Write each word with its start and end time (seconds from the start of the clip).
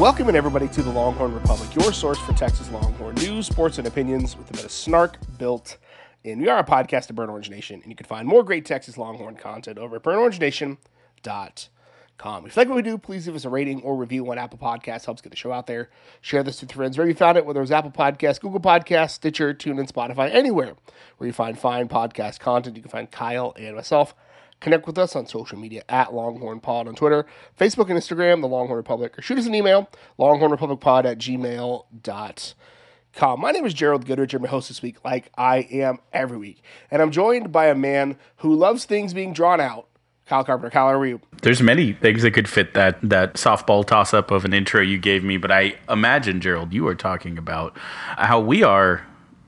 Welcome 0.00 0.34
everybody 0.34 0.66
to 0.68 0.82
the 0.82 0.90
Longhorn 0.90 1.34
Republic, 1.34 1.74
your 1.74 1.92
source 1.92 2.18
for 2.20 2.32
Texas 2.32 2.70
Longhorn 2.70 3.16
news, 3.16 3.46
sports, 3.46 3.76
and 3.76 3.86
opinions 3.86 4.34
with 4.34 4.48
a 4.48 4.54
bit 4.54 4.64
of 4.64 4.70
snark 4.70 5.18
built 5.36 5.76
in. 6.24 6.40
We 6.40 6.48
are 6.48 6.58
a 6.58 6.64
podcast 6.64 7.10
of 7.10 7.16
Burnt 7.16 7.30
Orange 7.30 7.50
Nation, 7.50 7.82
and 7.82 7.92
you 7.92 7.96
can 7.96 8.06
find 8.06 8.26
more 8.26 8.42
great 8.42 8.64
Texas 8.64 8.96
Longhorn 8.96 9.36
content 9.36 9.76
over 9.76 9.96
at 9.96 10.02
burntorangenation.com. 10.02 12.46
If 12.46 12.56
you 12.56 12.60
like 12.60 12.68
what 12.68 12.76
we 12.76 12.82
do, 12.82 12.96
please 12.96 13.26
give 13.26 13.34
us 13.34 13.44
a 13.44 13.50
rating 13.50 13.82
or 13.82 13.94
review 13.94 14.30
on 14.30 14.38
Apple 14.38 14.56
Podcasts. 14.56 15.04
Helps 15.04 15.20
get 15.20 15.28
the 15.28 15.36
show 15.36 15.52
out 15.52 15.66
there. 15.66 15.90
Share 16.22 16.42
this 16.42 16.62
with 16.62 16.70
your 16.70 16.76
friends 16.76 16.96
wherever 16.96 17.10
you 17.10 17.14
found 17.14 17.36
it, 17.36 17.44
whether 17.44 17.60
it 17.60 17.64
was 17.64 17.70
Apple 17.70 17.90
Podcasts, 17.90 18.40
Google 18.40 18.58
Podcasts, 18.58 19.10
Stitcher, 19.10 19.52
TuneIn, 19.52 19.92
Spotify, 19.92 20.34
anywhere 20.34 20.76
where 21.18 21.26
you 21.26 21.34
find 21.34 21.58
fine 21.58 21.88
podcast 21.88 22.40
content. 22.40 22.74
You 22.74 22.80
can 22.80 22.90
find 22.90 23.10
Kyle 23.10 23.52
and 23.58 23.76
myself. 23.76 24.14
Connect 24.60 24.86
with 24.86 24.98
us 24.98 25.16
on 25.16 25.26
social 25.26 25.58
media 25.58 25.82
at 25.88 26.12
Longhorn 26.12 26.60
Pod 26.60 26.86
on 26.86 26.94
Twitter, 26.94 27.24
Facebook, 27.58 27.88
and 27.88 27.98
Instagram, 27.98 28.42
the 28.42 28.48
Longhorn 28.48 28.76
Republic, 28.76 29.18
or 29.18 29.22
shoot 29.22 29.38
us 29.38 29.46
an 29.46 29.54
email, 29.54 29.88
longhornrepublicpod 30.18 31.06
at 31.06 31.16
gmail.com. 31.16 33.40
My 33.40 33.52
name 33.52 33.64
is 33.64 33.72
Gerald 33.72 34.04
Goodrich. 34.06 34.34
I'm 34.34 34.42
your 34.42 34.50
host 34.50 34.68
this 34.68 34.82
week, 34.82 35.02
like 35.02 35.32
I 35.36 35.60
am 35.70 36.00
every 36.12 36.36
week. 36.36 36.62
And 36.90 37.00
I'm 37.00 37.10
joined 37.10 37.50
by 37.50 37.68
a 37.68 37.74
man 37.74 38.18
who 38.36 38.54
loves 38.54 38.84
things 38.84 39.14
being 39.14 39.32
drawn 39.32 39.60
out. 39.60 39.86
Kyle 40.26 40.44
Carpenter. 40.44 40.68
Kyle, 40.70 40.88
how 40.88 40.94
are 40.94 41.06
you? 41.06 41.22
There's 41.42 41.62
many 41.62 41.94
things 41.94 42.22
that 42.22 42.32
could 42.32 42.48
fit 42.48 42.74
that 42.74 42.98
that 43.02 43.34
softball 43.34 43.84
toss 43.84 44.14
up 44.14 44.30
of 44.30 44.44
an 44.44 44.52
intro 44.52 44.80
you 44.80 44.96
gave 44.98 45.24
me, 45.24 45.38
but 45.38 45.50
I 45.50 45.74
imagine, 45.88 46.40
Gerald, 46.40 46.72
you 46.72 46.86
are 46.86 46.94
talking 46.94 47.36
about 47.36 47.76
how 48.16 48.38
we 48.38 48.62
are 48.62 49.04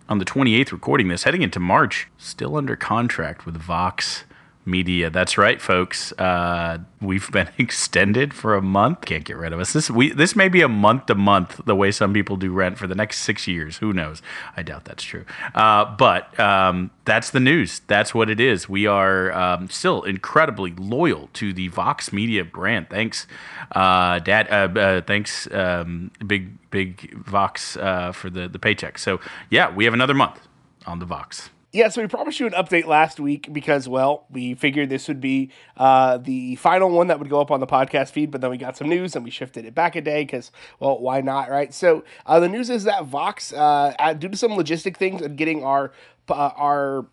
on 0.08 0.18
the 0.18 0.24
28th 0.24 0.72
recording 0.72 1.06
this, 1.06 1.22
heading 1.22 1.42
into 1.42 1.60
March, 1.60 2.08
still 2.18 2.56
under 2.56 2.74
contract 2.74 3.46
with 3.46 3.56
Vox 3.56 4.24
Media. 4.64 5.10
That's 5.10 5.36
right, 5.36 5.60
folks. 5.60 6.12
Uh, 6.12 6.78
we've 7.00 7.30
been 7.32 7.48
extended 7.58 8.32
for 8.32 8.54
a 8.54 8.62
month. 8.62 9.02
Can't 9.04 9.24
get 9.24 9.36
rid 9.36 9.52
of 9.52 9.60
us. 9.60 9.72
This 9.72 9.90
we 9.90 10.12
this 10.12 10.36
may 10.36 10.48
be 10.48 10.62
a 10.62 10.68
month 10.68 11.06
to 11.06 11.14
month 11.14 11.60
the 11.64 11.74
way 11.74 11.90
some 11.90 12.12
people 12.12 12.36
do 12.36 12.52
rent 12.52 12.78
for 12.78 12.86
the 12.86 12.94
next 12.94 13.20
six 13.20 13.48
years. 13.48 13.78
Who 13.78 13.92
knows? 13.92 14.22
I 14.56 14.62
doubt 14.62 14.84
that's 14.84 15.02
true. 15.02 15.24
Uh, 15.54 15.84
but 15.96 16.38
um, 16.38 16.90
that's 17.04 17.30
the 17.30 17.40
news. 17.40 17.80
That's 17.86 18.14
what 18.14 18.30
it 18.30 18.40
is. 18.40 18.68
We 18.68 18.86
are 18.86 19.32
um, 19.32 19.68
still 19.68 20.02
incredibly 20.02 20.72
loyal 20.72 21.28
to 21.34 21.52
the 21.52 21.68
Vox 21.68 22.12
Media 22.12 22.44
brand. 22.44 22.88
Thanks, 22.90 23.26
uh, 23.72 24.18
Dad. 24.20 24.48
Uh, 24.50 24.78
uh, 24.78 25.00
thanks, 25.02 25.50
um, 25.52 26.10
big 26.26 26.70
big 26.70 27.14
Vox 27.14 27.76
uh, 27.76 28.12
for 28.12 28.30
the 28.30 28.48
the 28.48 28.58
paycheck. 28.58 28.98
So 28.98 29.20
yeah, 29.50 29.74
we 29.74 29.84
have 29.84 29.94
another 29.94 30.14
month 30.14 30.40
on 30.86 30.98
the 30.98 31.06
Vox. 31.06 31.50
Yeah, 31.74 31.88
so 31.88 32.02
we 32.02 32.06
promised 32.08 32.38
you 32.38 32.46
an 32.46 32.52
update 32.52 32.84
last 32.84 33.18
week 33.18 33.50
because, 33.50 33.88
well, 33.88 34.26
we 34.30 34.52
figured 34.52 34.90
this 34.90 35.08
would 35.08 35.22
be 35.22 35.50
uh, 35.78 36.18
the 36.18 36.56
final 36.56 36.90
one 36.90 37.06
that 37.06 37.18
would 37.18 37.30
go 37.30 37.40
up 37.40 37.50
on 37.50 37.60
the 37.60 37.66
podcast 37.66 38.10
feed, 38.10 38.30
but 38.30 38.42
then 38.42 38.50
we 38.50 38.58
got 38.58 38.76
some 38.76 38.90
news 38.90 39.16
and 39.16 39.24
we 39.24 39.30
shifted 39.30 39.64
it 39.64 39.74
back 39.74 39.96
a 39.96 40.02
day 40.02 40.22
because, 40.22 40.52
well, 40.80 40.98
why 40.98 41.22
not, 41.22 41.48
right? 41.48 41.72
So 41.72 42.04
uh, 42.26 42.40
the 42.40 42.48
news 42.50 42.68
is 42.68 42.84
that 42.84 43.06
Vox, 43.06 43.54
uh, 43.54 44.14
due 44.18 44.28
to 44.28 44.36
some 44.36 44.50
logistic 44.52 44.98
things 44.98 45.22
and 45.22 45.34
getting 45.34 45.64
our 45.64 45.92
uh, 46.28 46.50
our 46.56 47.06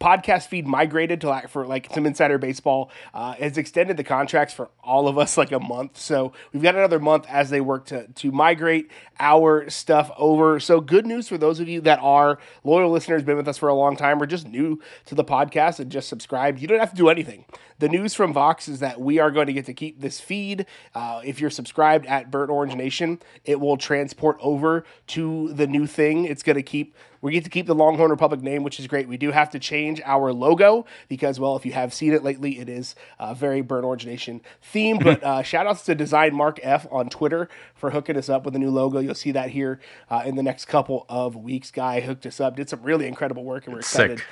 podcast 0.00 0.46
feed 0.46 0.66
migrated 0.66 1.20
to 1.20 1.28
like 1.28 1.48
for 1.48 1.66
like 1.66 1.88
some 1.92 2.06
insider 2.06 2.38
baseball 2.38 2.90
uh, 3.12 3.32
has 3.34 3.58
extended 3.58 3.96
the 3.96 4.04
contracts 4.04 4.54
for 4.54 4.70
all 4.82 5.08
of 5.08 5.18
us 5.18 5.36
like 5.36 5.52
a 5.52 5.58
month. 5.58 5.98
So 5.98 6.32
we've 6.52 6.62
got 6.62 6.76
another 6.76 7.00
month 7.00 7.26
as 7.28 7.50
they 7.50 7.60
work 7.60 7.86
to 7.86 8.06
to 8.06 8.32
migrate 8.32 8.90
our 9.18 9.68
stuff 9.68 10.10
over. 10.16 10.60
So 10.60 10.80
good 10.80 11.06
news 11.06 11.28
for 11.28 11.38
those 11.38 11.60
of 11.60 11.68
you 11.68 11.80
that 11.82 11.98
are 12.00 12.38
loyal 12.64 12.90
listeners 12.90 13.22
been 13.22 13.36
with 13.36 13.48
us 13.48 13.58
for 13.58 13.68
a 13.68 13.74
long 13.74 13.96
time 13.96 14.22
or 14.22 14.26
just 14.26 14.46
new 14.46 14.80
to 15.06 15.14
the 15.14 15.24
podcast 15.24 15.80
and 15.80 15.90
just 15.90 16.08
subscribed 16.08 16.60
you 16.60 16.68
don't 16.68 16.80
have 16.80 16.90
to 16.90 16.96
do 16.96 17.08
anything. 17.08 17.44
The 17.80 17.88
news 17.88 18.12
from 18.12 18.32
vox 18.32 18.68
is 18.68 18.80
that 18.80 19.00
we 19.00 19.18
are 19.20 19.30
going 19.30 19.46
to 19.46 19.52
get 19.52 19.66
to 19.66 19.74
keep 19.74 20.00
this 20.00 20.20
feed. 20.20 20.66
Uh, 20.94 21.22
if 21.24 21.40
you're 21.40 21.50
subscribed 21.50 22.06
at 22.06 22.30
burnt 22.30 22.50
orange 22.50 22.74
nation 22.74 23.20
it 23.44 23.60
will 23.60 23.76
transport 23.76 24.36
over 24.40 24.84
to 25.08 25.52
the 25.52 25.66
new 25.66 25.86
thing. 25.86 26.24
It's 26.24 26.42
going 26.42 26.56
to 26.56 26.62
keep 26.62 26.94
we 27.20 27.32
get 27.32 27.44
to 27.44 27.50
keep 27.50 27.66
the 27.66 27.74
Longhorn 27.74 28.10
Republic 28.10 28.42
name, 28.42 28.62
which 28.62 28.78
is 28.78 28.86
great. 28.86 29.08
We 29.08 29.16
do 29.16 29.30
have 29.32 29.50
to 29.50 29.58
change 29.58 30.00
our 30.04 30.32
logo 30.32 30.86
because, 31.08 31.40
well, 31.40 31.56
if 31.56 31.66
you 31.66 31.72
have 31.72 31.92
seen 31.92 32.12
it 32.12 32.22
lately, 32.22 32.58
it 32.58 32.68
is 32.68 32.94
a 33.18 33.34
very 33.34 33.60
Burnt 33.60 33.84
Orange 33.84 34.06
Nation 34.06 34.40
theme. 34.62 34.98
But 34.98 35.22
uh, 35.22 35.42
shout 35.48 35.66
outs 35.66 35.84
to 35.84 35.94
Design 35.94 36.34
Mark 36.34 36.60
F 36.62 36.86
on 36.90 37.08
Twitter 37.08 37.48
for 37.74 37.90
hooking 37.90 38.16
us 38.16 38.28
up 38.28 38.44
with 38.44 38.54
a 38.54 38.58
new 38.58 38.70
logo. 38.70 38.98
You'll 38.98 39.14
see 39.14 39.32
that 39.32 39.50
here 39.50 39.80
uh, 40.10 40.22
in 40.24 40.36
the 40.36 40.42
next 40.42 40.66
couple 40.66 41.06
of 41.08 41.36
weeks. 41.36 41.70
Guy 41.70 42.00
hooked 42.00 42.26
us 42.26 42.40
up, 42.40 42.56
did 42.56 42.68
some 42.68 42.82
really 42.82 43.06
incredible 43.06 43.44
work, 43.44 43.66
and 43.66 43.74
we're 43.74 43.80
excited. 43.80 44.22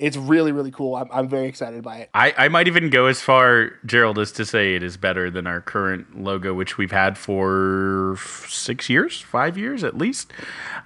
It's 0.00 0.16
really 0.16 0.52
really 0.52 0.70
cool. 0.70 0.96
I'm, 0.96 1.08
I'm 1.12 1.28
very 1.28 1.46
excited 1.46 1.82
by 1.82 1.98
it. 1.98 2.10
I, 2.14 2.34
I 2.36 2.48
might 2.48 2.66
even 2.66 2.90
go 2.90 3.06
as 3.06 3.20
far, 3.20 3.72
Gerald, 3.84 4.18
as 4.18 4.32
to 4.32 4.44
say 4.44 4.74
it 4.74 4.82
is 4.82 4.96
better 4.96 5.30
than 5.30 5.46
our 5.46 5.60
current 5.60 6.20
logo, 6.20 6.54
which 6.54 6.78
we've 6.78 6.90
had 6.90 7.18
for 7.18 8.16
six 8.48 8.88
years, 8.88 9.20
five 9.20 9.56
years 9.58 9.84
at 9.84 9.96
least. 9.96 10.32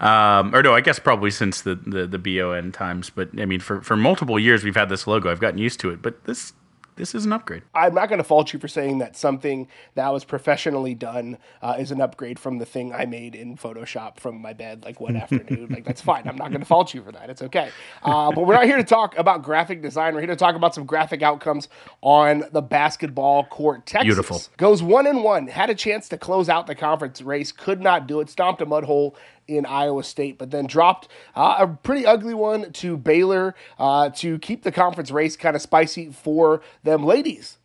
Um, 0.00 0.54
or 0.54 0.62
no, 0.62 0.75
I 0.75 0.80
guess 0.80 0.98
probably 0.98 1.30
since 1.30 1.62
the, 1.62 1.75
the 1.75 2.06
the 2.06 2.19
BON 2.19 2.72
times. 2.72 3.10
But 3.10 3.30
I 3.38 3.44
mean, 3.44 3.60
for 3.60 3.80
for 3.80 3.97
multiple 3.97 4.38
years 4.38 4.64
we've 4.64 4.76
had 4.76 4.88
this 4.88 5.06
logo. 5.06 5.31
I've 5.31 5.41
gotten 5.41 5.58
used 5.58 5.81
to 5.81 5.91
it, 5.91 6.02
but 6.02 6.25
this 6.25 6.52
this 6.97 7.15
is 7.15 7.25
an 7.25 7.32
upgrade. 7.32 7.62
I'm 7.75 7.94
not 7.94 8.09
going 8.09 8.19
to 8.19 8.25
fault 8.25 8.53
you 8.53 8.59
for 8.59 8.69
saying 8.69 8.99
that 8.99 9.16
something 9.16 9.69
that 9.94 10.12
was 10.12 10.25
professionally 10.25 10.94
done 10.94 11.38
uh, 11.62 11.77
is 11.78 11.91
an 11.91 12.00
upgrade 12.00 12.38
from 12.38 12.59
the 12.59 12.66
thing 12.66 12.93
I 12.93 13.05
made 13.05 13.34
in 13.34 13.56
Photoshop 13.56 14.19
from 14.21 14.41
my 14.41 14.53
bed 14.53 14.84
like 14.84 15.00
one 15.00 15.16
afternoon. 15.25 15.69
Like 15.71 15.84
that's 15.84 16.00
fine. 16.00 16.28
I'm 16.28 16.37
not 16.37 16.50
going 16.50 16.60
to 16.60 16.66
fault 16.66 16.94
you 16.94 17.03
for 17.03 17.12
that. 17.12 17.31
It's 17.31 17.43
okay. 17.43 17.71
Uh, 18.03 18.31
but 18.32 18.47
we're 18.47 18.55
not 18.55 18.65
here 18.65 18.77
to 18.77 18.84
talk 18.84 19.16
about 19.19 19.43
graphic 19.43 19.82
design. 19.82 20.15
We're 20.15 20.21
here 20.21 20.28
to 20.28 20.37
talk 20.37 20.55
about 20.55 20.75
some 20.75 20.87
graphic 20.87 21.22
outcomes 21.22 21.69
on 22.00 22.44
the 22.53 22.62
basketball 22.62 23.44
court. 23.44 23.87
Texas 23.87 24.06
Beautiful. 24.06 24.43
goes 24.56 24.82
one 24.82 25.06
and 25.06 25.25
one. 25.25 25.49
Had 25.49 25.71
a 25.71 25.75
chance 25.75 26.09
to 26.11 26.19
close 26.19 26.49
out 26.49 26.66
the 26.66 26.75
conference 26.75 27.21
race. 27.22 27.53
Could 27.53 27.81
not 27.81 28.06
do 28.06 28.21
it. 28.21 28.31
Stomped 28.31 28.62
a 28.62 28.66
mud 28.66 28.84
hole 28.84 29.16
in 29.47 29.66
Iowa 29.66 30.05
State, 30.05 30.38
but 30.38 30.50
then 30.50 30.66
dropped 30.66 31.09
uh, 31.34 31.56
a 31.60 31.66
pretty 31.66 32.06
ugly 32.06 32.34
one 32.34 32.72
to 32.72 32.97
Baylor 32.97 33.55
uh, 33.78 34.10
to 34.10 34.38
keep 34.38 34.62
the 34.62 34.72
conference 34.72 35.10
race 35.10 35.37
kind 35.37 35.56
of 35.56 35.62
spicy 35.62 36.10
for 36.10 36.62
them 36.82 37.05
ladies. 37.05 37.59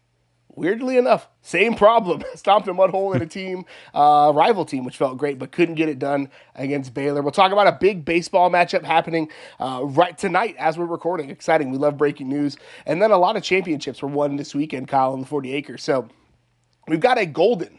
Weirdly 0.59 0.97
enough, 0.97 1.29
same 1.41 1.75
problem. 1.75 2.21
Stomped 2.35 2.67
a 2.67 2.73
mud 2.73 2.89
hole 2.89 3.13
in 3.13 3.21
a 3.21 3.25
team, 3.27 3.63
uh, 3.93 4.33
rival 4.35 4.65
team, 4.65 4.83
which 4.83 4.97
felt 4.97 5.17
great, 5.17 5.39
but 5.39 5.53
couldn't 5.53 5.75
get 5.75 5.87
it 5.87 5.99
done 5.99 6.29
against 6.55 6.93
Baylor. 6.93 7.21
We'll 7.21 7.31
talk 7.31 7.53
about 7.53 7.67
a 7.67 7.77
big 7.79 8.03
baseball 8.03 8.49
matchup 8.49 8.83
happening 8.83 9.29
uh, 9.59 9.81
right 9.83 10.17
tonight 10.17 10.55
as 10.59 10.77
we're 10.77 10.85
recording. 10.85 11.29
Exciting. 11.29 11.71
We 11.71 11.77
love 11.77 11.97
breaking 11.97 12.27
news. 12.27 12.57
And 12.85 13.01
then 13.01 13.11
a 13.11 13.17
lot 13.17 13.37
of 13.37 13.43
championships 13.43 14.01
were 14.01 14.09
won 14.09 14.35
this 14.35 14.53
weekend, 14.53 14.89
Kyle, 14.89 15.13
in 15.13 15.21
the 15.21 15.25
40 15.25 15.53
acres. 15.53 15.81
So 15.81 16.09
we've 16.89 16.99
got 16.99 17.17
a 17.17 17.25
golden 17.25 17.78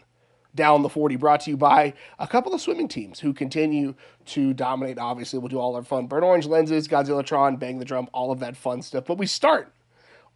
down 0.55 0.81
the 0.81 0.89
40 0.89 1.15
brought 1.15 1.41
to 1.41 1.51
you 1.51 1.57
by 1.57 1.93
a 2.19 2.27
couple 2.27 2.53
of 2.53 2.61
swimming 2.61 2.87
teams 2.87 3.19
who 3.19 3.33
continue 3.33 3.95
to 4.25 4.53
dominate. 4.53 4.97
Obviously, 4.97 5.39
we'll 5.39 5.47
do 5.47 5.59
all 5.59 5.75
our 5.75 5.83
fun 5.83 6.07
burn 6.07 6.23
orange 6.23 6.45
lenses, 6.45 6.87
Godzilla 6.87 7.25
Tron, 7.25 7.57
bang 7.57 7.79
the 7.79 7.85
drum, 7.85 8.09
all 8.13 8.31
of 8.31 8.39
that 8.39 8.57
fun 8.57 8.81
stuff. 8.81 9.05
But 9.05 9.17
we 9.17 9.25
start 9.25 9.71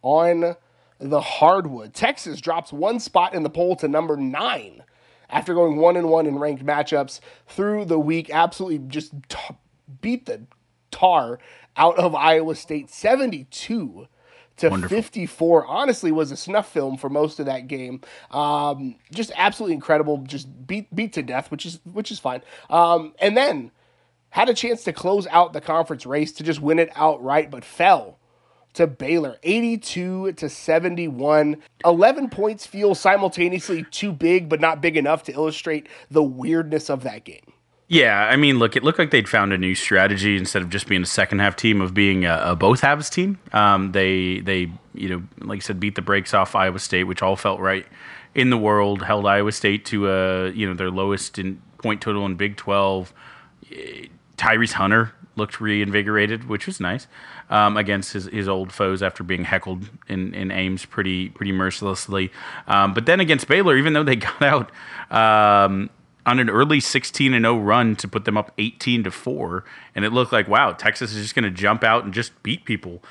on 0.02 0.56
the 0.98 1.20
hardwood. 1.20 1.94
Texas 1.94 2.40
drops 2.40 2.72
one 2.72 3.00
spot 3.00 3.34
in 3.34 3.42
the 3.42 3.50
poll 3.50 3.76
to 3.76 3.88
number 3.88 4.16
nine 4.16 4.82
after 5.28 5.54
going 5.54 5.76
one 5.76 5.96
and 5.96 6.08
one 6.08 6.26
in 6.26 6.38
ranked 6.38 6.64
matchups 6.64 7.20
through 7.46 7.84
the 7.84 7.98
week. 7.98 8.30
Absolutely 8.30 8.78
just 8.88 9.12
t- 9.28 9.56
beat 10.00 10.26
the 10.26 10.42
tar 10.90 11.38
out 11.76 11.98
of 11.98 12.14
Iowa 12.14 12.54
State 12.54 12.90
72 12.90 14.08
to 14.58 14.70
Wonderful. 14.70 14.96
54 14.96 15.66
honestly 15.66 16.12
was 16.12 16.32
a 16.32 16.36
snuff 16.36 16.70
film 16.70 16.96
for 16.96 17.08
most 17.10 17.38
of 17.40 17.46
that 17.46 17.68
game. 17.68 18.00
Um, 18.30 18.96
just 19.12 19.32
absolutely 19.36 19.74
incredible 19.74 20.18
just 20.18 20.66
beat 20.66 20.94
beat 20.94 21.12
to 21.14 21.22
death 21.22 21.50
which 21.50 21.66
is 21.66 21.80
which 21.84 22.10
is 22.10 22.18
fine. 22.18 22.42
Um, 22.70 23.14
and 23.18 23.36
then 23.36 23.70
had 24.30 24.48
a 24.48 24.54
chance 24.54 24.84
to 24.84 24.92
close 24.92 25.26
out 25.28 25.52
the 25.52 25.60
conference 25.60 26.06
race 26.06 26.32
to 26.32 26.42
just 26.42 26.60
win 26.60 26.78
it 26.78 26.90
outright 26.94 27.50
but 27.50 27.64
fell 27.64 28.18
to 28.74 28.86
Baylor 28.86 29.38
82 29.42 30.32
to 30.32 30.48
71 30.48 31.56
11 31.84 32.28
points 32.28 32.66
feel 32.66 32.94
simultaneously 32.94 33.84
too 33.90 34.12
big 34.12 34.48
but 34.48 34.60
not 34.60 34.82
big 34.82 34.96
enough 34.96 35.22
to 35.24 35.32
illustrate 35.32 35.88
the 36.10 36.22
weirdness 36.22 36.90
of 36.90 37.02
that 37.02 37.24
game 37.24 37.52
yeah, 37.88 38.24
I 38.24 38.36
mean, 38.36 38.58
look, 38.58 38.74
it 38.74 38.82
looked 38.82 38.98
like 38.98 39.10
they'd 39.10 39.28
found 39.28 39.52
a 39.52 39.58
new 39.58 39.74
strategy 39.76 40.36
instead 40.36 40.62
of 40.62 40.70
just 40.70 40.88
being 40.88 41.02
a 41.02 41.06
second 41.06 41.38
half 41.38 41.54
team 41.54 41.80
of 41.80 41.94
being 41.94 42.24
a, 42.24 42.40
a 42.46 42.56
both 42.56 42.80
halves 42.80 43.08
team. 43.08 43.38
Um, 43.52 43.92
they 43.92 44.40
they 44.40 44.72
you 44.94 45.08
know 45.08 45.22
like 45.40 45.58
I 45.58 45.60
said 45.60 45.78
beat 45.78 45.94
the 45.94 46.02
brakes 46.02 46.34
off 46.34 46.56
Iowa 46.56 46.80
State, 46.80 47.04
which 47.04 47.22
all 47.22 47.36
felt 47.36 47.60
right 47.60 47.86
in 48.34 48.50
the 48.50 48.58
world. 48.58 49.02
Held 49.02 49.24
Iowa 49.24 49.52
State 49.52 49.84
to 49.86 50.10
a 50.10 50.50
you 50.50 50.66
know 50.66 50.74
their 50.74 50.90
lowest 50.90 51.38
in 51.38 51.62
point 51.78 52.00
total 52.00 52.26
in 52.26 52.34
Big 52.34 52.56
Twelve. 52.56 53.12
Tyrese 54.36 54.72
Hunter 54.72 55.12
looked 55.36 55.60
reinvigorated, 55.60 56.48
which 56.48 56.66
was 56.66 56.80
nice 56.80 57.06
um, 57.50 57.76
against 57.76 58.14
his, 58.14 58.24
his 58.26 58.48
old 58.48 58.72
foes 58.72 59.02
after 59.02 59.22
being 59.22 59.44
heckled 59.44 59.88
in, 60.08 60.34
in 60.34 60.50
Ames 60.50 60.84
pretty 60.84 61.28
pretty 61.28 61.52
mercilessly. 61.52 62.32
Um, 62.66 62.94
but 62.94 63.06
then 63.06 63.20
against 63.20 63.46
Baylor, 63.46 63.76
even 63.76 63.92
though 63.92 64.02
they 64.02 64.16
got 64.16 64.42
out 64.42 64.72
um, 65.10 65.90
on 66.26 66.38
an 66.38 66.50
early 66.50 66.80
16 66.80 67.32
and 67.32 67.44
0 67.44 67.58
run 67.58 67.96
to 67.96 68.06
put 68.06 68.26
them 68.26 68.36
up 68.36 68.52
18 68.58 69.04
to 69.04 69.10
4 69.10 69.64
and 69.94 70.04
it 70.04 70.12
looked 70.12 70.32
like 70.32 70.48
wow 70.48 70.72
texas 70.72 71.14
is 71.14 71.22
just 71.22 71.34
going 71.34 71.44
to 71.44 71.50
jump 71.50 71.82
out 71.82 72.04
and 72.04 72.12
just 72.12 72.42
beat 72.42 72.64
people 72.64 73.02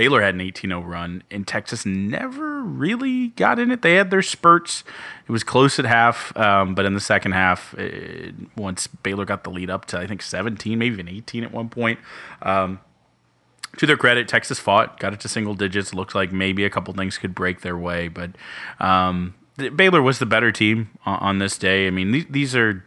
Baylor 0.00 0.22
had 0.22 0.34
an 0.34 0.40
18 0.40 0.70
0 0.70 0.80
run, 0.80 1.22
and 1.30 1.46
Texas 1.46 1.84
never 1.84 2.62
really 2.62 3.28
got 3.28 3.58
in 3.58 3.70
it. 3.70 3.82
They 3.82 3.96
had 3.96 4.10
their 4.10 4.22
spurts. 4.22 4.82
It 5.28 5.30
was 5.30 5.44
close 5.44 5.78
at 5.78 5.84
half, 5.84 6.34
um, 6.38 6.74
but 6.74 6.86
in 6.86 6.94
the 6.94 7.00
second 7.00 7.32
half, 7.32 7.74
it, 7.74 8.34
once 8.56 8.86
Baylor 8.86 9.26
got 9.26 9.44
the 9.44 9.50
lead 9.50 9.68
up 9.68 9.84
to, 9.86 9.98
I 9.98 10.06
think, 10.06 10.22
17, 10.22 10.78
maybe 10.78 10.94
even 10.94 11.06
18 11.06 11.44
at 11.44 11.52
one 11.52 11.68
point. 11.68 11.98
Um, 12.40 12.80
to 13.76 13.84
their 13.84 13.98
credit, 13.98 14.26
Texas 14.26 14.58
fought, 14.58 14.98
got 14.98 15.12
it 15.12 15.20
to 15.20 15.28
single 15.28 15.54
digits. 15.54 15.92
Looked 15.92 16.14
like 16.14 16.32
maybe 16.32 16.64
a 16.64 16.70
couple 16.70 16.94
things 16.94 17.18
could 17.18 17.34
break 17.34 17.60
their 17.60 17.76
way, 17.76 18.08
but 18.08 18.30
um, 18.78 19.34
Baylor 19.68 20.02
was 20.02 20.18
the 20.18 20.26
better 20.26 20.50
team 20.52 20.90
on, 21.04 21.18
on 21.18 21.38
this 21.38 21.58
day. 21.58 21.86
I 21.86 21.90
mean, 21.90 22.12
these, 22.12 22.26
these, 22.28 22.56
are. 22.56 22.84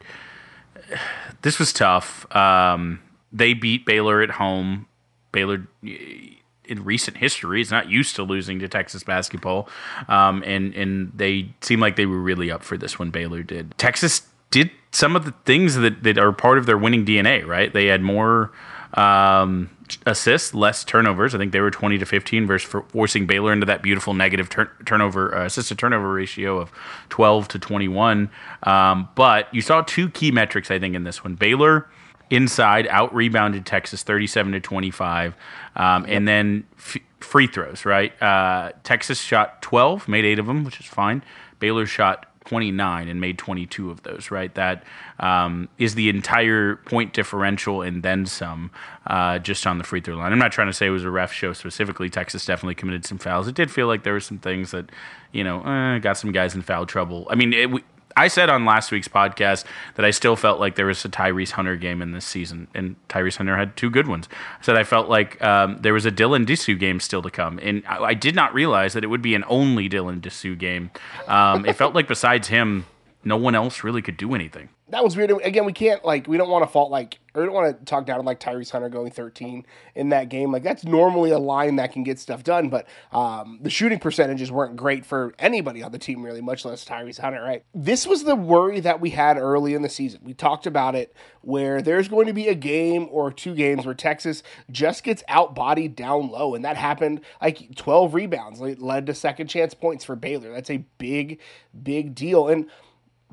This 1.41 1.59
was 1.59 1.73
tough. 1.73 2.33
Um, 2.35 3.01
they 3.31 3.53
beat 3.53 3.85
Baylor 3.85 4.21
at 4.21 4.31
home. 4.31 4.87
Baylor 5.31 5.67
in 5.81 6.83
recent 6.83 7.17
history 7.17 7.61
is 7.61 7.71
not 7.71 7.89
used 7.89 8.15
to 8.15 8.23
losing 8.23 8.59
to 8.59 8.67
Texas 8.67 9.03
basketball, 9.03 9.67
um, 10.07 10.43
and 10.45 10.73
and 10.75 11.11
they 11.15 11.53
seem 11.61 11.79
like 11.79 11.95
they 11.95 12.05
were 12.05 12.19
really 12.19 12.51
up 12.51 12.63
for 12.63 12.77
this 12.77 12.97
one. 12.97 13.09
Baylor 13.09 13.43
did. 13.43 13.73
Texas 13.77 14.21
did 14.51 14.71
some 14.91 15.15
of 15.15 15.25
the 15.25 15.33
things 15.45 15.75
that 15.75 16.03
that 16.03 16.17
are 16.17 16.31
part 16.31 16.57
of 16.57 16.65
their 16.65 16.77
winning 16.77 17.05
DNA. 17.05 17.45
Right, 17.45 17.73
they 17.73 17.87
had 17.87 18.01
more. 18.01 18.51
Um, 18.93 19.71
assists, 20.05 20.53
less 20.53 20.83
turnovers. 20.83 21.35
I 21.35 21.37
think 21.37 21.51
they 21.51 21.59
were 21.59 21.71
20 21.71 21.97
to 21.97 22.05
15 22.05 22.47
versus 22.47 22.69
for 22.69 22.81
forcing 22.83 23.25
Baylor 23.25 23.53
into 23.53 23.65
that 23.65 23.81
beautiful 23.81 24.13
negative 24.13 24.49
tur- 24.49 24.71
turnover 24.85 25.35
uh, 25.35 25.45
assist 25.45 25.69
to 25.69 25.75
turnover 25.75 26.11
ratio 26.13 26.57
of 26.59 26.71
12 27.09 27.47
to 27.49 27.59
21. 27.59 28.29
Um, 28.63 29.09
but 29.15 29.53
you 29.53 29.61
saw 29.61 29.81
two 29.81 30.09
key 30.09 30.31
metrics 30.31 30.71
I 30.71 30.79
think 30.79 30.95
in 30.95 31.03
this 31.03 31.23
one. 31.23 31.35
Baylor 31.35 31.87
inside 32.29 32.87
out 32.87 33.13
rebounded 33.13 33.65
Texas 33.65 34.03
37 34.03 34.53
to 34.53 34.59
25. 34.59 35.35
Um, 35.75 36.05
and 36.07 36.27
then 36.27 36.65
f- 36.77 36.97
free 37.19 37.47
throws, 37.47 37.85
right? 37.85 38.19
Uh, 38.21 38.71
Texas 38.83 39.19
shot 39.19 39.61
12, 39.61 40.07
made 40.07 40.25
eight 40.25 40.39
of 40.39 40.47
them, 40.47 40.63
which 40.63 40.79
is 40.79 40.85
fine. 40.85 41.23
Baylor 41.59 41.85
shot 41.85 42.25
29 42.45 43.07
and 43.07 43.21
made 43.21 43.37
22 43.37 43.89
of 43.89 44.03
those, 44.03 44.31
right? 44.31 44.53
That 44.55 44.83
um, 45.19 45.69
is 45.77 45.95
the 45.95 46.09
entire 46.09 46.77
point 46.77 47.13
differential 47.13 47.81
and 47.81 48.03
then 48.03 48.25
some 48.25 48.71
uh, 49.07 49.39
just 49.39 49.65
on 49.65 49.77
the 49.77 49.83
free 49.83 50.01
throw 50.01 50.15
line. 50.15 50.31
I'm 50.31 50.39
not 50.39 50.51
trying 50.51 50.67
to 50.67 50.73
say 50.73 50.87
it 50.87 50.91
was 50.91 51.03
a 51.03 51.11
ref 51.11 51.31
show 51.31 51.53
specifically. 51.53 52.09
Texas 52.09 52.45
definitely 52.45 52.75
committed 52.75 53.05
some 53.05 53.17
fouls. 53.17 53.47
It 53.47 53.55
did 53.55 53.71
feel 53.71 53.87
like 53.87 54.03
there 54.03 54.13
were 54.13 54.19
some 54.19 54.39
things 54.39 54.71
that, 54.71 54.91
you 55.31 55.43
know, 55.43 55.61
uh, 55.61 55.99
got 55.99 56.17
some 56.17 56.31
guys 56.31 56.55
in 56.55 56.61
foul 56.61 56.85
trouble. 56.85 57.27
I 57.29 57.35
mean, 57.35 57.53
it, 57.53 57.83
I 58.15 58.27
said 58.27 58.49
on 58.49 58.65
last 58.65 58.91
week's 58.91 59.07
podcast 59.07 59.65
that 59.95 60.05
I 60.05 60.11
still 60.11 60.35
felt 60.35 60.59
like 60.59 60.75
there 60.75 60.85
was 60.85 61.03
a 61.05 61.09
Tyrese 61.09 61.51
Hunter 61.51 61.75
game 61.75 62.01
in 62.01 62.11
this 62.11 62.25
season, 62.25 62.67
and 62.73 62.95
Tyrese 63.09 63.37
Hunter 63.37 63.57
had 63.57 63.75
two 63.75 63.89
good 63.89 64.07
ones. 64.07 64.27
I 64.59 64.63
said 64.63 64.75
I 64.75 64.83
felt 64.83 65.09
like 65.09 65.41
um, 65.41 65.77
there 65.81 65.93
was 65.93 66.05
a 66.05 66.11
Dylan 66.11 66.45
Disu 66.45 66.77
game 66.77 66.99
still 66.99 67.21
to 67.21 67.31
come, 67.31 67.59
and 67.61 67.83
I, 67.87 67.97
I, 68.03 68.13
did 68.13 68.35
not 68.35 68.53
realize 68.53 68.93
that 68.93 69.03
it 69.03 69.07
would 69.07 69.21
be 69.21 69.35
an 69.35 69.43
only 69.47 69.89
Dylan 69.89 70.21
Disu 70.21 70.57
game. 70.57 70.91
Um, 71.27 71.65
it 71.65 71.75
felt 71.75 71.95
like 71.95 72.07
besides 72.07 72.47
him, 72.47 72.85
no 73.23 73.37
one 73.37 73.55
else 73.55 73.83
really 73.83 74.01
could 74.01 74.17
do 74.17 74.35
anything 74.35 74.69
that 74.93 75.03
was 75.03 75.17
weird. 75.17 75.31
Again, 75.43 75.65
we 75.65 75.73
can't 75.73 76.05
like 76.05 76.27
we 76.27 76.37
don't 76.37 76.49
want 76.49 76.63
to 76.63 76.71
fault 76.71 76.91
like 76.91 77.19
we 77.35 77.43
don't 77.43 77.53
want 77.53 77.79
to 77.79 77.85
talk 77.85 78.05
down 78.05 78.19
on 78.19 78.25
like 78.25 78.39
Tyrese 78.39 78.69
Hunter 78.69 78.89
going 78.89 79.11
13 79.11 79.65
in 79.95 80.09
that 80.09 80.29
game. 80.29 80.51
Like 80.51 80.63
that's 80.63 80.83
normally 80.83 81.31
a 81.31 81.39
line 81.39 81.77
that 81.77 81.91
can 81.91 82.03
get 82.03 82.19
stuff 82.19 82.43
done, 82.43 82.69
but 82.69 82.87
um, 83.11 83.59
the 83.61 83.69
shooting 83.69 83.99
percentages 83.99 84.51
weren't 84.51 84.75
great 84.75 85.05
for 85.05 85.33
anybody 85.39 85.81
on 85.81 85.91
the 85.91 85.97
team 85.97 86.23
really, 86.23 86.41
much 86.41 86.65
less 86.65 86.85
Tyrese 86.85 87.19
Hunter. 87.19 87.41
Right. 87.41 87.63
This 87.73 88.05
was 88.05 88.23
the 88.23 88.35
worry 88.35 88.79
that 88.81 89.01
we 89.01 89.11
had 89.11 89.37
early 89.37 89.73
in 89.73 89.81
the 89.81 89.89
season. 89.89 90.21
We 90.23 90.33
talked 90.33 90.67
about 90.67 90.95
it 90.95 91.15
where 91.41 91.81
there's 91.81 92.07
going 92.07 92.27
to 92.27 92.33
be 92.33 92.47
a 92.47 92.55
game 92.55 93.07
or 93.11 93.31
two 93.31 93.55
games 93.55 93.85
where 93.85 93.95
Texas 93.95 94.43
just 94.71 95.03
gets 95.03 95.23
outbodied 95.23 95.95
down 95.95 96.29
low, 96.29 96.55
and 96.55 96.63
that 96.63 96.77
happened. 96.77 97.21
Like 97.41 97.75
12 97.75 98.13
rebounds 98.13 98.61
led 98.61 99.05
to 99.07 99.13
second 99.13 99.47
chance 99.47 99.73
points 99.73 100.05
for 100.05 100.15
Baylor. 100.15 100.51
That's 100.53 100.69
a 100.69 100.85
big, 100.97 101.39
big 101.83 102.15
deal, 102.15 102.47
and 102.47 102.69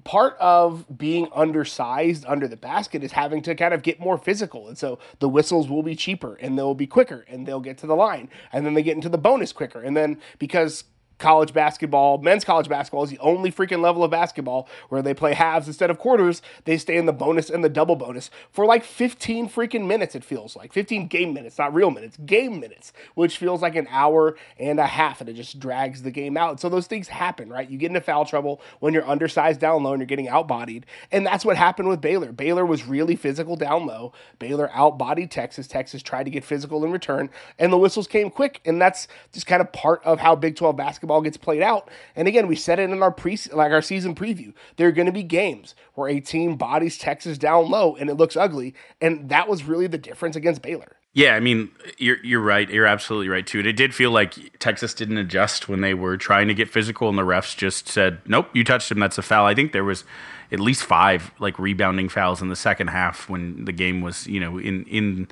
part 0.04 0.36
of 0.40 0.84
being 0.96 1.28
undersized 1.34 2.24
under 2.26 2.48
the 2.48 2.56
basket 2.56 3.02
is 3.02 3.12
having 3.12 3.42
to 3.42 3.54
kind 3.54 3.74
of 3.74 3.82
get 3.82 4.00
more 4.00 4.18
physical. 4.18 4.68
And 4.68 4.76
so 4.76 4.98
the 5.18 5.28
whistles 5.28 5.68
will 5.68 5.82
be 5.82 5.94
cheaper 5.94 6.34
and 6.36 6.56
they'll 6.58 6.74
be 6.74 6.86
quicker 6.86 7.24
and 7.28 7.46
they'll 7.46 7.60
get 7.60 7.78
to 7.78 7.86
the 7.86 7.96
line 7.96 8.28
and 8.52 8.64
then 8.64 8.74
they 8.74 8.82
get 8.82 8.96
into 8.96 9.08
the 9.08 9.18
bonus 9.18 9.52
quicker. 9.52 9.80
And 9.80 9.96
then 9.96 10.20
because 10.38 10.84
college 11.20 11.52
basketball, 11.52 12.18
men's 12.18 12.44
college 12.44 12.68
basketball 12.68 13.04
is 13.04 13.10
the 13.10 13.18
only 13.18 13.52
freaking 13.52 13.80
level 13.80 14.02
of 14.02 14.10
basketball 14.10 14.68
where 14.88 15.02
they 15.02 15.14
play 15.14 15.34
halves 15.34 15.68
instead 15.68 15.90
of 15.90 15.98
quarters. 15.98 16.42
They 16.64 16.78
stay 16.78 16.96
in 16.96 17.06
the 17.06 17.12
bonus 17.12 17.50
and 17.50 17.62
the 17.62 17.68
double 17.68 17.94
bonus 17.94 18.30
for 18.50 18.66
like 18.66 18.82
15 18.82 19.48
freaking 19.48 19.86
minutes, 19.86 20.14
it 20.14 20.24
feels 20.24 20.56
like. 20.56 20.72
15 20.72 21.06
game 21.06 21.32
minutes, 21.32 21.58
not 21.58 21.72
real 21.72 21.90
minutes, 21.90 22.16
game 22.16 22.58
minutes, 22.58 22.92
which 23.14 23.36
feels 23.36 23.62
like 23.62 23.76
an 23.76 23.86
hour 23.90 24.36
and 24.58 24.80
a 24.80 24.86
half, 24.86 25.20
and 25.20 25.28
it 25.28 25.34
just 25.34 25.60
drags 25.60 26.02
the 26.02 26.10
game 26.10 26.36
out. 26.36 26.58
So 26.58 26.68
those 26.68 26.86
things 26.86 27.08
happen, 27.08 27.48
right? 27.48 27.68
You 27.68 27.78
get 27.78 27.88
into 27.88 28.00
foul 28.00 28.24
trouble 28.24 28.60
when 28.80 28.94
you're 28.94 29.08
undersized 29.08 29.60
down 29.60 29.82
low 29.82 29.92
and 29.92 30.00
you're 30.00 30.06
getting 30.06 30.26
outbodied. 30.26 30.84
And 31.12 31.26
that's 31.26 31.44
what 31.44 31.56
happened 31.56 31.88
with 31.88 32.00
Baylor. 32.00 32.32
Baylor 32.32 32.64
was 32.64 32.86
really 32.86 33.16
physical 33.16 33.56
down 33.56 33.86
low. 33.86 34.12
Baylor 34.38 34.68
outbodied 34.68 35.30
Texas. 35.30 35.68
Texas 35.68 36.02
tried 36.02 36.24
to 36.24 36.30
get 36.30 36.44
physical 36.44 36.84
in 36.84 36.90
return, 36.90 37.28
and 37.58 37.72
the 37.72 37.78
whistles 37.78 38.06
came 38.06 38.30
quick. 38.30 38.60
And 38.64 38.80
that's 38.80 39.06
just 39.32 39.46
kind 39.46 39.60
of 39.60 39.70
part 39.72 40.02
of 40.04 40.20
how 40.20 40.34
Big 40.34 40.56
12 40.56 40.76
basketball 40.76 41.09
basketball 41.10 41.22
gets 41.22 41.36
played 41.36 41.62
out. 41.62 41.90
And 42.14 42.28
again, 42.28 42.46
we 42.46 42.56
said 42.56 42.78
it 42.78 42.90
in 42.90 43.02
our 43.02 43.10
pre 43.10 43.38
like 43.52 43.72
our 43.72 43.82
season 43.82 44.14
preview. 44.14 44.52
There 44.76 44.88
are 44.88 44.92
going 44.92 45.06
to 45.06 45.12
be 45.12 45.22
games 45.22 45.74
where 45.94 46.08
a 46.08 46.20
team 46.20 46.56
bodies 46.56 46.98
Texas 46.98 47.38
down 47.38 47.70
low 47.70 47.96
and 47.96 48.08
it 48.08 48.14
looks 48.14 48.36
ugly, 48.36 48.74
and 49.00 49.28
that 49.28 49.48
was 49.48 49.64
really 49.64 49.86
the 49.86 49.98
difference 49.98 50.36
against 50.36 50.62
Baylor. 50.62 50.96
Yeah, 51.12 51.34
I 51.34 51.40
mean, 51.40 51.70
you're 51.98 52.24
you're 52.24 52.40
right. 52.40 52.70
You're 52.70 52.86
absolutely 52.86 53.28
right 53.28 53.46
too. 53.46 53.58
And 53.58 53.66
it 53.66 53.76
did 53.76 53.94
feel 53.94 54.12
like 54.12 54.58
Texas 54.60 54.94
didn't 54.94 55.18
adjust 55.18 55.68
when 55.68 55.80
they 55.80 55.92
were 55.94 56.16
trying 56.16 56.46
to 56.48 56.54
get 56.54 56.70
physical, 56.70 57.08
and 57.08 57.18
the 57.18 57.22
refs 57.22 57.56
just 57.56 57.88
said, 57.88 58.20
"Nope, 58.26 58.48
you 58.54 58.62
touched 58.62 58.90
him. 58.92 59.00
That's 59.00 59.18
a 59.18 59.22
foul." 59.22 59.46
I 59.46 59.54
think 59.54 59.72
there 59.72 59.84
was 59.84 60.04
at 60.52 60.60
least 60.60 60.84
five 60.84 61.32
like 61.40 61.58
rebounding 61.58 62.08
fouls 62.08 62.40
in 62.42 62.48
the 62.48 62.56
second 62.56 62.88
half 62.88 63.28
when 63.28 63.64
the 63.64 63.72
game 63.72 64.02
was, 64.02 64.28
you 64.28 64.38
know, 64.38 64.58
in 64.58 64.84
in 64.84 65.26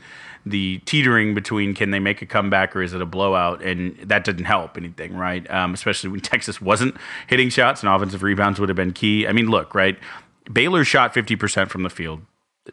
the 0.51 0.79
teetering 0.85 1.35
between 1.35 1.75
can 1.75 1.91
they 1.91 1.99
make 1.99 2.23
a 2.23 2.27
comeback 2.27 2.75
or 2.75 2.83
is 2.83 2.95
it 2.95 3.01
a 3.01 3.07
blowout, 3.07 3.63
and 3.63 3.97
that 3.99 4.25
didn't 4.25 4.45
help 4.45 4.77
anything, 4.77 5.15
right? 5.17 5.49
Um, 5.51 5.75
especially 5.75 6.11
when 6.11 6.21
Texas 6.21 6.61
wasn't 6.61 6.97
hitting 7.27 7.49
shots 7.51 7.83
and 7.83 7.93
offensive 7.93 8.23
rebounds 8.23 8.61
would 8.61 8.69
have 8.69 8.77
been 8.77 8.93
key. 8.93 9.27
I 9.27 9.33
mean, 9.33 9.49
look, 9.49 9.75
right? 9.75 9.99
Baylor 10.53 10.85
shot 10.85 11.15
50% 11.15 11.69
from 11.69 11.83
the 11.83 11.91
field. 11.91 12.23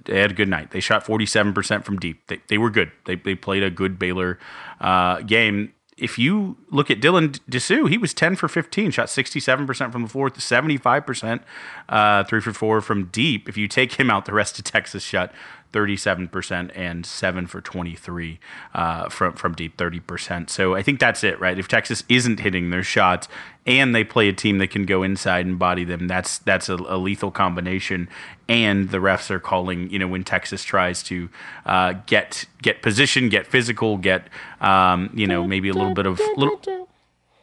They 0.05 0.19
had 0.19 0.31
a 0.31 0.33
good 0.33 0.49
night. 0.49 0.71
They 0.71 0.81
shot 0.81 1.05
47% 1.05 1.85
from 1.85 1.97
deep. 1.97 2.27
They, 2.27 2.41
they 2.47 2.57
were 2.57 2.69
good. 2.69 2.91
They, 3.05 3.15
they 3.15 3.35
played 3.35 3.63
a 3.63 3.69
good 3.69 3.97
Baylor 3.97 4.37
uh, 4.81 5.21
game 5.21 5.73
if 5.97 6.19
you 6.19 6.57
look 6.71 6.91
at 6.91 6.99
Dylan 6.99 7.39
Disu, 7.49 7.89
he 7.89 7.97
was 7.97 8.13
10 8.13 8.35
for 8.35 8.47
15, 8.47 8.91
shot 8.91 9.07
67% 9.07 9.91
from 9.91 10.01
the 10.01 10.09
floor, 10.09 10.29
75% 10.29 11.41
uh, 11.87 12.23
three 12.25 12.41
for 12.41 12.51
four 12.51 12.81
from 12.81 13.05
deep. 13.05 13.47
If 13.47 13.55
you 13.55 13.67
take 13.67 13.93
him 13.93 14.09
out, 14.09 14.25
the 14.25 14.33
rest 14.33 14.59
of 14.59 14.65
Texas 14.65 15.03
shot 15.03 15.31
37% 15.75 16.71
and 16.73 17.05
7 17.05 17.47
for 17.47 17.59
23 17.59 18.39
uh, 18.73 19.09
from, 19.09 19.33
from 19.33 19.53
deep, 19.53 19.75
30%. 19.75 20.49
So 20.49 20.73
I 20.73 20.81
think 20.81 21.01
that's 21.01 21.21
it, 21.21 21.37
right? 21.41 21.59
If 21.59 21.67
Texas 21.67 22.05
isn't 22.07 22.39
hitting 22.39 22.69
their 22.69 22.81
shots 22.81 23.27
and 23.65 23.93
they 23.93 24.05
play 24.05 24.29
a 24.29 24.33
team 24.33 24.57
that 24.59 24.69
can 24.69 24.85
go 24.85 25.03
inside 25.03 25.45
and 25.45 25.59
body 25.59 25.83
them, 25.83 26.07
that's 26.07 26.37
that's 26.39 26.69
a, 26.69 26.75
a 26.75 26.97
lethal 26.97 27.29
combination. 27.29 28.07
And 28.47 28.89
the 28.89 28.99
refs 28.99 29.29
are 29.29 29.39
calling, 29.39 29.89
you 29.89 29.99
know, 29.99 30.07
when 30.07 30.23
Texas 30.23 30.63
tries 30.63 31.03
to 31.03 31.29
uh, 31.65 31.95
get 32.05 32.45
get 32.61 32.81
position, 32.81 33.27
get 33.27 33.45
physical, 33.45 33.97
get, 33.97 34.29
um, 34.61 35.09
you 35.13 35.27
know, 35.27 35.45
maybe 35.45 35.67
a 35.67 35.73
little 35.73 35.93
bit 35.93 36.05
of 36.05 36.21
little. 36.37 36.87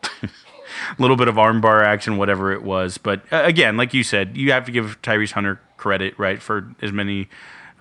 little 0.99 1.17
bit 1.17 1.29
of 1.29 1.35
armbar 1.35 1.85
action, 1.85 2.17
whatever 2.17 2.51
it 2.51 2.63
was. 2.63 2.97
But 2.97 3.23
uh, 3.31 3.43
again, 3.45 3.77
like 3.77 3.93
you 3.93 4.03
said, 4.03 4.37
you 4.37 4.53
have 4.53 4.65
to 4.65 4.73
give 4.73 5.01
Tyrese 5.03 5.33
Hunter 5.33 5.61
credit, 5.77 6.19
right, 6.19 6.41
for 6.41 6.75
as 6.81 6.93
many 6.93 7.29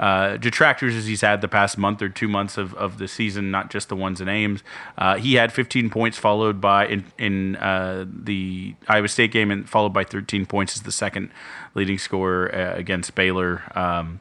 uh, 0.01 0.35
detractors 0.37 0.95
as 0.95 1.05
he's 1.05 1.21
had 1.21 1.41
the 1.41 1.47
past 1.47 1.77
month 1.77 2.01
or 2.01 2.09
two 2.09 2.27
months 2.27 2.57
of, 2.57 2.73
of 2.73 2.97
the 2.97 3.07
season, 3.07 3.51
not 3.51 3.69
just 3.69 3.87
the 3.87 3.95
ones 3.95 4.19
in 4.19 4.27
Ames. 4.27 4.63
Uh, 4.97 5.17
he 5.17 5.35
had 5.35 5.53
15 5.53 5.91
points, 5.91 6.17
followed 6.17 6.59
by 6.59 6.87
in 6.87 7.05
in 7.19 7.55
uh, 7.57 8.05
the 8.11 8.75
Iowa 8.87 9.07
State 9.07 9.31
game, 9.31 9.51
and 9.51 9.69
followed 9.69 9.93
by 9.93 10.03
13 10.03 10.47
points 10.47 10.75
as 10.75 10.81
the 10.81 10.91
second 10.91 11.29
leading 11.75 11.99
scorer 11.99 12.53
uh, 12.53 12.73
against 12.75 13.13
Baylor. 13.13 13.61
Um, 13.75 14.19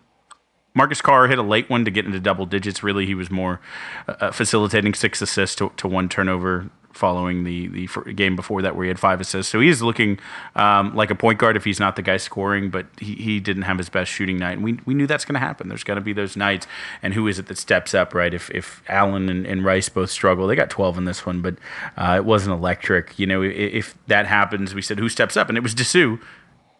Marcus 0.74 1.00
Carr 1.00 1.26
hit 1.28 1.38
a 1.38 1.42
late 1.42 1.68
one 1.68 1.84
to 1.86 1.90
get 1.90 2.04
into 2.04 2.20
double 2.20 2.46
digits. 2.46 2.82
Really, 2.82 3.06
he 3.06 3.14
was 3.14 3.30
more 3.30 3.60
uh, 4.06 4.30
facilitating 4.30 4.94
six 4.94 5.22
assists 5.22 5.56
to, 5.56 5.72
to 5.78 5.88
one 5.88 6.08
turnover 6.08 6.70
following 6.92 7.44
the 7.44 7.68
the 7.68 8.12
game 8.12 8.36
before 8.36 8.62
that 8.62 8.76
where 8.76 8.84
he 8.84 8.88
had 8.88 8.98
five 8.98 9.20
assists. 9.20 9.50
So 9.50 9.60
he 9.60 9.68
is 9.68 9.82
looking 9.82 10.18
um, 10.56 10.94
like 10.94 11.10
a 11.10 11.14
point 11.14 11.38
guard 11.38 11.56
if 11.56 11.64
he's 11.64 11.80
not 11.80 11.96
the 11.96 12.02
guy 12.02 12.16
scoring, 12.16 12.70
but 12.70 12.86
he, 12.98 13.14
he 13.14 13.40
didn't 13.40 13.62
have 13.62 13.78
his 13.78 13.88
best 13.88 14.10
shooting 14.10 14.38
night. 14.38 14.52
And 14.52 14.64
we, 14.64 14.78
we 14.84 14.94
knew 14.94 15.06
that's 15.06 15.24
going 15.24 15.34
to 15.34 15.40
happen. 15.40 15.68
There's 15.68 15.84
going 15.84 15.96
to 15.96 16.02
be 16.04 16.12
those 16.12 16.36
nights. 16.36 16.66
And 17.02 17.14
who 17.14 17.26
is 17.26 17.38
it 17.38 17.46
that 17.46 17.58
steps 17.58 17.94
up, 17.94 18.14
right? 18.14 18.32
If, 18.32 18.50
if 18.50 18.82
Allen 18.88 19.28
and, 19.28 19.46
and 19.46 19.64
Rice 19.64 19.88
both 19.88 20.10
struggle, 20.10 20.46
they 20.46 20.56
got 20.56 20.70
12 20.70 20.98
in 20.98 21.04
this 21.04 21.24
one, 21.24 21.40
but 21.40 21.56
uh, 21.96 22.14
it 22.16 22.24
wasn't 22.24 22.58
electric. 22.58 23.18
You 23.18 23.26
know, 23.26 23.42
if, 23.42 23.52
if 23.52 23.94
that 24.06 24.26
happens, 24.26 24.74
we 24.74 24.82
said, 24.82 24.98
who 24.98 25.08
steps 25.08 25.36
up? 25.36 25.48
And 25.48 25.56
it 25.56 25.62
was 25.62 25.74
Disu 25.74 26.20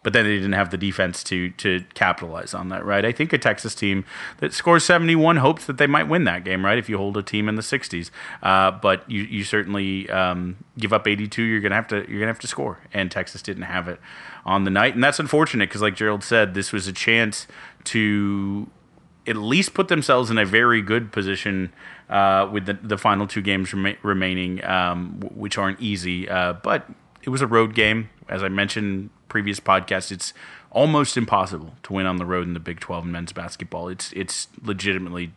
but 0.03 0.13
then 0.13 0.25
they 0.25 0.35
didn't 0.35 0.53
have 0.53 0.71
the 0.71 0.77
defense 0.77 1.23
to 1.25 1.51
to 1.51 1.83
capitalize 1.93 2.53
on 2.53 2.69
that, 2.69 2.83
right? 2.83 3.05
I 3.05 3.11
think 3.11 3.33
a 3.33 3.37
Texas 3.37 3.75
team 3.75 4.03
that 4.37 4.53
scores 4.53 4.83
71 4.83 5.37
hopes 5.37 5.65
that 5.65 5.77
they 5.77 5.87
might 5.87 6.07
win 6.07 6.23
that 6.23 6.43
game, 6.43 6.65
right? 6.65 6.77
If 6.77 6.89
you 6.89 6.97
hold 6.97 7.17
a 7.17 7.23
team 7.23 7.47
in 7.47 7.55
the 7.55 7.61
60s, 7.61 8.09
uh, 8.41 8.71
but 8.71 9.09
you 9.09 9.21
you 9.23 9.43
certainly 9.43 10.09
um, 10.09 10.57
give 10.77 10.91
up 10.91 11.07
82, 11.07 11.41
you're 11.41 11.61
gonna 11.61 11.75
have 11.75 11.87
to 11.89 11.97
you're 12.09 12.19
gonna 12.19 12.27
have 12.27 12.39
to 12.39 12.47
score, 12.47 12.79
and 12.93 13.11
Texas 13.11 13.41
didn't 13.41 13.63
have 13.63 13.87
it 13.87 13.99
on 14.45 14.63
the 14.63 14.71
night, 14.71 14.95
and 14.95 15.03
that's 15.03 15.19
unfortunate 15.19 15.69
because, 15.69 15.81
like 15.81 15.95
Gerald 15.95 16.23
said, 16.23 16.53
this 16.53 16.71
was 16.71 16.87
a 16.87 16.93
chance 16.93 17.45
to 17.85 18.69
at 19.27 19.35
least 19.35 19.75
put 19.75 19.87
themselves 19.87 20.31
in 20.31 20.39
a 20.39 20.45
very 20.45 20.81
good 20.81 21.11
position 21.11 21.71
uh, 22.09 22.49
with 22.51 22.65
the, 22.65 22.73
the 22.73 22.97
final 22.97 23.27
two 23.27 23.41
games 23.41 23.71
rem- 23.71 23.95
remaining, 24.01 24.63
um, 24.65 25.19
which 25.35 25.59
aren't 25.59 25.79
easy. 25.79 26.27
Uh, 26.27 26.53
but 26.53 26.89
it 27.21 27.29
was 27.29 27.41
a 27.41 27.47
road 27.47 27.75
game, 27.75 28.09
as 28.27 28.41
I 28.41 28.49
mentioned 28.49 29.11
previous 29.31 29.61
podcast. 29.61 30.11
It's 30.11 30.33
almost 30.71 31.15
impossible 31.15 31.75
to 31.83 31.93
win 31.93 32.05
on 32.05 32.17
the 32.17 32.25
road 32.25 32.47
in 32.47 32.53
the 32.53 32.59
Big 32.59 32.81
12 32.81 33.05
in 33.05 33.11
men's 33.13 33.31
basketball. 33.31 33.87
It's 33.87 34.11
it's 34.11 34.49
legitimately 34.61 35.31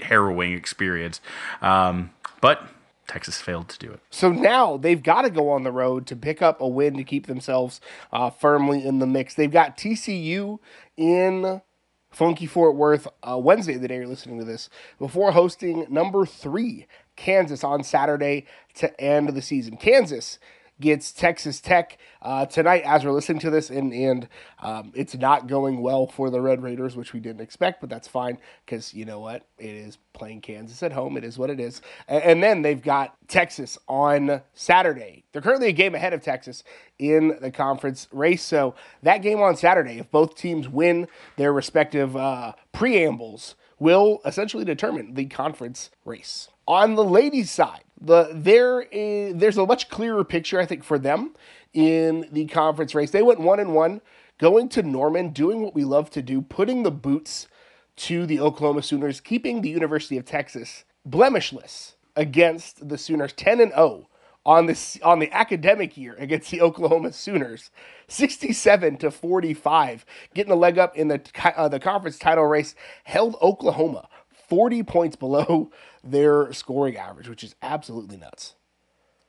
harrowing 0.00 0.52
experience, 0.52 1.22
um, 1.62 2.10
but 2.42 2.68
Texas 3.08 3.40
failed 3.40 3.70
to 3.70 3.78
do 3.78 3.90
it. 3.90 4.00
So 4.10 4.30
now 4.30 4.76
they've 4.76 5.02
got 5.02 5.22
to 5.22 5.30
go 5.30 5.48
on 5.48 5.62
the 5.62 5.72
road 5.72 6.06
to 6.08 6.16
pick 6.16 6.42
up 6.42 6.60
a 6.60 6.68
win 6.68 6.98
to 6.98 7.04
keep 7.04 7.26
themselves 7.26 7.80
uh, 8.12 8.28
firmly 8.28 8.84
in 8.84 8.98
the 8.98 9.06
mix. 9.06 9.34
They've 9.34 9.50
got 9.50 9.78
TCU 9.78 10.58
in 10.98 11.62
Funky 12.10 12.44
Fort 12.44 12.76
Worth 12.76 13.08
uh, 13.22 13.38
Wednesday, 13.38 13.78
the 13.78 13.88
day 13.88 13.96
you're 13.96 14.06
listening 14.06 14.38
to 14.40 14.44
this, 14.44 14.68
before 14.98 15.32
hosting 15.32 15.86
number 15.88 16.26
three 16.26 16.86
Kansas 17.16 17.64
on 17.64 17.82
Saturday 17.82 18.44
to 18.74 19.00
end 19.00 19.30
the 19.30 19.42
season. 19.42 19.78
Kansas 19.78 20.38
gets 20.82 21.12
Texas 21.12 21.60
Tech 21.60 21.96
uh, 22.20 22.44
tonight 22.44 22.82
as 22.84 23.04
we're 23.04 23.12
listening 23.12 23.38
to 23.40 23.50
this, 23.50 23.70
and 23.70 23.92
and 23.94 24.28
um, 24.60 24.92
it's 24.94 25.14
not 25.14 25.46
going 25.46 25.80
well 25.80 26.06
for 26.06 26.28
the 26.28 26.40
Red 26.40 26.62
Raiders, 26.62 26.94
which 26.94 27.14
we 27.14 27.20
didn't 27.20 27.40
expect, 27.40 27.80
but 27.80 27.88
that's 27.88 28.06
fine 28.06 28.36
because 28.66 28.92
you 28.92 29.06
know 29.06 29.20
what, 29.20 29.46
it 29.58 29.70
is 29.70 29.96
playing 30.12 30.42
Kansas 30.42 30.82
at 30.82 30.92
home. 30.92 31.16
It 31.16 31.24
is 31.24 31.38
what 31.38 31.48
it 31.48 31.58
is, 31.58 31.80
and, 32.06 32.22
and 32.22 32.42
then 32.42 32.60
they've 32.60 32.82
got 32.82 33.16
Texas 33.28 33.78
on 33.88 34.42
Saturday. 34.52 35.24
They're 35.32 35.40
currently 35.40 35.68
a 35.68 35.72
game 35.72 35.94
ahead 35.94 36.12
of 36.12 36.22
Texas 36.22 36.62
in 36.98 37.38
the 37.40 37.50
conference 37.50 38.08
race, 38.12 38.42
so 38.42 38.74
that 39.02 39.22
game 39.22 39.40
on 39.40 39.56
Saturday, 39.56 39.98
if 39.98 40.10
both 40.10 40.36
teams 40.36 40.68
win 40.68 41.08
their 41.36 41.52
respective 41.52 42.14
uh, 42.16 42.52
preambles, 42.72 43.54
will 43.78 44.20
essentially 44.26 44.64
determine 44.64 45.14
the 45.14 45.24
conference 45.26 45.90
race. 46.04 46.48
On 46.66 46.94
the 46.94 47.04
ladies' 47.04 47.50
side, 47.50 47.84
the 48.00 48.30
there 48.32 48.82
is 48.82 49.36
there's 49.36 49.58
a 49.58 49.66
much 49.66 49.88
clearer 49.88 50.24
picture 50.24 50.60
I 50.60 50.66
think 50.66 50.84
for 50.84 50.98
them 50.98 51.34
in 51.72 52.28
the 52.32 52.46
conference 52.46 52.94
race. 52.94 53.10
They 53.10 53.22
went 53.22 53.40
one 53.40 53.60
and 53.60 53.74
one, 53.74 54.00
going 54.38 54.68
to 54.70 54.82
Norman, 54.82 55.30
doing 55.30 55.62
what 55.62 55.74
we 55.74 55.84
love 55.84 56.10
to 56.10 56.22
do, 56.22 56.42
putting 56.42 56.82
the 56.82 56.90
boots 56.90 57.48
to 57.96 58.26
the 58.26 58.40
Oklahoma 58.40 58.82
Sooners, 58.82 59.20
keeping 59.20 59.60
the 59.60 59.70
University 59.70 60.16
of 60.16 60.24
Texas 60.24 60.84
blemishless 61.08 61.94
against 62.16 62.88
the 62.88 62.98
Sooners, 62.98 63.32
ten 63.32 63.60
and 63.60 63.72
zero 63.72 64.08
on 64.44 64.66
this 64.66 64.98
on 65.02 65.18
the 65.18 65.30
academic 65.32 65.96
year 65.96 66.14
against 66.18 66.50
the 66.50 66.60
Oklahoma 66.60 67.12
Sooners, 67.12 67.70
67 68.08 68.96
to 68.98 69.10
45, 69.10 70.04
getting 70.34 70.52
a 70.52 70.56
leg 70.56 70.78
up 70.78 70.96
in 70.96 71.08
the 71.08 71.20
uh, 71.56 71.68
the 71.68 71.78
conference 71.78 72.18
title 72.18 72.44
race, 72.44 72.74
held 73.04 73.36
Oklahoma 73.40 74.08
40 74.52 74.82
points 74.82 75.16
below 75.16 75.70
their 76.04 76.52
scoring 76.52 76.94
average, 76.98 77.26
which 77.26 77.42
is 77.42 77.54
absolutely 77.62 78.18
nuts. 78.18 78.54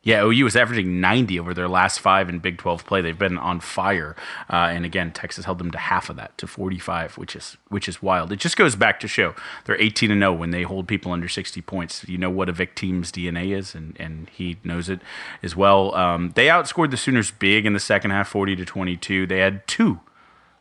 Yeah, 0.02 0.26
OU 0.26 0.44
was 0.44 0.58
averaging 0.58 1.00
90 1.00 1.40
over 1.40 1.54
their 1.54 1.70
last 1.70 2.02
five 2.02 2.28
in 2.28 2.40
Big 2.40 2.58
12 2.58 2.86
play. 2.86 3.00
They've 3.00 3.18
been 3.18 3.38
on 3.38 3.62
fire, 3.62 4.18
uh, 4.50 4.68
and 4.70 4.84
again, 4.84 5.14
Texas 5.14 5.46
held 5.46 5.60
them 5.60 5.72
to 5.72 5.78
half 5.78 6.10
of 6.10 6.18
that, 6.18 6.38
to 6.40 6.46
45, 6.46 7.18
which 7.18 7.38
is 7.38 7.56
which 7.70 7.88
is 7.88 8.04
wild. 8.04 8.34
It 8.34 8.40
just 8.40 8.58
goes 8.58 8.76
back 8.76 9.00
to 9.00 9.08
show 9.08 9.34
they're 9.64 9.80
18 9.80 10.12
and 10.12 10.20
0 10.20 10.34
when 10.34 10.52
they 10.52 10.64
hold 10.64 10.90
people 10.90 11.14
under 11.14 11.30
60 11.30 11.62
points. 11.62 12.06
You 12.06 12.18
know 12.18 12.30
what 12.30 12.50
a 12.50 12.52
Vic 12.52 12.76
team's 12.76 13.10
DNA 13.10 13.58
is, 13.58 13.74
and 13.74 13.96
and 13.98 14.30
he 14.30 14.58
knows 14.66 14.90
it 14.90 15.00
as 15.42 15.56
well. 15.56 15.96
Um, 15.96 16.34
they 16.36 16.48
outscored 16.48 16.92
the 16.92 16.98
Sooners 16.98 17.32
big 17.32 17.66
in 17.66 17.72
the 17.72 17.80
second 17.80 18.12
half, 18.12 18.28
40 18.28 18.58
to 18.58 18.66
22. 18.66 19.26
They 19.26 19.40
had 19.40 19.66
two 19.68 20.02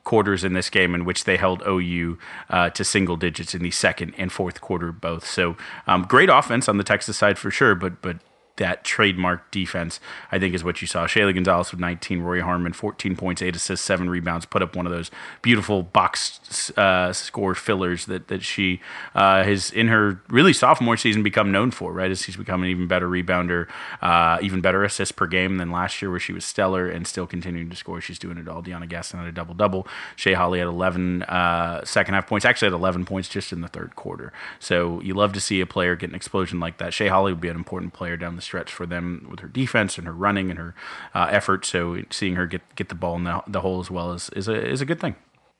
quarters 0.04 0.44
in 0.44 0.52
this 0.52 0.70
game 0.70 0.94
in 0.94 1.04
which 1.04 1.24
they 1.24 1.36
held 1.36 1.62
OU 1.66 2.18
uh, 2.50 2.70
to 2.70 2.84
single 2.84 3.16
digits 3.16 3.54
in 3.54 3.62
the 3.62 3.70
second 3.70 4.14
and 4.18 4.32
fourth 4.32 4.60
quarter 4.60 4.92
both. 4.92 5.26
So 5.26 5.56
um, 5.86 6.02
great 6.02 6.28
offense 6.28 6.68
on 6.68 6.76
the 6.76 6.84
Texas 6.84 7.16
side 7.16 7.38
for 7.38 7.50
sure, 7.50 7.74
but 7.74 8.02
but 8.02 8.18
that 8.56 8.84
trademark 8.84 9.50
defense, 9.50 9.98
I 10.30 10.38
think, 10.38 10.54
is 10.54 10.62
what 10.62 10.80
you 10.80 10.86
saw. 10.86 11.06
Shaylee 11.06 11.34
Gonzales 11.34 11.70
with 11.70 11.80
19, 11.80 12.20
Rory 12.20 12.40
Harmon, 12.40 12.72
14 12.72 13.16
points, 13.16 13.42
8 13.42 13.56
assists, 13.56 13.84
7 13.86 14.10
rebounds, 14.10 14.46
put 14.46 14.62
up 14.62 14.76
one 14.76 14.86
of 14.86 14.92
those 14.92 15.10
beautiful 15.40 15.82
box 15.82 16.70
uh, 16.76 17.12
score 17.12 17.54
fillers 17.54 18.06
that, 18.06 18.28
that 18.28 18.42
she 18.42 18.80
uh, 19.14 19.42
has, 19.42 19.70
in 19.70 19.88
her 19.88 20.20
really 20.28 20.52
sophomore 20.52 20.96
season, 20.96 21.22
become 21.22 21.50
known 21.50 21.70
for, 21.70 21.92
right? 21.92 22.10
As 22.10 22.22
she's 22.22 22.36
become 22.36 22.62
an 22.62 22.68
even 22.68 22.86
better 22.86 23.08
rebounder, 23.08 23.68
uh, 24.02 24.38
even 24.42 24.60
better 24.60 24.84
assist 24.84 25.16
per 25.16 25.26
game 25.26 25.56
than 25.56 25.70
last 25.70 26.02
year, 26.02 26.10
where 26.10 26.20
she 26.20 26.32
was 26.32 26.44
stellar 26.44 26.88
and 26.88 27.06
still 27.06 27.26
continuing 27.26 27.70
to 27.70 27.76
score. 27.76 28.00
She's 28.00 28.18
doing 28.18 28.38
it 28.38 28.48
all. 28.48 28.62
DeYona 28.62 28.88
Gaston 28.88 29.20
had 29.20 29.28
a 29.28 29.32
double 29.32 29.54
double. 29.54 29.86
Shay 30.16 30.34
Holle 30.34 30.54
had 30.54 30.66
11 30.66 31.22
uh, 31.22 31.84
second 31.84 32.14
half 32.14 32.26
points, 32.26 32.44
actually 32.44 32.66
had 32.66 32.74
11 32.74 33.06
points 33.06 33.28
just 33.28 33.52
in 33.52 33.62
the 33.62 33.68
third 33.68 33.96
quarter. 33.96 34.32
So 34.58 35.00
you 35.00 35.14
love 35.14 35.32
to 35.32 35.40
see 35.40 35.60
a 35.60 35.66
player 35.66 35.96
get 35.96 36.10
an 36.10 36.16
explosion 36.16 36.60
like 36.60 36.78
that. 36.78 36.92
Shay 36.92 37.08
Holle 37.08 37.24
would 37.24 37.40
be 37.40 37.48
an 37.48 37.56
important 37.56 37.92
player 37.92 38.16
down 38.16 38.36
the 38.36 38.41
the 38.42 38.46
stretch 38.46 38.72
for 38.72 38.86
them 38.86 39.26
with 39.30 39.40
her 39.40 39.48
defense 39.48 39.96
and 39.98 40.06
her 40.06 40.12
running 40.12 40.50
and 40.50 40.58
her 40.58 40.74
uh, 41.14 41.28
effort. 41.30 41.64
So 41.64 42.02
seeing 42.10 42.34
her 42.34 42.46
get 42.46 42.62
get 42.74 42.88
the 42.88 42.94
ball 42.94 43.16
in 43.16 43.24
the, 43.24 43.42
the 43.46 43.60
hole 43.60 43.80
as 43.80 43.90
well 43.90 44.12
is 44.12 44.28
is 44.30 44.48
a 44.48 44.68
is 44.68 44.80
a 44.80 44.84
good 44.84 45.00
thing. 45.00 45.14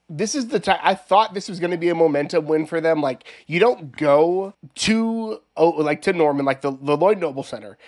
This 0.09 0.35
is 0.35 0.49
the 0.49 0.61
time 0.61 0.81
I 0.83 0.95
thought 0.95 1.33
this 1.33 1.49
was 1.49 1.59
going 1.59 1.71
to 1.71 1.79
be 1.79 1.89
a 1.89 1.95
momentum 1.95 2.47
win 2.47 2.67
for 2.67 2.81
them. 2.81 3.01
Like 3.01 3.25
you 3.47 3.61
don't 3.61 3.97
go 3.97 4.55
to 4.75 5.41
oh 5.57 5.71
like 5.71 6.03
to 6.03 6.13
Norman 6.13 6.45
like 6.45 6.61
the 6.61 6.73
the 6.73 6.97
Lloyd 6.97 7.19
Noble 7.19 7.43
Center 7.43 7.79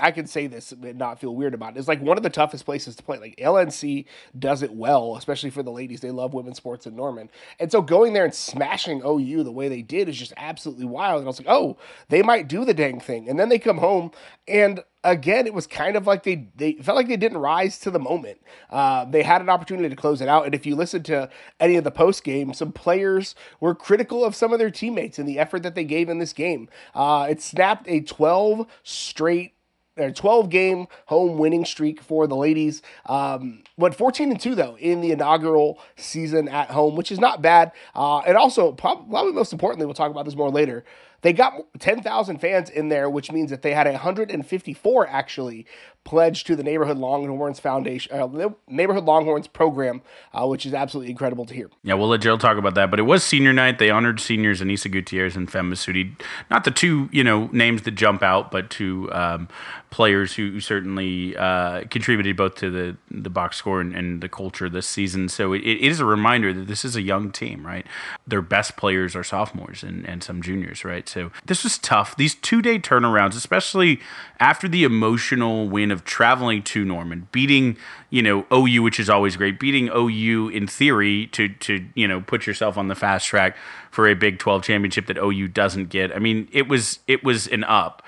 I 0.00 0.10
can 0.10 0.26
say 0.26 0.46
this 0.46 0.72
and 0.72 0.98
not 0.98 1.20
feel 1.20 1.34
weird 1.34 1.52
about 1.52 1.76
it. 1.76 1.78
It's 1.78 1.88
like 1.88 2.00
one 2.00 2.16
of 2.16 2.22
the 2.22 2.30
toughest 2.30 2.64
places 2.64 2.96
to 2.96 3.02
play. 3.02 3.18
Like 3.18 3.36
LNC 3.36 4.06
does 4.38 4.62
it 4.62 4.72
well, 4.72 5.16
especially 5.16 5.50
for 5.50 5.62
the 5.62 5.70
ladies. 5.70 6.00
They 6.00 6.10
love 6.10 6.32
women's 6.32 6.56
sports 6.56 6.86
in 6.86 6.96
Norman. 6.96 7.28
And 7.58 7.70
so 7.70 7.82
going 7.82 8.14
there 8.14 8.24
and 8.24 8.34
smashing 8.34 9.02
OU 9.04 9.44
the 9.44 9.52
way 9.52 9.68
they 9.68 9.82
did 9.82 10.08
is 10.08 10.16
just 10.16 10.32
absolutely 10.36 10.86
wild. 10.86 11.18
And 11.18 11.26
I 11.26 11.28
was 11.28 11.40
like, 11.40 11.48
oh, 11.50 11.76
they 12.08 12.22
might 12.22 12.48
do 12.48 12.64
the 12.64 12.72
dang 12.72 13.00
thing. 13.00 13.28
And 13.28 13.38
then 13.38 13.50
they 13.50 13.58
come 13.58 13.78
home 13.78 14.12
and 14.48 14.82
again, 15.04 15.46
it 15.46 15.54
was 15.54 15.66
kind 15.66 15.96
of 15.96 16.06
like 16.06 16.22
they 16.22 16.48
they 16.56 16.74
felt 16.74 16.96
like 16.96 17.08
they 17.08 17.16
didn't 17.16 17.38
rise 17.38 17.78
to 17.80 17.90
the 17.90 17.98
moment. 17.98 18.40
Uh, 18.70 19.04
they 19.04 19.22
had 19.22 19.40
an 19.40 19.48
opportunity 19.48 19.88
to 19.88 19.96
close 19.96 20.20
it 20.20 20.28
out, 20.28 20.44
and 20.44 20.54
if 20.54 20.66
you 20.66 20.76
listen 20.76 21.02
to 21.04 21.28
any 21.58 21.76
of 21.76 21.84
the 21.84 21.90
post 21.90 22.24
game, 22.24 22.52
some 22.52 22.72
players 22.72 23.34
were 23.60 23.74
critical 23.74 24.24
of 24.24 24.34
some 24.34 24.52
of 24.52 24.58
their 24.58 24.70
teammates 24.70 25.18
and 25.18 25.28
the 25.28 25.38
effort 25.38 25.62
that 25.62 25.74
they 25.74 25.84
gave 25.84 26.08
in 26.08 26.18
this 26.18 26.32
game. 26.32 26.68
Uh, 26.94 27.26
it 27.30 27.40
snapped 27.40 27.88
a 27.88 28.00
12 28.00 28.66
straight 28.82 29.54
a 29.96 30.12
12 30.12 30.48
game 30.50 30.86
home 31.06 31.36
winning 31.36 31.64
streak 31.64 32.00
for 32.00 32.26
the 32.26 32.36
ladies. 32.36 32.80
Um, 33.06 33.62
went 33.76 33.94
14 33.94 34.30
and 34.30 34.40
2 34.40 34.54
though 34.54 34.76
in 34.78 35.00
the 35.00 35.12
inaugural 35.12 35.78
season 35.96 36.48
at 36.48 36.70
home, 36.70 36.96
which 36.96 37.12
is 37.12 37.18
not 37.18 37.42
bad. 37.42 37.72
Uh, 37.94 38.18
and 38.20 38.36
also, 38.36 38.72
probably 38.72 39.32
most 39.32 39.52
importantly, 39.52 39.86
we'll 39.86 39.94
talk 39.94 40.10
about 40.10 40.24
this 40.24 40.36
more 40.36 40.50
later. 40.50 40.84
They 41.22 41.32
got 41.32 41.54
10,000 41.78 42.38
fans 42.38 42.70
in 42.70 42.88
there, 42.88 43.10
which 43.10 43.30
means 43.30 43.50
that 43.50 43.62
they 43.62 43.74
had 43.74 43.86
154 43.86 45.08
actually 45.08 45.66
pledged 46.04 46.46
to 46.46 46.56
the 46.56 46.62
Neighborhood 46.62 46.98
Longhorns 46.98 47.60
Foundation, 47.60 48.12
uh, 48.12 48.50
Neighborhood 48.68 49.04
Longhorns 49.04 49.46
program, 49.46 50.02
uh, 50.32 50.46
which 50.46 50.64
is 50.66 50.74
absolutely 50.74 51.10
incredible 51.10 51.44
to 51.44 51.54
hear. 51.54 51.70
Yeah, 51.82 51.94
we'll 51.94 52.08
let 52.08 52.20
Gerald 52.20 52.40
talk 52.40 52.56
about 52.56 52.74
that. 52.74 52.90
But 52.90 52.98
it 52.98 53.04
was 53.04 53.22
senior 53.22 53.52
night. 53.52 53.78
They 53.78 53.90
honored 53.90 54.18
seniors 54.18 54.60
Anissa 54.60 54.90
Gutierrez 54.90 55.36
and 55.36 55.50
Fem 55.50 55.70
Masudi. 55.70 56.18
Not 56.50 56.64
the 56.64 56.70
two, 56.70 57.08
you 57.12 57.22
know, 57.22 57.48
names 57.52 57.82
that 57.82 57.92
jump 57.92 58.22
out, 58.22 58.50
but 58.50 58.70
two 58.70 59.12
um, 59.12 59.48
players 59.90 60.34
who, 60.34 60.60
certainly 60.60 61.36
uh, 61.36 61.84
contributed 61.90 62.36
both 62.36 62.54
to 62.56 62.70
the 62.70 62.96
the 63.10 63.30
box 63.30 63.56
score 63.56 63.80
and, 63.80 63.94
and 63.94 64.20
the 64.20 64.28
culture 64.28 64.68
this 64.68 64.86
season. 64.86 65.28
So 65.28 65.52
it, 65.52 65.62
it 65.62 65.80
is 65.80 66.00
a 66.00 66.04
reminder 66.04 66.52
that 66.52 66.66
this 66.66 66.84
is 66.84 66.96
a 66.96 67.02
young 67.02 67.30
team, 67.30 67.66
right? 67.66 67.86
Their 68.26 68.42
best 68.42 68.76
players 68.76 69.14
are 69.16 69.24
sophomores 69.24 69.82
and, 69.82 70.08
and 70.08 70.22
some 70.22 70.42
juniors, 70.42 70.84
right? 70.84 71.08
So 71.08 71.30
this 71.44 71.64
was 71.64 71.78
tough. 71.78 72.16
These 72.16 72.36
two 72.36 72.62
day 72.62 72.78
turnarounds, 72.78 73.36
especially 73.36 74.00
after 74.38 74.68
the 74.68 74.84
emotional 74.84 75.68
win 75.68 75.89
of 75.92 76.04
traveling 76.04 76.62
to 76.64 76.84
Norman, 76.84 77.28
beating 77.32 77.76
you 78.10 78.22
know 78.22 78.46
OU, 78.52 78.82
which 78.82 79.00
is 79.00 79.10
always 79.10 79.36
great, 79.36 79.58
beating 79.58 79.90
OU 79.94 80.48
in 80.48 80.66
theory 80.66 81.26
to 81.28 81.48
to 81.48 81.86
you 81.94 82.06
know 82.08 82.20
put 82.20 82.46
yourself 82.46 82.76
on 82.76 82.88
the 82.88 82.94
fast 82.94 83.26
track 83.26 83.56
for 83.90 84.08
a 84.08 84.14
Big 84.14 84.38
Twelve 84.38 84.62
championship 84.62 85.06
that 85.06 85.18
OU 85.18 85.48
doesn't 85.48 85.86
get. 85.86 86.14
I 86.14 86.18
mean, 86.18 86.48
it 86.52 86.68
was 86.68 87.00
it 87.06 87.24
was 87.24 87.46
an 87.48 87.64
up, 87.64 88.02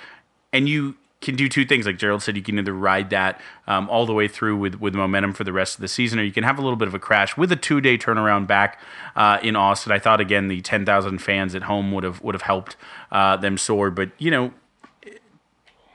and 0.52 0.68
you 0.68 0.96
can 1.22 1.36
do 1.36 1.48
two 1.48 1.64
things. 1.64 1.86
Like 1.86 1.96
Gerald 1.96 2.22
said, 2.22 2.36
you 2.36 2.42
can 2.42 2.58
either 2.58 2.74
ride 2.74 3.10
that 3.10 3.40
um, 3.66 3.88
all 3.88 4.04
the 4.04 4.12
way 4.12 4.28
through 4.28 4.56
with, 4.58 4.74
with 4.80 4.94
momentum 4.94 5.32
for 5.32 5.44
the 5.44 5.52
rest 5.52 5.76
of 5.76 5.80
the 5.80 5.88
season, 5.88 6.18
or 6.18 6.24
you 6.24 6.32
can 6.32 6.44
have 6.44 6.58
a 6.58 6.62
little 6.62 6.76
bit 6.76 6.88
of 6.88 6.94
a 6.94 6.98
crash 6.98 7.36
with 7.36 7.50
a 7.50 7.56
two 7.56 7.80
day 7.80 7.96
turnaround 7.96 8.46
back 8.46 8.78
uh, 9.16 9.38
in 9.42 9.56
Austin. 9.56 9.92
I 9.92 9.98
thought 9.98 10.20
again 10.20 10.48
the 10.48 10.60
ten 10.60 10.84
thousand 10.84 11.18
fans 11.20 11.54
at 11.54 11.62
home 11.62 11.92
would 11.92 12.04
have 12.04 12.20
would 12.22 12.34
have 12.34 12.42
helped 12.42 12.76
uh, 13.10 13.36
them 13.36 13.56
soar, 13.56 13.90
but 13.90 14.10
you 14.18 14.30
know, 14.30 14.52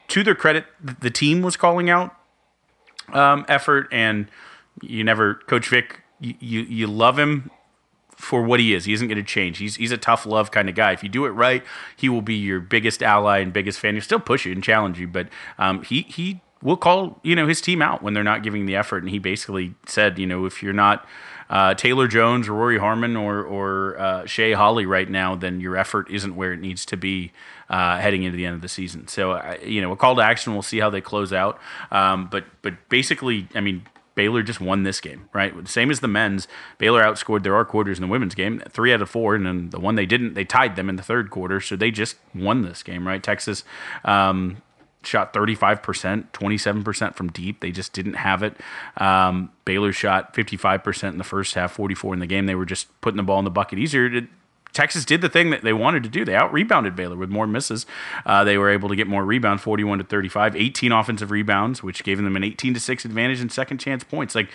to 0.09 0.23
their 0.23 0.35
credit, 0.35 0.65
the 0.81 1.09
team 1.09 1.41
was 1.41 1.57
calling 1.57 1.89
out 1.89 2.15
um, 3.13 3.45
effort 3.47 3.87
and 3.91 4.29
You 4.81 5.03
never, 5.03 5.35
Coach 5.35 5.69
Vic, 5.69 6.01
you, 6.19 6.61
you, 6.61 6.87
love 6.87 7.17
him 7.17 7.51
for 8.15 8.41
what 8.41 8.59
he 8.59 8.73
is. 8.73 8.85
He 8.85 8.93
isn't 8.93 9.07
going 9.07 9.17
to 9.17 9.23
change. 9.23 9.59
He's 9.59 9.75
he's 9.75 9.91
a 9.91 9.97
tough 9.97 10.25
love 10.25 10.49
kind 10.51 10.67
of 10.67 10.75
guy. 10.75 10.91
If 10.91 11.03
you 11.03 11.09
do 11.09 11.25
it 11.25 11.29
right, 11.29 11.63
he 11.95 12.09
will 12.09 12.23
be 12.23 12.35
your 12.35 12.59
biggest 12.59 13.03
ally 13.03 13.39
and 13.39 13.53
biggest 13.53 13.79
fan. 13.79 13.93
He'll 13.93 14.01
still 14.01 14.19
push 14.19 14.45
you 14.45 14.51
and 14.51 14.63
challenge 14.63 14.99
you, 14.99 15.07
but 15.07 15.29
um, 15.59 15.83
he 15.83 16.01
he 16.03 16.41
will 16.63 16.77
call 16.77 17.19
you 17.23 17.35
know 17.35 17.47
his 17.47 17.61
team 17.61 17.81
out 17.81 18.01
when 18.01 18.13
they're 18.13 18.23
not 18.23 18.41
giving 18.41 18.65
the 18.65 18.75
effort. 18.75 19.03
And 19.03 19.11
he 19.11 19.19
basically 19.19 19.75
said, 19.85 20.17
you 20.17 20.25
know, 20.25 20.45
if 20.45 20.63
you're 20.63 20.73
not 20.73 21.07
uh, 21.49 21.73
Taylor 21.73 22.07
Jones, 22.07 22.49
Rory 22.49 22.77
Harmon, 22.77 23.15
or 23.15 23.43
or 23.43 23.99
uh, 23.99 24.25
Shay 24.25 24.53
Holle 24.53 24.85
right 24.85 25.09
now, 25.09 25.35
then 25.35 25.59
your 25.59 25.77
effort 25.77 26.09
isn't 26.11 26.35
where 26.35 26.53
it 26.53 26.59
needs 26.59 26.85
to 26.87 26.97
be 26.97 27.31
uh, 27.69 27.97
heading 27.97 28.23
into 28.23 28.37
the 28.37 28.45
end 28.45 28.55
of 28.55 28.61
the 28.61 28.69
season. 28.69 29.07
So 29.07 29.57
you 29.63 29.81
know, 29.81 29.91
a 29.91 29.95
call 29.95 30.15
to 30.15 30.21
action. 30.21 30.53
We'll 30.53 30.61
see 30.61 30.79
how 30.79 30.89
they 30.89 31.01
close 31.01 31.33
out. 31.33 31.59
Um, 31.91 32.27
but 32.31 32.45
but 32.61 32.89
basically, 32.89 33.47
I 33.55 33.61
mean. 33.61 33.85
Baylor 34.15 34.41
just 34.41 34.59
won 34.59 34.81
this 34.81 34.99
game, 34.99 35.29
right? 35.31 35.67
Same 35.67 35.91
as 35.91 35.99
the 35.99 36.07
men's. 36.07 36.47
Baylor 36.79 37.03
outscored 37.03 37.43
their 37.43 37.63
quarters 37.65 37.99
in 37.99 38.01
the 38.01 38.07
women's 38.07 38.33
game, 38.33 38.63
three 38.67 38.91
out 38.91 38.99
of 38.99 39.11
four, 39.11 39.35
and 39.35 39.45
then 39.45 39.69
the 39.69 39.79
one 39.79 39.93
they 39.93 40.07
didn't, 40.07 40.33
they 40.33 40.43
tied 40.43 40.75
them 40.75 40.89
in 40.89 40.95
the 40.95 41.03
third 41.03 41.29
quarter. 41.29 41.61
So 41.61 41.75
they 41.75 41.91
just 41.91 42.15
won 42.33 42.63
this 42.63 42.81
game, 42.81 43.07
right? 43.07 43.21
Texas 43.21 43.63
um, 44.03 44.57
shot 45.07 45.33
35%, 45.33 46.31
27% 46.31 47.15
from 47.15 47.29
deep. 47.29 47.61
They 47.61 47.71
just 47.71 47.93
didn't 47.93 48.15
have 48.15 48.43
it. 48.43 48.57
Um, 48.97 49.51
Baylor 49.65 49.91
shot 49.91 50.33
55% 50.33 51.09
in 51.09 51.17
the 51.17 51.23
first 51.23 51.55
half, 51.55 51.71
44 51.71 52.13
in 52.13 52.19
the 52.19 52.27
game. 52.27 52.45
They 52.45 52.55
were 52.55 52.65
just 52.65 52.87
putting 53.01 53.17
the 53.17 53.23
ball 53.23 53.39
in 53.39 53.45
the 53.45 53.51
bucket 53.51 53.79
easier. 53.79 54.27
Texas 54.73 55.05
did 55.05 55.21
the 55.21 55.29
thing 55.29 55.49
that 55.49 55.63
they 55.63 55.73
wanted 55.73 56.03
to 56.03 56.09
do. 56.09 56.23
They 56.23 56.35
out 56.35 56.53
rebounded 56.53 56.95
Baylor 56.95 57.15
with 57.15 57.29
more 57.29 57.47
misses. 57.47 57.85
Uh, 58.25 58.43
they 58.43 58.57
were 58.57 58.69
able 58.69 58.89
to 58.89 58.95
get 58.95 59.07
more 59.07 59.25
rebound, 59.25 59.61
41 59.61 59.97
to 59.97 60.03
35, 60.03 60.55
18 60.55 60.91
offensive 60.91 61.31
rebounds, 61.31 61.81
which 61.81 62.03
gave 62.03 62.17
them 62.17 62.35
an 62.35 62.43
18 62.43 62.75
to 62.75 62.79
6 62.79 63.05
advantage 63.05 63.41
in 63.41 63.49
second 63.49 63.79
chance 63.79 64.03
points. 64.03 64.35
Like 64.35 64.49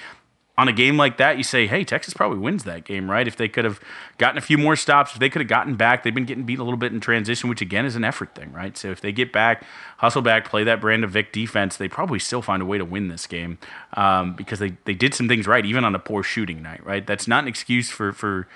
on 0.59 0.69
a 0.69 0.73
game 0.73 0.99
like 0.99 1.17
that, 1.17 1.39
you 1.39 1.43
say, 1.43 1.67
hey, 1.67 1.83
Texas 1.83 2.13
probably 2.13 2.39
wins 2.39 2.65
that 2.65 2.85
game, 2.85 3.11
right? 3.11 3.27
If 3.27 3.37
they 3.37 3.49
could 3.49 3.65
have 3.65 3.81
gotten 4.19 4.37
a 4.37 4.43
few 4.43 4.59
more 4.59 4.77
stops, 4.77 5.15
if 5.15 5.19
they 5.19 5.31
could 5.31 5.41
have 5.41 5.49
gotten 5.49 5.77
back, 5.77 6.03
they've 6.03 6.15
been 6.15 6.27
getting 6.27 6.45
beat 6.45 6.59
a 6.59 6.63
little 6.63 6.79
bit 6.79 6.93
in 6.93 7.01
transition, 7.01 7.49
which 7.49 7.63
again 7.63 7.87
is 7.87 7.97
an 7.97 8.05
effort 8.05 8.35
thing, 8.35 8.53
right? 8.53 8.77
So 8.77 8.91
if 8.91 9.01
they 9.01 9.13
get 9.13 9.33
back, 9.33 9.65
hustle 9.97 10.21
back, 10.21 10.45
play 10.45 10.63
that 10.65 10.79
brand 10.79 11.05
of 11.05 11.11
Vic 11.11 11.33
defense, 11.33 11.79
they 11.79 11.89
probably 11.89 12.19
still 12.19 12.43
find 12.43 12.61
a 12.61 12.67
way 12.67 12.77
to 12.77 12.85
win 12.85 13.09
this 13.09 13.27
game 13.27 13.59
um, 13.95 14.35
because 14.35 14.59
they, 14.59 14.77
they 14.85 14.95
did 14.95 15.15
some 15.15 15.27
things 15.27 15.47
right, 15.47 15.65
even 15.65 15.87
on 15.87 15.95
a 15.95 15.99
poor 15.99 16.23
shooting 16.23 16.61
night, 16.61 16.85
right? 16.85 17.07
That's 17.07 17.27
not 17.27 17.45
an 17.45 17.49
excuse 17.49 17.89
for, 17.89 18.13
for 18.13 18.47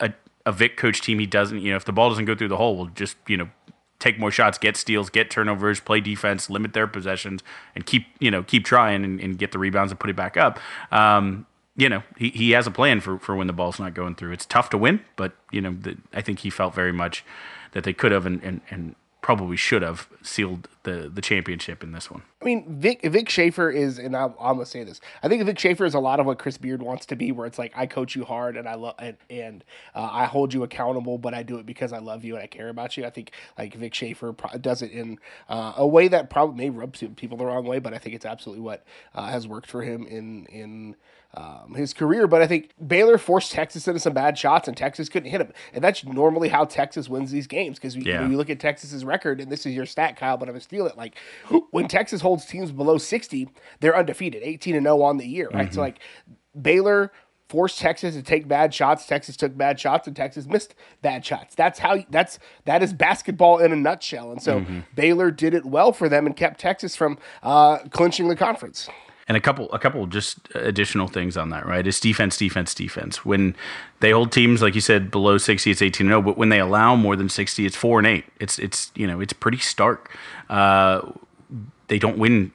a, 0.00 0.14
a 0.46 0.52
Vic 0.52 0.78
coach 0.78 1.02
team. 1.02 1.18
He 1.18 1.26
doesn't, 1.26 1.60
you 1.60 1.70
know, 1.70 1.76
if 1.76 1.84
the 1.84 1.92
ball 1.92 2.08
doesn't 2.08 2.24
go 2.24 2.34
through 2.34 2.48
the 2.48 2.56
hole, 2.56 2.76
we'll 2.78 2.86
just, 2.86 3.18
you 3.28 3.36
know, 3.36 3.50
take 4.00 4.18
more 4.18 4.32
shots, 4.32 4.58
get 4.58 4.76
steals, 4.76 5.10
get 5.10 5.30
turnovers, 5.30 5.78
play 5.78 6.00
defense, 6.00 6.50
limit 6.50 6.72
their 6.72 6.88
possessions, 6.88 7.42
and 7.76 7.86
keep 7.86 8.06
you 8.18 8.30
know 8.30 8.42
keep 8.42 8.64
trying 8.64 9.04
and, 9.04 9.20
and 9.20 9.38
get 9.38 9.52
the 9.52 9.58
rebounds 9.58 9.92
and 9.92 10.00
put 10.00 10.10
it 10.10 10.16
back 10.16 10.36
up. 10.36 10.58
Um, 10.90 11.46
you 11.76 11.88
know 11.88 12.02
he, 12.16 12.30
he 12.30 12.50
has 12.50 12.66
a 12.66 12.70
plan 12.70 13.00
for, 13.00 13.18
for 13.18 13.36
when 13.36 13.46
the 13.46 13.52
ball's 13.52 13.78
not 13.78 13.94
going 13.94 14.16
through. 14.16 14.32
It's 14.32 14.46
tough 14.46 14.70
to 14.70 14.78
win, 14.78 15.00
but 15.14 15.34
you 15.52 15.60
know 15.60 15.76
the, 15.80 15.96
I 16.12 16.20
think 16.20 16.40
he 16.40 16.50
felt 16.50 16.74
very 16.74 16.92
much 16.92 17.24
that 17.72 17.84
they 17.84 17.92
could 17.92 18.10
have 18.10 18.26
and, 18.26 18.42
and, 18.42 18.60
and 18.70 18.96
probably 19.36 19.56
should 19.56 19.82
have 19.82 20.08
sealed 20.22 20.66
the 20.82 21.08
the 21.08 21.20
championship 21.20 21.84
in 21.84 21.92
this 21.92 22.10
one. 22.10 22.22
I 22.42 22.44
mean, 22.44 22.64
Vic 22.80 23.00
Vic 23.04 23.28
Schaefer 23.28 23.70
is, 23.70 23.96
and 23.96 24.16
I'm, 24.16 24.34
I'm, 24.40 24.54
gonna 24.54 24.66
say 24.66 24.82
this. 24.82 25.00
I 25.22 25.28
think 25.28 25.44
Vic 25.44 25.56
Schaefer 25.56 25.84
is 25.84 25.94
a 25.94 26.00
lot 26.00 26.18
of 26.18 26.26
what 26.26 26.40
Chris 26.40 26.58
Beard 26.58 26.82
wants 26.82 27.06
to 27.06 27.14
be, 27.14 27.30
where 27.30 27.46
it's 27.46 27.56
like 27.58 27.72
I 27.76 27.86
coach 27.86 28.16
you 28.16 28.24
hard 28.24 28.56
and 28.56 28.68
I 28.68 28.74
love 28.74 28.96
and, 28.98 29.16
and 29.30 29.64
uh, 29.94 30.08
I 30.10 30.24
hold 30.24 30.52
you 30.52 30.64
accountable, 30.64 31.16
but 31.16 31.32
I 31.32 31.44
do 31.44 31.58
it 31.58 31.66
because 31.66 31.92
I 31.92 31.98
love 31.98 32.24
you 32.24 32.34
and 32.34 32.42
I 32.42 32.48
care 32.48 32.70
about 32.70 32.96
you. 32.96 33.06
I 33.06 33.10
think 33.10 33.30
like 33.56 33.74
Vic 33.74 33.94
Schaefer 33.94 34.32
pro- 34.32 34.58
does 34.58 34.82
it 34.82 34.90
in 34.90 35.18
uh, 35.48 35.74
a 35.76 35.86
way 35.86 36.08
that 36.08 36.28
probably 36.28 36.56
may 36.56 36.70
rub 36.70 36.96
people 37.14 37.38
the 37.38 37.46
wrong 37.46 37.64
way, 37.64 37.78
but 37.78 37.94
I 37.94 37.98
think 37.98 38.16
it's 38.16 38.26
absolutely 38.26 38.64
what 38.64 38.84
uh, 39.14 39.28
has 39.28 39.46
worked 39.46 39.70
for 39.70 39.82
him 39.82 40.06
in 40.06 40.46
in 40.46 40.96
um, 41.34 41.74
his 41.74 41.92
career. 41.92 42.26
But 42.26 42.42
I 42.42 42.46
think 42.46 42.70
Baylor 42.84 43.18
forced 43.18 43.52
Texas 43.52 43.86
into 43.86 44.00
some 44.00 44.12
bad 44.12 44.36
shots, 44.36 44.68
and 44.68 44.76
Texas 44.76 45.08
couldn't 45.08 45.30
hit 45.30 45.40
him. 45.40 45.52
And 45.72 45.82
that's 45.82 46.04
normally 46.04 46.48
how 46.48 46.64
Texas 46.64 47.08
wins 47.08 47.30
these 47.30 47.46
games 47.46 47.78
because 47.78 47.96
yeah. 47.96 48.24
you, 48.24 48.32
you 48.32 48.36
look 48.36 48.50
at 48.50 48.60
Texas's 48.60 49.04
record, 49.04 49.40
and 49.40 49.50
this 49.50 49.66
is 49.66 49.74
your 49.74 49.86
stat, 49.86 50.16
Kyle, 50.16 50.36
but 50.36 50.48
I'm 50.48 50.54
gonna 50.54 50.60
steal 50.60 50.86
it. 50.86 50.96
Like 50.96 51.16
when 51.70 51.88
Texas 51.88 52.20
holds 52.20 52.46
teams 52.46 52.72
below 52.72 52.98
60, 52.98 53.48
they're 53.80 53.96
undefeated, 53.96 54.42
18 54.42 54.74
and 54.74 54.86
0 54.86 55.02
on 55.02 55.18
the 55.18 55.26
year, 55.26 55.48
right? 55.52 55.66
Mm-hmm. 55.66 55.74
So 55.74 55.80
like 55.80 56.00
Baylor 56.60 57.12
forced 57.50 57.80
Texas 57.80 58.14
to 58.14 58.22
take 58.22 58.46
bad 58.46 58.72
shots. 58.72 59.06
Texas 59.06 59.36
took 59.36 59.56
bad 59.56 59.78
shots, 59.78 60.06
and 60.06 60.14
Texas 60.14 60.46
missed 60.46 60.76
bad 61.02 61.26
shots. 61.26 61.54
That's 61.56 61.80
how 61.80 62.04
that's 62.08 62.38
that 62.64 62.82
is 62.82 62.92
basketball 62.92 63.58
in 63.58 63.72
a 63.72 63.76
nutshell. 63.76 64.30
And 64.30 64.40
so 64.40 64.60
mm-hmm. 64.60 64.80
Baylor 64.94 65.30
did 65.32 65.52
it 65.52 65.66
well 65.66 65.92
for 65.92 66.08
them 66.08 66.26
and 66.26 66.36
kept 66.36 66.60
Texas 66.60 66.94
from 66.94 67.18
uh, 67.42 67.78
clinching 67.90 68.28
the 68.28 68.36
conference. 68.36 68.88
And 69.30 69.36
a 69.36 69.40
couple, 69.40 69.72
a 69.72 69.78
couple 69.78 70.04
just 70.08 70.40
additional 70.56 71.06
things 71.06 71.36
on 71.36 71.50
that, 71.50 71.64
right? 71.64 71.86
It's 71.86 72.00
defense, 72.00 72.36
defense, 72.36 72.74
defense. 72.74 73.24
When 73.24 73.54
they 74.00 74.10
hold 74.10 74.32
teams, 74.32 74.60
like 74.60 74.74
you 74.74 74.80
said, 74.80 75.08
below 75.08 75.38
sixty, 75.38 75.70
it's 75.70 75.80
eighteen 75.80 76.08
zero. 76.08 76.20
But 76.20 76.36
when 76.36 76.48
they 76.48 76.58
allow 76.58 76.96
more 76.96 77.14
than 77.14 77.28
sixty, 77.28 77.64
it's 77.64 77.76
four 77.76 78.00
and 78.00 78.08
eight. 78.08 78.24
It's 78.40 78.58
it's 78.58 78.90
you 78.96 79.06
know 79.06 79.20
it's 79.20 79.32
pretty 79.32 79.58
stark. 79.58 80.10
Uh, 80.48 81.12
they 81.86 82.00
don't 82.00 82.18
win 82.18 82.50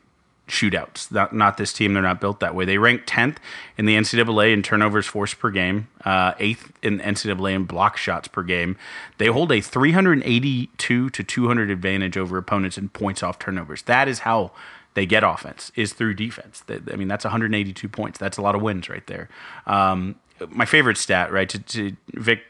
shootouts. 0.50 1.14
Not, 1.14 1.34
not 1.34 1.56
this 1.56 1.72
team. 1.72 1.94
They're 1.94 2.04
not 2.04 2.20
built 2.20 2.42
that 2.42 2.54
way. 2.54 2.66
They 2.66 2.78
rank 2.78 3.04
tenth 3.06 3.40
in 3.78 3.86
the 3.86 3.96
NCAA 3.96 4.52
in 4.52 4.62
turnovers 4.62 5.06
forced 5.06 5.40
per 5.40 5.52
game, 5.52 5.88
uh, 6.04 6.34
eighth 6.40 6.74
in 6.82 7.00
NCAA 7.00 7.54
in 7.54 7.64
block 7.64 7.96
shots 7.96 8.28
per 8.28 8.44
game. 8.44 8.76
They 9.18 9.28
hold 9.28 9.50
a 9.54 9.62
382 9.62 11.10
to 11.10 11.24
200 11.24 11.70
advantage 11.70 12.18
over 12.18 12.38
opponents 12.38 12.78
in 12.78 12.90
points 12.90 13.24
off 13.24 13.40
turnovers. 13.40 13.84
That 13.84 14.10
is 14.10 14.20
how 14.20 14.52
they 14.96 15.06
get 15.06 15.24
offense 15.24 15.72
is 15.76 15.94
through 15.94 16.16
defense. 16.16 16.64
I 16.70 16.96
mean, 16.96 17.08
that's 17.08 17.24
182 17.24 17.88
points. 17.88 18.18
That's 18.18 18.38
a 18.38 18.42
lot 18.42 18.56
of 18.56 18.62
wins 18.62 18.90
right 18.90 19.06
there. 19.08 19.30
Um, 19.68 20.16
my 20.50 20.66
favorite 20.66 20.98
stat, 20.98 21.32
right? 21.32 21.48
To, 21.50 21.60
to 21.60 21.96
Vic 22.14 22.42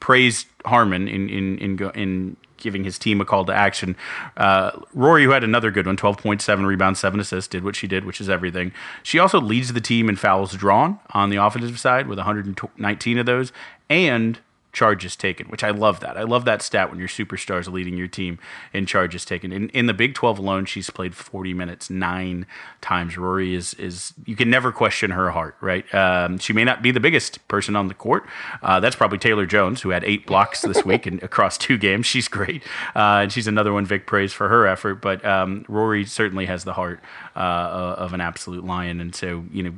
praised 0.00 0.46
Harmon 0.64 1.08
in 1.08 1.28
in 1.28 1.58
in, 1.58 1.90
in 1.94 2.36
giving 2.58 2.84
his 2.84 2.98
team 2.98 3.20
a 3.20 3.24
call 3.24 3.44
to 3.44 3.52
action. 3.52 3.94
Uh, 4.36 4.70
Rory, 4.94 5.24
who 5.24 5.30
had 5.30 5.44
another 5.44 5.70
good 5.70 5.86
one, 5.86 5.98
12.7 5.98 6.64
rebounds, 6.64 6.98
7 6.98 7.20
assists, 7.20 7.46
did 7.46 7.62
what 7.62 7.76
she 7.76 7.86
did, 7.86 8.06
which 8.06 8.22
is 8.22 8.30
everything. 8.30 8.72
She 9.02 9.18
also 9.18 9.38
leads 9.38 9.74
the 9.74 9.82
team 9.82 10.08
in 10.08 10.16
fouls 10.16 10.52
drawn 10.54 10.98
on 11.10 11.28
the 11.28 11.36
offensive 11.36 11.78
side 11.78 12.06
with 12.06 12.16
119 12.16 13.18
of 13.18 13.26
those 13.26 13.52
and 13.90 14.38
charges 14.74 15.16
taken, 15.16 15.46
which 15.46 15.64
I 15.64 15.70
love 15.70 16.00
that. 16.00 16.16
I 16.16 16.24
love 16.24 16.44
that 16.44 16.60
stat 16.60 16.90
when 16.90 16.98
your 16.98 17.08
superstars 17.08 17.72
leading 17.72 17.96
your 17.96 18.08
team 18.08 18.38
in 18.72 18.84
charges 18.84 19.24
taken. 19.24 19.52
In, 19.52 19.68
in 19.70 19.86
the 19.86 19.94
Big 19.94 20.14
12 20.14 20.38
alone, 20.38 20.66
she's 20.66 20.90
played 20.90 21.14
40 21.14 21.54
minutes 21.54 21.88
nine 21.88 22.46
times. 22.80 23.16
Rory 23.16 23.54
is 23.54 23.74
is 23.74 24.12
you 24.26 24.36
can 24.36 24.50
never 24.50 24.72
question 24.72 25.12
her 25.12 25.30
heart, 25.30 25.56
right? 25.60 25.92
Um, 25.94 26.38
she 26.38 26.52
may 26.52 26.64
not 26.64 26.82
be 26.82 26.90
the 26.90 27.00
biggest 27.00 27.46
person 27.48 27.76
on 27.76 27.88
the 27.88 27.94
court. 27.94 28.26
Uh, 28.62 28.80
that's 28.80 28.96
probably 28.96 29.18
Taylor 29.18 29.46
Jones, 29.46 29.80
who 29.82 29.90
had 29.90 30.04
eight 30.04 30.26
blocks 30.26 30.62
this 30.62 30.84
week 30.84 31.06
and 31.06 31.22
across 31.22 31.56
two 31.56 31.78
games. 31.78 32.04
She's 32.06 32.28
great, 32.28 32.62
uh, 32.94 33.22
and 33.22 33.32
she's 33.32 33.46
another 33.46 33.72
one 33.72 33.86
Vic 33.86 34.06
praised 34.06 34.34
for 34.34 34.48
her 34.48 34.66
effort. 34.66 34.96
But 34.96 35.24
um, 35.24 35.64
Rory 35.68 36.04
certainly 36.04 36.46
has 36.46 36.64
the 36.64 36.74
heart 36.74 37.00
uh, 37.36 37.94
of 37.96 38.12
an 38.12 38.20
absolute 38.20 38.64
lion, 38.64 39.00
and 39.00 39.14
so 39.14 39.44
you 39.52 39.62
know. 39.62 39.74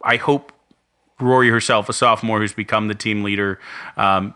I 0.00 0.14
hope 0.14 0.52
Rory 1.20 1.50
herself, 1.50 1.88
a 1.88 1.92
sophomore 1.92 2.40
who's 2.40 2.52
become 2.52 2.88
the 2.88 2.94
team 2.94 3.22
leader, 3.22 3.58
um, 3.96 4.34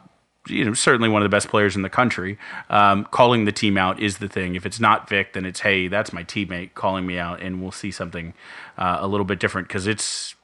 you 0.48 0.64
know, 0.64 0.74
certainly 0.74 1.08
one 1.08 1.22
of 1.22 1.24
the 1.24 1.34
best 1.34 1.48
players 1.48 1.76
in 1.76 1.82
the 1.82 1.88
country. 1.88 2.38
Um, 2.68 3.06
calling 3.10 3.44
the 3.44 3.52
team 3.52 3.78
out 3.78 4.00
is 4.00 4.18
the 4.18 4.28
thing. 4.28 4.54
If 4.54 4.66
it's 4.66 4.80
not 4.80 5.08
Vic, 5.08 5.34
then 5.34 5.44
it's 5.44 5.60
hey, 5.60 5.88
that's 5.88 6.12
my 6.12 6.24
teammate 6.24 6.74
calling 6.74 7.06
me 7.06 7.18
out, 7.18 7.40
and 7.40 7.62
we'll 7.62 7.72
see 7.72 7.90
something 7.90 8.34
uh, 8.76 8.98
a 9.00 9.06
little 9.06 9.24
bit 9.24 9.38
different 9.38 9.68
because 9.68 9.86
it's 9.86 10.34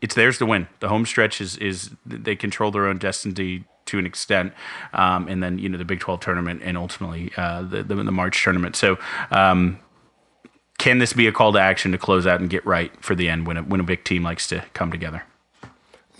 it's 0.00 0.14
theirs 0.14 0.38
to 0.38 0.46
win. 0.46 0.68
The 0.78 0.88
home 0.88 1.04
stretch 1.04 1.40
is 1.40 1.56
is 1.56 1.90
they 2.06 2.36
control 2.36 2.70
their 2.70 2.86
own 2.86 2.98
destiny 2.98 3.64
to 3.86 3.98
an 3.98 4.06
extent, 4.06 4.52
um, 4.92 5.26
and 5.26 5.42
then 5.42 5.58
you 5.58 5.68
know 5.68 5.78
the 5.78 5.84
Big 5.84 6.00
Twelve 6.00 6.20
tournament 6.20 6.62
and 6.64 6.78
ultimately 6.78 7.32
uh, 7.36 7.62
the, 7.62 7.82
the, 7.82 7.96
the 7.96 8.12
March 8.12 8.42
tournament. 8.42 8.76
So. 8.76 8.98
Um, 9.30 9.78
can 10.78 10.96
this 10.96 11.12
be 11.12 11.26
a 11.26 11.32
call 11.32 11.52
to 11.52 11.60
action 11.60 11.92
to 11.92 11.98
close 11.98 12.26
out 12.26 12.40
and 12.40 12.48
get 12.48 12.64
right 12.64 12.90
for 13.04 13.14
the 13.14 13.28
end 13.28 13.46
when 13.46 13.58
a, 13.58 13.62
when 13.62 13.80
a 13.80 13.82
big 13.82 14.02
team 14.02 14.22
likes 14.22 14.46
to 14.46 14.64
come 14.72 14.90
together? 14.90 15.24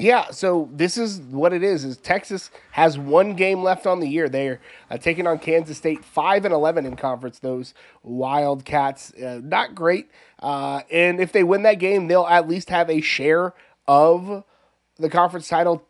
Yeah, 0.01 0.31
so 0.31 0.71
this 0.73 0.97
is 0.97 1.21
what 1.21 1.53
it 1.53 1.63
is. 1.63 1.85
Is 1.85 1.99
Texas 1.99 2.51
has 2.73 2.99
one 2.99 3.35
game 3.35 3.63
left 3.63 3.87
on 3.87 4.01
the 4.01 4.09
year. 4.09 4.31
They're 4.31 4.61
uh, 4.91 4.97
taking 4.97 5.27
on 5.27 5.39
Kansas 5.39 5.77
State, 5.77 6.05
five 6.05 6.47
and 6.47 6.55
eleven 6.55 6.87
in 6.87 6.97
conference. 6.97 7.39
Those 7.39 7.75
Wildcats, 8.03 9.13
uh, 9.15 9.41
not 9.45 9.75
great. 9.75 10.11
Uh, 10.39 10.81
and 10.91 11.21
if 11.21 11.33
they 11.33 11.45
win 11.45 11.65
that 11.65 11.79
game, 11.79 12.09
they'll 12.09 12.27
at 12.27 12.49
least 12.49 12.71
have 12.71 12.89
a 12.89 13.03
share 13.03 13.53
of 13.87 14.43
the 14.99 15.11
conference 15.11 15.49
title. 15.49 15.85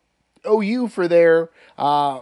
OU 0.44 0.88
for 0.88 1.07
their 1.07 1.51
uh, 1.79 2.20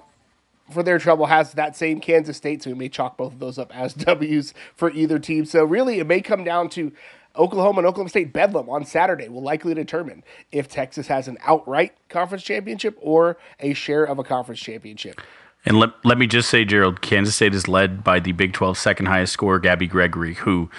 for 0.71 0.83
their 0.83 0.99
trouble 0.99 1.27
has 1.27 1.53
that 1.55 1.77
same 1.77 2.01
Kansas 2.01 2.37
State, 2.37 2.63
so 2.63 2.71
we 2.71 2.77
may 2.77 2.89
chalk 2.89 3.17
both 3.17 3.33
of 3.33 3.39
those 3.39 3.59
up 3.59 3.75
as 3.75 3.95
W's 3.95 4.53
for 4.77 4.91
either 4.91 5.19
team. 5.19 5.47
So 5.47 5.65
really, 5.65 6.01
it 6.01 6.07
may 6.07 6.21
come 6.21 6.45
down 6.45 6.69
to 6.71 6.93
Oklahoma 7.39 7.79
and 7.79 7.87
Oklahoma 7.87 8.11
State 8.11 8.33
Bedlam 8.33 8.69
on 8.69 8.85
Saturday 8.85 9.29
will 9.29 9.43
likely 9.43 9.75
determine 9.75 10.25
if 10.53 10.69
Texas 10.69 11.07
has 11.07 11.29
an 11.29 11.39
outright 11.43 11.95
conference 12.09 12.43
championship 12.43 12.97
or 13.01 13.39
a 13.61 13.75
share 13.75 14.05
of 14.05 14.19
a 14.19 14.25
conference 14.25 14.61
championship. 14.61 15.21
And 15.65 15.79
let, 15.79 15.91
let 16.05 16.19
me 16.19 16.27
just 16.27 16.51
say, 16.51 16.65
Gerald, 16.65 17.01
Kansas 17.01 17.37
State 17.37 17.55
is 17.55 17.69
led 17.69 18.03
by 18.03 18.21
the 18.21 18.33
Big 18.33 18.53
12 18.53 18.79
second 18.79 19.07
highest 19.07 19.33
scorer, 19.33 19.59
Gabby 19.59 19.87
Gregory, 19.87 20.35
who 20.35 20.71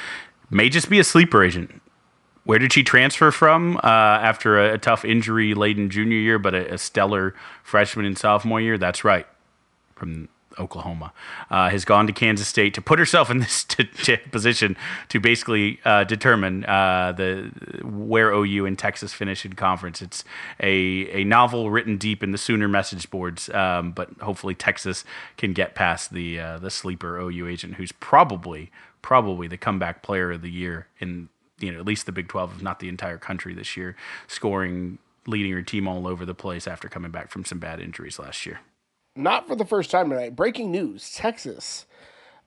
may 0.49 0.69
just 0.69 0.89
be 0.89 0.99
a 0.99 1.03
sleeper 1.03 1.43
agent 1.43 1.81
where 2.49 2.57
did 2.57 2.73
she 2.73 2.81
transfer 2.81 3.29
from 3.29 3.77
uh, 3.77 3.81
after 3.83 4.57
a, 4.57 4.73
a 4.73 4.77
tough 4.79 5.05
injury 5.05 5.53
laden 5.53 5.87
junior 5.87 6.17
year, 6.17 6.39
but 6.39 6.55
a, 6.55 6.73
a, 6.73 6.77
stellar 6.79 7.35
freshman 7.61 8.07
and 8.07 8.17
sophomore 8.17 8.59
year? 8.59 8.75
That's 8.75 9.03
right, 9.03 9.27
from 9.93 10.29
Oklahoma. 10.57 11.13
Uh, 11.49 11.69
has 11.69 11.85
gone 11.85 12.07
to 12.07 12.13
Kansas 12.13 12.47
State 12.47 12.73
to 12.73 12.81
put 12.81 12.99
herself 12.99 13.29
in 13.29 13.39
this 13.39 13.63
t- 13.65 13.83
t- 13.83 14.17
position 14.17 14.75
to 15.09 15.19
basically 15.19 15.79
uh, 15.85 16.03
determine 16.03 16.65
uh, 16.65 17.13
the 17.15 17.51
where 17.83 18.31
OU 18.31 18.65
and 18.65 18.77
Texas 18.77 19.13
finish 19.13 19.45
in 19.45 19.53
conference. 19.53 20.01
It's 20.01 20.23
a, 20.59 21.09
a 21.11 21.23
novel 21.23 21.69
written 21.69 21.97
deep 21.97 22.23
in 22.23 22.31
the 22.31 22.37
Sooner 22.37 22.67
message 22.67 23.09
boards, 23.09 23.49
um, 23.49 23.91
but 23.91 24.09
hopefully 24.21 24.55
Texas 24.55 25.03
can 25.37 25.53
get 25.53 25.75
past 25.75 26.13
the 26.13 26.39
uh, 26.39 26.57
the 26.57 26.69
sleeper 26.69 27.17
OU 27.19 27.47
agent, 27.47 27.75
who's 27.75 27.91
probably 27.91 28.71
probably 29.01 29.47
the 29.47 29.57
comeback 29.57 30.03
player 30.03 30.31
of 30.31 30.41
the 30.41 30.51
year 30.51 30.87
in 30.99 31.29
you 31.59 31.71
know 31.71 31.79
at 31.79 31.85
least 31.85 32.05
the 32.05 32.11
Big 32.11 32.27
12, 32.27 32.57
if 32.57 32.61
not 32.61 32.79
the 32.79 32.89
entire 32.89 33.17
country 33.17 33.53
this 33.53 33.77
year, 33.77 33.95
scoring, 34.27 34.97
leading 35.27 35.51
her 35.51 35.61
team 35.61 35.87
all 35.87 36.07
over 36.07 36.25
the 36.25 36.35
place 36.35 36.67
after 36.67 36.89
coming 36.89 37.11
back 37.11 37.29
from 37.29 37.45
some 37.45 37.59
bad 37.59 37.79
injuries 37.79 38.19
last 38.19 38.45
year. 38.45 38.59
Not 39.19 39.47
for 39.49 39.55
the 39.55 39.65
first 39.65 39.91
time 39.91 40.09
tonight. 40.09 40.33
Breaking 40.35 40.71
news: 40.71 41.11
Texas, 41.13 41.85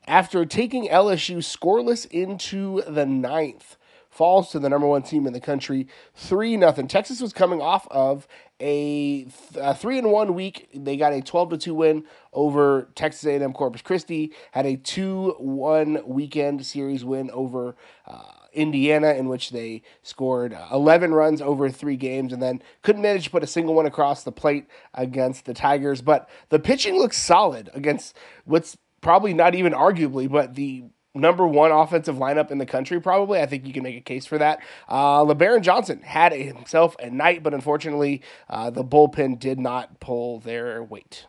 after 0.06 0.46
taking 0.46 0.88
LSU 0.88 1.38
scoreless 1.38 2.06
into 2.10 2.80
the 2.88 3.04
ninth, 3.04 3.76
falls 4.08 4.50
to 4.52 4.58
the 4.58 4.70
number 4.70 4.86
one 4.86 5.02
team 5.02 5.26
in 5.26 5.34
the 5.34 5.40
country, 5.40 5.86
three 6.14 6.56
nothing. 6.56 6.88
Texas 6.88 7.20
was 7.20 7.34
coming 7.34 7.60
off 7.60 7.86
of 7.90 8.26
a, 8.58 9.26
a, 9.56 9.74
three 9.74 9.98
and 9.98 10.10
one 10.10 10.34
week. 10.34 10.70
They 10.72 10.96
got 10.96 11.12
a 11.12 11.20
twelve 11.20 11.50
to 11.50 11.58
two 11.58 11.74
win 11.74 12.04
over 12.32 12.88
Texas 12.94 13.26
A 13.26 13.34
and 13.34 13.44
M 13.44 13.52
Corpus 13.52 13.82
Christi. 13.82 14.32
Had 14.52 14.64
a 14.64 14.76
two 14.76 15.34
one 15.38 16.00
weekend 16.06 16.64
series 16.64 17.04
win 17.04 17.30
over. 17.32 17.76
Uh, 18.06 18.22
Indiana, 18.52 19.14
in 19.14 19.28
which 19.28 19.50
they 19.50 19.82
scored 20.02 20.56
11 20.70 21.12
runs 21.14 21.40
over 21.40 21.70
three 21.70 21.96
games 21.96 22.32
and 22.32 22.42
then 22.42 22.62
couldn't 22.82 23.02
manage 23.02 23.24
to 23.24 23.30
put 23.30 23.42
a 23.42 23.46
single 23.46 23.74
one 23.74 23.86
across 23.86 24.22
the 24.22 24.32
plate 24.32 24.66
against 24.94 25.44
the 25.44 25.54
Tigers. 25.54 26.02
But 26.02 26.28
the 26.48 26.58
pitching 26.58 26.98
looks 26.98 27.16
solid 27.16 27.70
against 27.74 28.16
what's 28.44 28.76
probably 29.00 29.34
not 29.34 29.54
even 29.54 29.72
arguably, 29.72 30.30
but 30.30 30.54
the 30.54 30.84
number 31.14 31.46
one 31.46 31.70
offensive 31.70 32.16
lineup 32.16 32.50
in 32.50 32.58
the 32.58 32.66
country, 32.66 33.00
probably. 33.00 33.40
I 33.40 33.46
think 33.46 33.66
you 33.66 33.72
can 33.72 33.82
make 33.82 33.96
a 33.96 34.00
case 34.00 34.26
for 34.26 34.38
that. 34.38 34.60
Uh, 34.88 35.20
Lebarron 35.24 35.62
Johnson 35.62 36.00
had 36.02 36.32
himself 36.32 36.96
a 36.98 37.10
night, 37.10 37.42
but 37.42 37.54
unfortunately, 37.54 38.22
uh, 38.48 38.70
the 38.70 38.84
bullpen 38.84 39.38
did 39.38 39.58
not 39.58 40.00
pull 40.00 40.40
their 40.40 40.82
weight. 40.82 41.26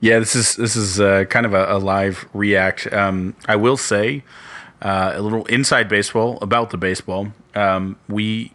Yeah, 0.00 0.18
this 0.18 0.34
is 0.34 0.56
this 0.56 0.76
is 0.76 0.98
uh, 0.98 1.24
kind 1.28 1.44
of 1.44 1.52
a, 1.52 1.76
a 1.76 1.78
live 1.78 2.28
react. 2.32 2.90
Um, 2.92 3.36
I 3.46 3.56
will 3.56 3.76
say 3.76 4.24
uh, 4.82 5.12
a 5.14 5.22
little 5.22 5.44
inside 5.46 5.88
baseball 5.88 6.38
about 6.40 6.70
the 6.70 6.78
baseball. 6.78 7.32
Um, 7.54 7.96
we 8.08 8.52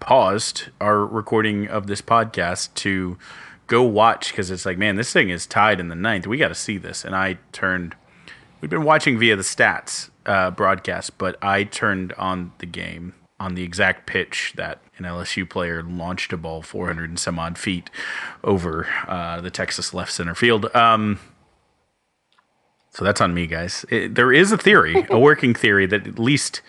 paused 0.00 0.68
our 0.80 1.04
recording 1.04 1.66
of 1.68 1.86
this 1.86 2.02
podcast 2.02 2.74
to 2.74 3.16
go 3.66 3.82
watch 3.82 4.30
because 4.30 4.50
it's 4.50 4.66
like, 4.66 4.78
man, 4.78 4.96
this 4.96 5.12
thing 5.12 5.30
is 5.30 5.46
tied 5.46 5.80
in 5.80 5.88
the 5.88 5.94
ninth. 5.94 6.26
We 6.26 6.36
got 6.36 6.48
to 6.48 6.54
see 6.54 6.78
this. 6.78 7.04
And 7.04 7.14
I 7.14 7.38
turned. 7.52 7.94
We'd 8.60 8.70
been 8.70 8.84
watching 8.84 9.18
via 9.18 9.36
the 9.36 9.42
stats 9.42 10.10
uh, 10.26 10.50
broadcast, 10.50 11.18
but 11.18 11.36
I 11.42 11.64
turned 11.64 12.12
on 12.14 12.52
the 12.58 12.66
game 12.66 13.14
on 13.38 13.54
the 13.54 13.62
exact 13.62 14.06
pitch 14.06 14.54
that 14.56 14.80
an 14.96 15.04
LSU 15.04 15.48
player 15.48 15.82
launched 15.82 16.32
a 16.32 16.36
ball 16.36 16.62
400 16.62 17.10
and 17.10 17.18
some 17.18 17.38
odd 17.38 17.58
feet 17.58 17.90
over 18.42 18.88
uh, 19.06 19.40
the 19.40 19.50
Texas 19.50 19.92
left 19.92 20.12
center 20.12 20.34
field. 20.34 20.74
Um, 20.74 21.18
so 22.94 23.04
that's 23.04 23.20
on 23.20 23.34
me, 23.34 23.48
guys. 23.48 23.84
It, 23.90 24.14
there 24.14 24.32
is 24.32 24.52
a 24.52 24.56
theory, 24.56 25.04
a 25.10 25.18
working 25.30 25.52
theory, 25.52 25.84
that 25.86 26.06
at 26.06 26.18
least 26.18 26.62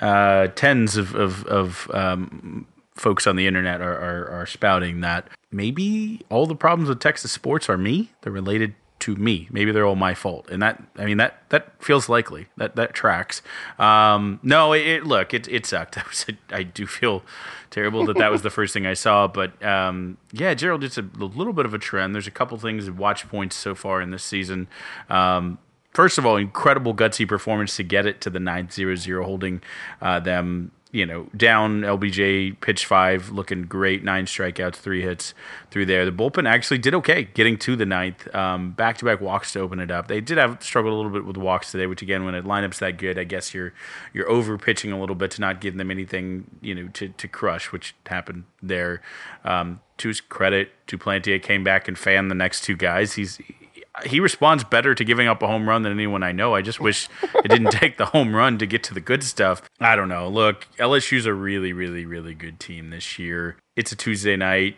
uh, 0.00 0.48
tens 0.48 0.96
of, 0.96 1.14
of, 1.14 1.44
of 1.46 1.88
um, 1.94 2.66
folks 2.96 3.28
on 3.28 3.36
the 3.36 3.46
internet 3.46 3.80
are, 3.80 3.96
are, 3.96 4.40
are, 4.40 4.46
spouting 4.46 5.00
that 5.02 5.28
maybe 5.52 6.20
all 6.30 6.46
the 6.46 6.56
problems 6.56 6.88
with 6.88 6.98
Texas 6.98 7.30
sports 7.30 7.68
are 7.68 7.78
me. 7.78 8.10
They're 8.22 8.32
related 8.32 8.74
to 9.00 9.14
me. 9.14 9.46
Maybe 9.52 9.70
they're 9.70 9.86
all 9.86 9.94
my 9.94 10.14
fault, 10.14 10.50
and 10.50 10.60
that 10.60 10.82
I 10.96 11.04
mean 11.04 11.18
that 11.18 11.42
that 11.50 11.80
feels 11.80 12.08
likely. 12.08 12.48
That 12.56 12.74
that 12.74 12.92
tracks. 12.92 13.42
Um, 13.78 14.40
no, 14.42 14.72
it, 14.72 14.84
it 14.84 15.06
look 15.06 15.32
it 15.32 15.46
it 15.46 15.64
sucked. 15.64 15.96
I, 15.98 16.02
was, 16.08 16.26
I 16.50 16.64
do 16.64 16.86
feel 16.86 17.22
terrible 17.70 18.04
that 18.06 18.16
that 18.16 18.32
was 18.32 18.42
the 18.42 18.50
first 18.50 18.74
thing 18.74 18.86
I 18.86 18.94
saw. 18.94 19.28
But 19.28 19.62
um, 19.64 20.18
yeah, 20.32 20.54
Gerald, 20.54 20.82
it's 20.82 20.98
a, 20.98 21.02
a, 21.02 21.24
little 21.24 21.52
bit 21.52 21.66
of 21.66 21.74
a 21.74 21.78
trend. 21.78 22.14
There's 22.14 22.26
a 22.26 22.32
couple 22.32 22.58
things 22.58 22.90
watch 22.90 23.28
points 23.28 23.54
so 23.54 23.76
far 23.76 24.00
in 24.00 24.10
this 24.10 24.24
season. 24.24 24.66
Um, 25.98 26.04
first 26.04 26.18
of 26.18 26.24
all, 26.24 26.36
incredible 26.36 26.94
gutsy 26.94 27.26
performance 27.26 27.76
to 27.76 27.82
get 27.82 28.06
it 28.06 28.20
to 28.22 28.30
the 28.30 28.38
9-0-0, 28.38 29.24
holding 29.24 29.62
uh, 30.00 30.20
them 30.20 30.70
you 30.90 31.04
know, 31.04 31.28
down 31.36 31.82
LBJ 31.82 32.58
pitch 32.62 32.86
five, 32.86 33.28
looking 33.28 33.64
great, 33.64 34.02
nine 34.02 34.24
strikeouts, 34.24 34.76
three 34.76 35.02
hits 35.02 35.34
through 35.70 35.84
there. 35.84 36.06
The 36.06 36.12
bullpen 36.12 36.48
actually 36.48 36.78
did 36.78 36.94
okay, 36.94 37.24
getting 37.34 37.58
to 37.58 37.76
the 37.76 37.84
ninth, 37.84 38.26
back 38.32 38.96
to 38.98 39.04
back 39.04 39.20
walks 39.20 39.52
to 39.52 39.60
open 39.60 39.80
it 39.80 39.90
up. 39.90 40.08
They 40.08 40.22
did 40.22 40.38
have 40.38 40.62
struggled 40.62 40.94
a 40.94 40.96
little 40.96 41.12
bit 41.12 41.26
with 41.26 41.36
walks 41.36 41.72
today, 41.72 41.86
which 41.86 42.00
again, 42.00 42.24
when 42.24 42.34
a 42.34 42.42
lineup's 42.42 42.78
that 42.78 42.96
good, 42.96 43.18
I 43.18 43.24
guess 43.24 43.52
you're 43.52 43.74
you're 44.14 44.30
over 44.30 44.56
pitching 44.56 44.90
a 44.90 44.98
little 44.98 45.14
bit 45.14 45.30
to 45.32 45.42
not 45.42 45.60
give 45.60 45.76
them 45.76 45.90
anything, 45.90 46.46
you 46.62 46.74
know, 46.74 46.88
to 46.94 47.08
to 47.08 47.28
crush, 47.28 47.70
which 47.70 47.94
happened 48.06 48.44
there. 48.62 49.02
Um, 49.44 49.80
to 49.98 50.08
his 50.08 50.22
credit, 50.22 50.70
Duplantier 50.86 51.42
came 51.42 51.64
back 51.64 51.86
and 51.86 51.98
fanned 51.98 52.30
the 52.30 52.34
next 52.34 52.62
two 52.62 52.76
guys. 52.76 53.12
He's 53.12 53.38
he 54.06 54.20
responds 54.20 54.64
better 54.64 54.94
to 54.94 55.04
giving 55.04 55.28
up 55.28 55.42
a 55.42 55.46
home 55.46 55.68
run 55.68 55.82
than 55.82 55.92
anyone 55.92 56.22
I 56.22 56.32
know. 56.32 56.54
I 56.54 56.62
just 56.62 56.80
wish 56.80 57.08
it 57.22 57.48
didn't 57.48 57.70
take 57.72 57.96
the 57.96 58.06
home 58.06 58.34
run 58.34 58.58
to 58.58 58.66
get 58.66 58.82
to 58.84 58.94
the 58.94 59.00
good 59.00 59.24
stuff. 59.24 59.62
I 59.80 59.96
don't 59.96 60.08
know. 60.08 60.28
Look, 60.28 60.66
LSU's 60.78 61.26
a 61.26 61.34
really, 61.34 61.72
really, 61.72 62.04
really 62.04 62.34
good 62.34 62.60
team 62.60 62.90
this 62.90 63.18
year. 63.18 63.56
It's 63.76 63.92
a 63.92 63.96
Tuesday 63.96 64.36
night. 64.36 64.76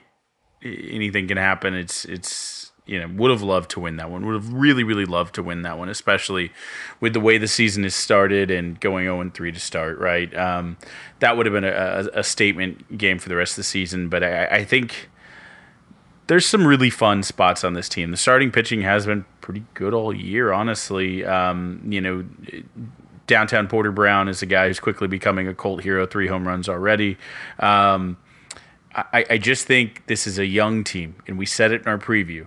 Anything 0.63 1.27
can 1.27 1.39
happen. 1.39 1.75
It's 1.75 2.05
it's 2.05 2.73
you 2.87 2.99
know 2.99 3.09
would 3.17 3.31
have 3.31 3.43
loved 3.43 3.71
to 3.71 3.81
win 3.81 3.97
that 3.97 4.11
one. 4.11 4.27
Would 4.27 4.35
have 4.35 4.53
really, 4.53 4.83
really 4.83 5.07
loved 5.07 5.35
to 5.37 5.43
win 5.43 5.63
that 5.63 5.79
one, 5.79 5.89
especially 5.89 6.53
with 7.01 7.13
the 7.15 7.21
way 7.21 7.39
the 7.39 7.49
season 7.49 7.85
is 7.85 7.95
started 7.95 8.51
and 8.51 8.79
going 8.81 9.07
0 9.07 9.31
3 9.31 9.53
to 9.53 9.61
start. 9.61 9.99
Right, 9.99 10.37
um, 10.37 10.77
that 11.21 11.37
would 11.37 11.47
have 11.47 11.53
been 11.53 11.65
a, 11.65 12.09
a, 12.13 12.25
statement 12.25 12.99
game 12.99 13.19
for 13.19 13.29
the 13.29 13.37
rest 13.37 13.53
of 13.53 13.57
the 13.57 13.63
season. 13.63 14.09
But 14.09 14.25
I, 14.25 14.47
I 14.47 14.65
think 14.65 15.09
there's 16.31 16.47
some 16.47 16.65
really 16.65 16.91
fun 16.91 17.25
spots 17.25 17.65
on 17.65 17.75
this 17.75 17.89
team. 17.89 18.13
The 18.13 18.17
starting 18.17 18.53
pitching 18.53 18.83
has 18.83 19.05
been 19.05 19.25
pretty 19.41 19.65
good 19.75 19.93
all 19.93 20.15
year, 20.15 20.53
honestly. 20.53 21.25
Um, 21.25 21.83
you 21.85 22.01
know, 22.01 22.25
downtown 23.27 23.67
Porter 23.67 23.91
Brown 23.91 24.29
is 24.29 24.41
a 24.41 24.47
guy 24.47 24.69
who's 24.69 24.79
quickly 24.79 25.09
becoming 25.09 25.49
a 25.49 25.55
cult 25.57 25.83
hero, 25.83 26.07
three 26.07 26.29
home 26.29 26.47
runs 26.47 26.69
already. 26.69 27.19
Um, 27.59 28.17
I, 28.95 29.27
I 29.29 29.39
just 29.39 29.67
think 29.67 30.07
this 30.07 30.29
is 30.29 30.39
a 30.39 30.47
young 30.47 30.85
team, 30.85 31.17
and 31.27 31.37
we 31.37 31.47
said 31.47 31.73
it 31.73 31.83
in 31.83 31.89
our 31.89 31.99
preview. 31.99 32.47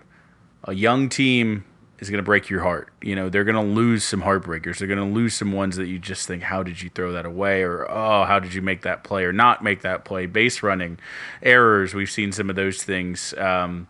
A 0.63 0.74
young 0.74 1.10
team 1.10 1.65
is 2.03 2.09
going 2.09 2.19
to 2.19 2.23
break 2.23 2.49
your 2.49 2.61
heart. 2.61 2.89
You 3.01 3.15
know, 3.15 3.29
they're 3.29 3.43
going 3.43 3.55
to 3.55 3.73
lose 3.73 4.03
some 4.03 4.21
heartbreakers. 4.21 4.77
They're 4.77 4.87
going 4.87 4.99
to 4.99 5.13
lose 5.13 5.33
some 5.33 5.51
ones 5.51 5.77
that 5.77 5.87
you 5.87 5.99
just 5.99 6.27
think, 6.27 6.43
how 6.43 6.61
did 6.63 6.81
you 6.81 6.89
throw 6.89 7.11
that 7.13 7.25
away? 7.25 7.63
Or, 7.63 7.89
oh, 7.89 8.25
how 8.25 8.39
did 8.39 8.53
you 8.53 8.61
make 8.61 8.81
that 8.83 9.03
play 9.03 9.23
or 9.23 9.33
not 9.33 9.63
make 9.63 9.81
that 9.81 10.05
play? 10.05 10.25
Base 10.25 10.61
running, 10.61 10.99
errors. 11.41 11.93
We've 11.93 12.11
seen 12.11 12.31
some 12.31 12.49
of 12.49 12.55
those 12.55 12.83
things 12.83 13.33
um, 13.35 13.87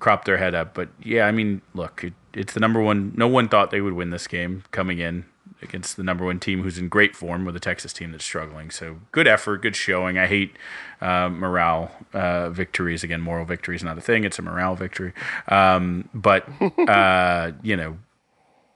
crop 0.00 0.24
their 0.24 0.38
head 0.38 0.54
up. 0.54 0.74
But 0.74 0.88
yeah, 1.02 1.26
I 1.26 1.32
mean, 1.32 1.62
look, 1.74 2.04
it, 2.04 2.14
it's 2.32 2.54
the 2.54 2.60
number 2.60 2.80
one. 2.80 3.12
No 3.16 3.28
one 3.28 3.48
thought 3.48 3.70
they 3.70 3.80
would 3.80 3.94
win 3.94 4.10
this 4.10 4.26
game 4.26 4.64
coming 4.70 4.98
in 4.98 5.24
against 5.62 5.96
the 5.96 6.02
number 6.02 6.24
one 6.24 6.40
team 6.40 6.62
who's 6.62 6.78
in 6.78 6.88
great 6.88 7.14
form 7.14 7.44
with 7.44 7.56
a 7.56 7.60
Texas 7.60 7.92
team 7.92 8.12
that's 8.12 8.24
struggling. 8.24 8.70
So 8.70 8.98
good 9.12 9.26
effort, 9.26 9.62
good 9.62 9.76
showing. 9.76 10.18
I 10.18 10.26
hate 10.26 10.56
uh, 11.00 11.28
morale 11.28 11.90
uh, 12.12 12.50
victories. 12.50 13.04
Again, 13.04 13.20
moral 13.20 13.44
victory 13.44 13.76
is 13.76 13.84
not 13.84 13.98
a 13.98 14.00
thing; 14.00 14.24
it's 14.24 14.38
a 14.38 14.42
morale 14.42 14.74
victory. 14.74 15.12
Um, 15.48 16.08
but 16.14 16.48
uh, 16.88 17.52
you 17.62 17.76
know, 17.76 17.98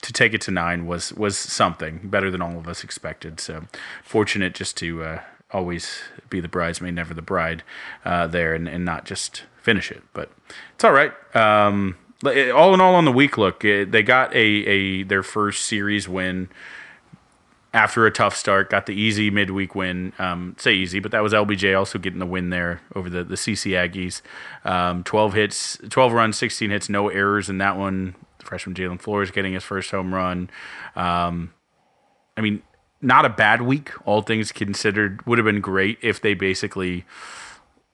to 0.03 0.13
take 0.13 0.35
it 0.35 0.41
to 0.43 0.51
nine 0.51 0.87
was 0.87 1.13
was 1.13 1.37
something 1.37 2.01
better 2.05 2.31
than 2.31 2.43
all 2.43 2.57
of 2.59 2.69
us 2.69 2.85
expected. 2.85 3.41
So 3.41 3.65
fortunate 4.03 4.55
just 4.55 4.77
to 4.79 5.03
uh, 5.03 5.21
always 5.51 6.01
be 6.31 6.41
the 6.41 6.49
bridesmaid, 6.49 6.95
never 6.95 7.15
the 7.15 7.23
bride 7.23 7.63
uh, 8.05 8.27
there, 8.27 8.55
and, 8.55 8.69
and 8.69 8.85
not 8.85 9.05
just 9.05 9.45
finish 9.61 9.91
it. 9.91 10.03
But 10.13 10.31
it's 10.75 10.85
all 10.85 10.93
right. 10.93 11.13
Um, 11.35 11.97
all 12.25 12.75
in 12.75 12.81
all, 12.81 12.95
on 12.95 13.05
the 13.05 13.13
week, 13.13 13.37
look, 13.37 13.61
they 13.61 14.03
got 14.03 14.35
a, 14.35 14.39
a 14.39 15.03
their 15.03 15.23
first 15.23 15.65
series 15.65 16.09
win 16.09 16.49
after 17.77 18.07
a 18.07 18.11
tough 18.11 18.35
start, 18.35 18.71
got 18.71 18.87
the 18.87 18.95
easy 18.95 19.31
midweek 19.31 19.75
win. 19.75 20.15
Um, 20.19 20.57
say 20.59 20.73
easy, 20.73 20.99
but 20.99 21.11
that 21.13 21.23
was 21.23 21.35
LBJ 21.35 21.77
also 21.79 21.99
getting 21.99 22.19
the 22.19 22.27
win 22.27 22.49
there 22.49 22.81
over 22.95 23.11
the, 23.11 23.23
the 23.23 23.35
CC 23.35 23.73
Aggies. 23.73 24.23
Um, 24.65 25.05
12 25.05 25.35
hits, 25.35 25.79
12 25.91 26.13
runs, 26.15 26.39
16 26.39 26.71
hits, 26.71 26.89
no 26.89 27.11
errors 27.11 27.51
in 27.51 27.59
that 27.59 27.77
one. 27.77 28.15
Freshman 28.43 28.75
Jalin 28.75 28.99
Flores 28.99 29.31
getting 29.31 29.53
his 29.53 29.63
first 29.63 29.91
home 29.91 30.15
run. 30.15 30.49
Um, 30.95 31.53
I 32.39 32.41
mean, 32.41 32.63
not 33.03 33.27
a 33.27 33.29
bad 33.29 33.61
week, 33.61 33.91
all 34.07 34.23
things 34.23 34.53
considered. 34.53 35.25
Would 35.27 35.37
have 35.37 35.45
been 35.45 35.61
great 35.61 35.99
if 36.01 36.19
they 36.19 36.33
basically 36.33 37.05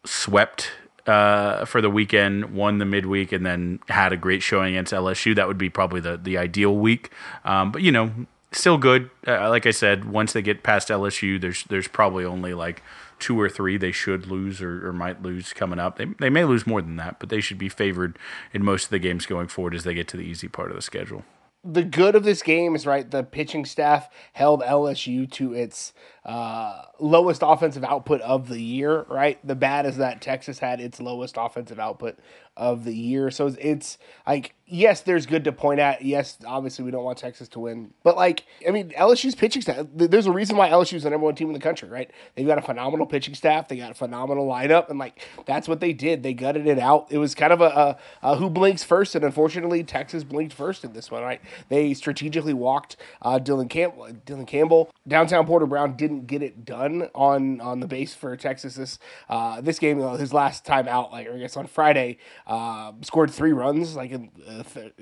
swept 0.04 0.70
uh, 1.06 1.64
for 1.64 1.80
the 1.80 1.90
weekend, 1.90 2.54
won 2.54 2.78
the 2.78 2.84
midweek, 2.84 3.32
and 3.32 3.44
then 3.44 3.80
had 3.88 4.12
a 4.12 4.16
great 4.16 4.44
showing 4.44 4.74
against 4.74 4.92
LSU. 4.92 5.34
That 5.34 5.48
would 5.48 5.58
be 5.58 5.70
probably 5.70 6.00
the, 6.00 6.16
the 6.16 6.38
ideal 6.38 6.76
week. 6.76 7.10
Um, 7.44 7.72
but, 7.72 7.82
you 7.82 7.90
know, 7.90 8.12
still 8.52 8.78
good. 8.78 9.10
Uh, 9.26 9.48
like 9.48 9.66
I 9.66 9.70
said, 9.70 10.04
once 10.04 10.32
they 10.32 10.42
get 10.42 10.62
past 10.62 10.88
LSU, 10.88 11.40
there's 11.40 11.64
there's 11.64 11.88
probably 11.88 12.24
only 12.24 12.54
like 12.54 12.82
two 13.18 13.40
or 13.40 13.48
three 13.48 13.76
they 13.76 13.92
should 13.92 14.26
lose 14.26 14.60
or, 14.60 14.88
or 14.88 14.92
might 14.92 15.22
lose 15.22 15.52
coming 15.52 15.78
up. 15.78 15.96
They, 15.96 16.06
they 16.18 16.30
may 16.30 16.44
lose 16.44 16.66
more 16.66 16.82
than 16.82 16.96
that, 16.96 17.20
but 17.20 17.28
they 17.28 17.40
should 17.40 17.58
be 17.58 17.68
favored 17.68 18.18
in 18.52 18.64
most 18.64 18.84
of 18.84 18.90
the 18.90 18.98
games 18.98 19.26
going 19.26 19.46
forward 19.46 19.74
as 19.74 19.84
they 19.84 19.94
get 19.94 20.08
to 20.08 20.16
the 20.16 20.24
easy 20.24 20.48
part 20.48 20.70
of 20.70 20.76
the 20.76 20.82
schedule 20.82 21.24
the 21.64 21.84
good 21.84 22.16
of 22.16 22.24
this 22.24 22.42
game 22.42 22.74
is 22.74 22.86
right. 22.86 23.08
The 23.08 23.22
pitching 23.22 23.64
staff 23.64 24.08
held 24.32 24.62
LSU 24.62 25.30
to 25.32 25.54
its 25.54 25.92
uh, 26.24 26.82
lowest 26.98 27.42
offensive 27.44 27.84
output 27.84 28.20
of 28.22 28.48
the 28.48 28.60
year. 28.60 29.02
Right. 29.02 29.38
The 29.46 29.54
bad 29.54 29.86
is 29.86 29.96
that 29.98 30.20
Texas 30.20 30.58
had 30.58 30.80
its 30.80 31.00
lowest 31.00 31.36
offensive 31.38 31.78
output 31.78 32.18
of 32.56 32.84
the 32.84 32.94
year. 32.94 33.30
So 33.30 33.54
it's 33.58 33.98
like 34.26 34.54
yes, 34.72 35.02
there's 35.02 35.26
good 35.26 35.44
to 35.44 35.52
point 35.52 35.78
at. 35.80 36.02
Yes, 36.02 36.38
obviously 36.46 36.84
we 36.84 36.90
don't 36.90 37.04
want 37.04 37.18
Texas 37.18 37.48
to 37.48 37.60
win, 37.60 37.92
but 38.02 38.16
like 38.16 38.44
I 38.66 38.70
mean, 38.70 38.90
LSU's 38.90 39.34
pitching 39.34 39.62
staff. 39.62 39.86
There's 39.94 40.26
a 40.26 40.32
reason 40.32 40.56
why 40.56 40.70
LSU's 40.70 41.02
the 41.02 41.10
number 41.10 41.26
one 41.26 41.34
team 41.34 41.48
in 41.48 41.54
the 41.54 41.60
country, 41.60 41.88
right? 41.88 42.10
They've 42.34 42.46
got 42.46 42.58
a 42.58 42.62
phenomenal 42.62 43.06
pitching 43.06 43.34
staff. 43.34 43.68
They 43.68 43.76
got 43.76 43.90
a 43.90 43.94
phenomenal 43.94 44.48
lineup, 44.48 44.88
and 44.88 44.98
like 44.98 45.22
that's 45.46 45.68
what 45.68 45.80
they 45.80 45.92
did. 45.92 46.22
They 46.22 46.34
gutted 46.34 46.66
it 46.66 46.78
out. 46.78 47.06
It 47.10 47.18
was 47.18 47.34
kind 47.34 47.52
of 47.52 47.60
a, 47.60 47.98
a, 48.22 48.32
a 48.32 48.36
who 48.36 48.48
blinks 48.48 48.82
first, 48.82 49.14
and 49.14 49.24
unfortunately 49.24 49.84
Texas 49.84 50.24
blinked 50.24 50.54
first 50.54 50.84
in 50.84 50.92
this 50.94 51.10
one, 51.10 51.22
right? 51.22 51.40
They 51.68 51.94
strategically 51.94 52.54
walked 52.54 52.96
uh, 53.20 53.38
Dylan 53.38 53.68
Campbell. 53.68 54.08
Dylan 54.26 54.46
Campbell 54.46 54.90
downtown 55.06 55.46
Porter 55.46 55.66
Brown 55.66 55.96
didn't 55.96 56.26
get 56.26 56.42
it 56.42 56.64
done 56.64 57.08
on 57.14 57.60
on 57.60 57.80
the 57.80 57.86
base 57.86 58.14
for 58.14 58.36
Texas 58.36 58.74
this 58.74 58.98
uh, 59.28 59.60
this 59.60 59.78
game. 59.78 60.00
his 60.18 60.32
last 60.32 60.64
time 60.64 60.88
out, 60.88 61.12
like 61.12 61.28
I 61.28 61.38
guess 61.38 61.56
on 61.56 61.66
Friday, 61.66 62.18
uh, 62.46 62.92
scored 63.02 63.30
three 63.30 63.52
runs, 63.52 63.96
like. 63.96 64.12
Uh, 64.12 64.62
th- 64.62 64.92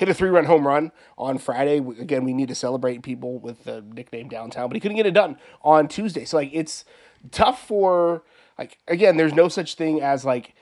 hit 0.00 0.08
a 0.08 0.14
three 0.14 0.30
run 0.30 0.46
home 0.46 0.66
run 0.66 0.90
on 1.18 1.36
Friday. 1.36 1.76
Again, 1.76 2.24
we 2.24 2.32
need 2.32 2.48
to 2.48 2.54
celebrate 2.54 3.02
people 3.02 3.38
with 3.38 3.64
the 3.64 3.82
nickname 3.82 4.30
downtown, 4.30 4.70
but 4.70 4.74
he 4.74 4.80
couldn't 4.80 4.96
get 4.96 5.04
it 5.04 5.12
done 5.12 5.36
on 5.60 5.88
Tuesday. 5.88 6.24
So 6.24 6.38
like 6.38 6.48
it's 6.54 6.86
tough 7.30 7.66
for 7.66 8.22
like 8.58 8.78
again, 8.88 9.18
there's 9.18 9.34
no 9.34 9.48
such 9.48 9.74
thing 9.74 10.00
as 10.00 10.24
like 10.24 10.54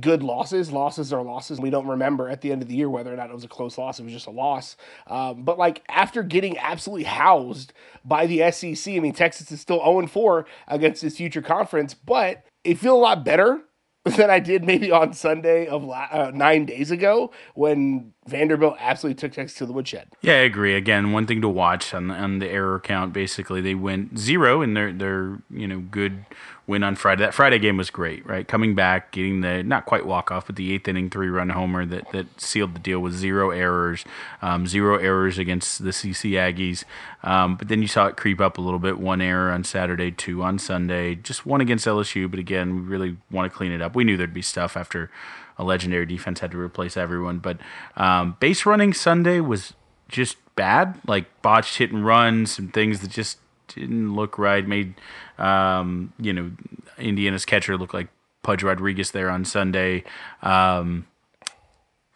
good 0.00 0.22
losses. 0.22 0.72
Losses 0.72 1.12
are 1.12 1.22
losses. 1.22 1.60
We 1.60 1.68
don't 1.68 1.86
remember 1.86 2.30
at 2.30 2.40
the 2.40 2.52
end 2.52 2.62
of 2.62 2.68
the 2.68 2.74
year 2.74 2.88
whether 2.88 3.12
or 3.12 3.16
not 3.16 3.28
it 3.28 3.34
was 3.34 3.44
a 3.44 3.48
close 3.48 3.76
loss. 3.76 4.00
It 4.00 4.04
was 4.04 4.14
just 4.14 4.26
a 4.26 4.30
loss. 4.30 4.78
Um, 5.06 5.42
but 5.42 5.58
like 5.58 5.82
after 5.88 6.22
getting 6.22 6.56
absolutely 6.58 7.04
housed 7.04 7.74
by 8.02 8.26
the 8.26 8.50
SEC, 8.50 8.94
I 8.94 9.00
mean 9.00 9.12
Texas 9.12 9.52
is 9.52 9.60
still 9.60 9.78
0 9.78 10.06
4 10.06 10.46
against 10.68 11.02
this 11.02 11.18
future 11.18 11.42
conference, 11.42 11.92
but 11.92 12.44
it 12.64 12.78
feel 12.78 12.96
a 12.96 12.98
lot 12.98 13.24
better 13.24 13.62
than 14.16 14.30
I 14.30 14.40
did 14.40 14.64
maybe 14.64 14.90
on 14.90 15.12
Sunday 15.12 15.66
of 15.66 15.84
la- 15.84 16.08
uh, 16.10 16.30
nine 16.34 16.64
days 16.64 16.90
ago 16.90 17.32
when 17.54 18.14
Vanderbilt 18.26 18.76
absolutely 18.80 19.20
took 19.20 19.32
Texas 19.32 19.58
to 19.58 19.66
the 19.66 19.74
woodshed. 19.74 20.08
Yeah, 20.22 20.34
I 20.34 20.38
agree. 20.38 20.74
Again, 20.74 21.12
one 21.12 21.26
thing 21.26 21.42
to 21.42 21.48
watch 21.48 21.92
on, 21.92 22.10
on 22.10 22.38
the 22.38 22.48
error 22.48 22.80
count. 22.80 23.12
Basically, 23.12 23.60
they 23.60 23.74
went 23.74 24.18
zero 24.18 24.62
in 24.62 24.72
their 24.72 24.90
their 24.92 25.38
you 25.50 25.68
know 25.68 25.80
good 25.80 26.24
win 26.70 26.84
on 26.84 26.94
Friday. 26.94 27.22
That 27.22 27.34
Friday 27.34 27.58
game 27.58 27.76
was 27.76 27.90
great, 27.90 28.24
right? 28.24 28.46
Coming 28.46 28.76
back, 28.76 29.10
getting 29.10 29.40
the 29.40 29.62
not 29.64 29.86
quite 29.86 30.06
walk 30.06 30.30
off, 30.30 30.46
but 30.46 30.54
the 30.54 30.72
eighth 30.72 30.86
inning 30.86 31.10
three 31.10 31.28
run 31.28 31.50
homer 31.50 31.84
that, 31.84 32.10
that 32.12 32.40
sealed 32.40 32.74
the 32.76 32.78
deal 32.78 33.00
with 33.00 33.12
zero 33.12 33.50
errors, 33.50 34.04
um, 34.40 34.68
zero 34.68 34.96
errors 34.96 35.36
against 35.36 35.82
the 35.82 35.90
CC 35.90 36.32
Aggies. 36.32 36.84
Um, 37.24 37.56
but 37.56 37.66
then 37.66 37.82
you 37.82 37.88
saw 37.88 38.06
it 38.06 38.16
creep 38.16 38.40
up 38.40 38.56
a 38.56 38.60
little 38.60 38.78
bit. 38.78 39.00
One 39.00 39.20
error 39.20 39.50
on 39.50 39.64
Saturday, 39.64 40.12
two 40.12 40.42
on 40.42 40.60
Sunday, 40.60 41.16
just 41.16 41.44
one 41.44 41.60
against 41.60 41.86
LSU. 41.86 42.30
But 42.30 42.38
again, 42.38 42.76
we 42.76 42.80
really 42.82 43.16
want 43.30 43.50
to 43.50 43.56
clean 43.56 43.72
it 43.72 43.82
up. 43.82 43.96
We 43.96 44.04
knew 44.04 44.16
there'd 44.16 44.32
be 44.32 44.40
stuff 44.40 44.76
after 44.76 45.10
a 45.58 45.64
legendary 45.64 46.06
defense 46.06 46.38
had 46.38 46.52
to 46.52 46.58
replace 46.58 46.96
everyone. 46.96 47.38
But 47.38 47.58
um, 47.96 48.36
base 48.38 48.64
running 48.64 48.94
Sunday 48.94 49.40
was 49.40 49.74
just 50.08 50.36
bad, 50.54 51.00
like 51.06 51.42
botched 51.42 51.78
hit 51.78 51.90
and 51.90 52.06
runs, 52.06 52.52
some 52.52 52.68
things 52.68 53.00
that 53.00 53.10
just 53.10 53.38
didn't 53.74 54.14
look 54.14 54.38
right. 54.38 54.66
Made 54.66 54.94
um, 55.38 56.12
you 56.18 56.32
know 56.32 56.50
Indiana's 56.98 57.44
catcher 57.44 57.76
look 57.76 57.94
like 57.94 58.08
Pudge 58.42 58.62
Rodriguez 58.62 59.10
there 59.10 59.30
on 59.30 59.44
Sunday. 59.44 60.04
Um, 60.42 61.06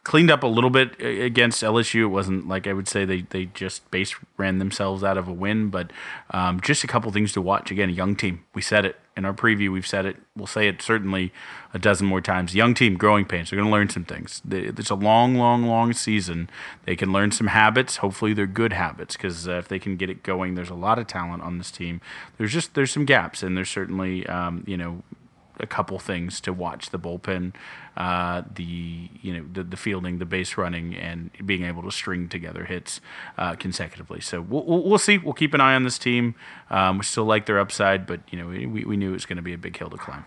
cleaned 0.05 0.31
up 0.31 0.43
a 0.43 0.47
little 0.47 0.71
bit 0.71 1.01
against 1.01 1.63
LSU. 1.63 2.03
It 2.03 2.07
wasn't 2.07 2.47
like 2.47 2.67
I 2.67 2.73
would 2.73 2.89
say 2.89 3.05
they, 3.05 3.23
they 3.23 3.47
just 3.47 3.91
base 3.91 4.15
ran 4.37 4.59
themselves 4.59 5.03
out 5.03 5.19
of 5.19 5.27
a 5.29 5.33
win, 5.33 5.71
but 5.71 5.91
um, 6.31 6.61
just 6.61 6.85
a 6.85 6.87
couple 6.87 7.11
things 7.11 7.33
to 7.33 7.41
watch. 7.41 7.71
Again, 7.71 7.89
a 7.89 7.93
young 7.93 8.15
team. 8.15 8.45
We 8.55 8.63
said 8.63 8.85
it 8.85 8.97
in 9.17 9.25
our 9.25 9.33
preview. 9.33 9.73
We've 9.73 9.87
said 9.87 10.07
it. 10.07 10.17
We'll 10.37 10.47
say 10.47 10.69
it 10.69 10.83
certainly 10.83 11.33
a 11.73 11.79
dozen 11.79 12.07
more 12.07 12.21
times. 12.21 12.55
Young 12.55 12.75
team, 12.75 12.97
growing 12.97 13.25
pains. 13.25 13.51
They're 13.51 13.57
going 13.57 13.69
to 13.69 13.73
learn 13.73 13.89
some 13.89 14.05
things. 14.05 14.43
It's 14.51 14.91
a 14.91 14.95
long, 14.95 15.35
long, 15.37 15.65
long 15.65 15.93
season. 15.93 16.51
They 16.85 16.97
can 16.97 17.13
learn 17.13 17.31
some 17.31 17.49
habits. 17.49 17.99
Hopefully, 17.99 18.33
they're 18.33 18.47
good 18.47 18.73
habits 18.73 19.17
because 19.17 19.49
uh, 19.49 19.53
if 19.53 19.69
they 19.69 19.79
can 19.79 19.97
get 19.97 20.11
it 20.11 20.23
going, 20.23 20.55
there's 20.55 20.71
a 20.71 20.75
lot 20.75 20.99
of 20.99 21.07
talent 21.07 21.43
on 21.43 21.59
this 21.59 21.71
team. 21.71 22.01
There's 22.39 22.53
just 22.53 22.75
there's 22.75 22.91
some 22.91 23.05
gaps, 23.05 23.43
and 23.43 23.57
there's 23.57 23.71
certainly 23.71 24.27
um, 24.27 24.65
you 24.67 24.77
know 24.77 25.03
a 25.61 25.67
couple 25.67 25.99
things 25.99 26.41
to 26.43 26.53
watch 26.53 26.91
the 26.91 26.99
bullpen, 26.99 27.55
uh, 27.97 28.43
the 28.55 29.09
you 29.23 29.33
know 29.37 29.45
the, 29.53 29.63
the 29.63 29.77
fielding, 29.77 30.19
the 30.19 30.25
base 30.25 30.57
running, 30.57 30.95
and 30.95 31.31
being 31.45 31.65
able 31.65 31.83
to 31.83 31.91
string 31.91 32.29
together 32.29 32.65
hits 32.65 33.01
uh, 33.39 33.55
consecutively. 33.55 34.21
So 34.21 34.41
we'll, 34.41 34.65
we'll 34.65 34.99
see. 34.99 35.19
We'll 35.19 35.35
keep 35.35 35.55
an 35.55 35.61
eye 35.61 35.75
on 35.75 35.85
this 35.85 35.99
team. 35.99 36.35
Um, 36.71 36.99
we 36.99 37.05
still 37.05 37.25
like 37.25 37.47
their 37.47 37.59
upside, 37.59 38.07
but 38.07 38.21
you 38.31 38.39
know 38.39 38.49
we, 38.49 38.85
we 38.85 38.97
knew 38.97 39.11
it 39.11 39.15
was 39.15 39.27
going 39.27 39.37
to 39.37 39.43
be 39.43 39.53
a 39.53 39.59
big 39.59 39.77
hill 39.77 39.91
to 39.91 39.97
climb. 39.97 40.25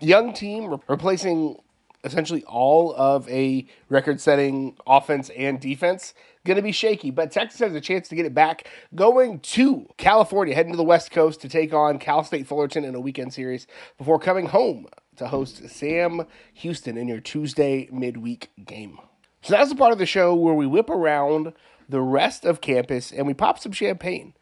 Young 0.00 0.32
team 0.32 0.78
replacing 0.88 1.58
essentially 2.04 2.44
all 2.44 2.94
of 2.94 3.28
a 3.28 3.66
record-setting 3.88 4.76
offense 4.86 5.30
and 5.36 5.60
defense 5.60 6.14
going 6.44 6.56
to 6.56 6.62
be 6.62 6.72
shaky, 6.72 7.10
but 7.10 7.30
Texas 7.30 7.60
has 7.60 7.74
a 7.74 7.80
chance 7.80 8.08
to 8.08 8.14
get 8.14 8.24
it 8.24 8.34
back 8.34 8.66
going 8.94 9.40
to 9.40 9.86
California, 9.98 10.54
heading 10.54 10.72
to 10.72 10.76
the 10.76 10.84
West 10.84 11.10
Coast 11.10 11.40
to 11.42 11.48
take 11.48 11.74
on 11.74 11.98
Cal 11.98 12.24
State 12.24 12.46
Fullerton 12.46 12.84
in 12.84 12.94
a 12.94 13.00
weekend 13.00 13.34
series 13.34 13.66
before 13.98 14.18
coming 14.18 14.46
home 14.46 14.86
to 15.16 15.28
host 15.28 15.68
Sam 15.68 16.26
Houston 16.54 16.96
in 16.96 17.08
your 17.08 17.20
Tuesday 17.20 17.88
midweek 17.92 18.50
game. 18.64 18.98
So 19.42 19.54
that's 19.54 19.68
the 19.68 19.76
part 19.76 19.92
of 19.92 19.98
the 19.98 20.06
show 20.06 20.34
where 20.34 20.54
we 20.54 20.66
whip 20.66 20.88
around 20.88 21.52
the 21.88 22.00
rest 22.00 22.44
of 22.44 22.60
campus 22.60 23.12
and 23.12 23.26
we 23.26 23.34
pop 23.34 23.58
some 23.58 23.72
champagne, 23.72 24.34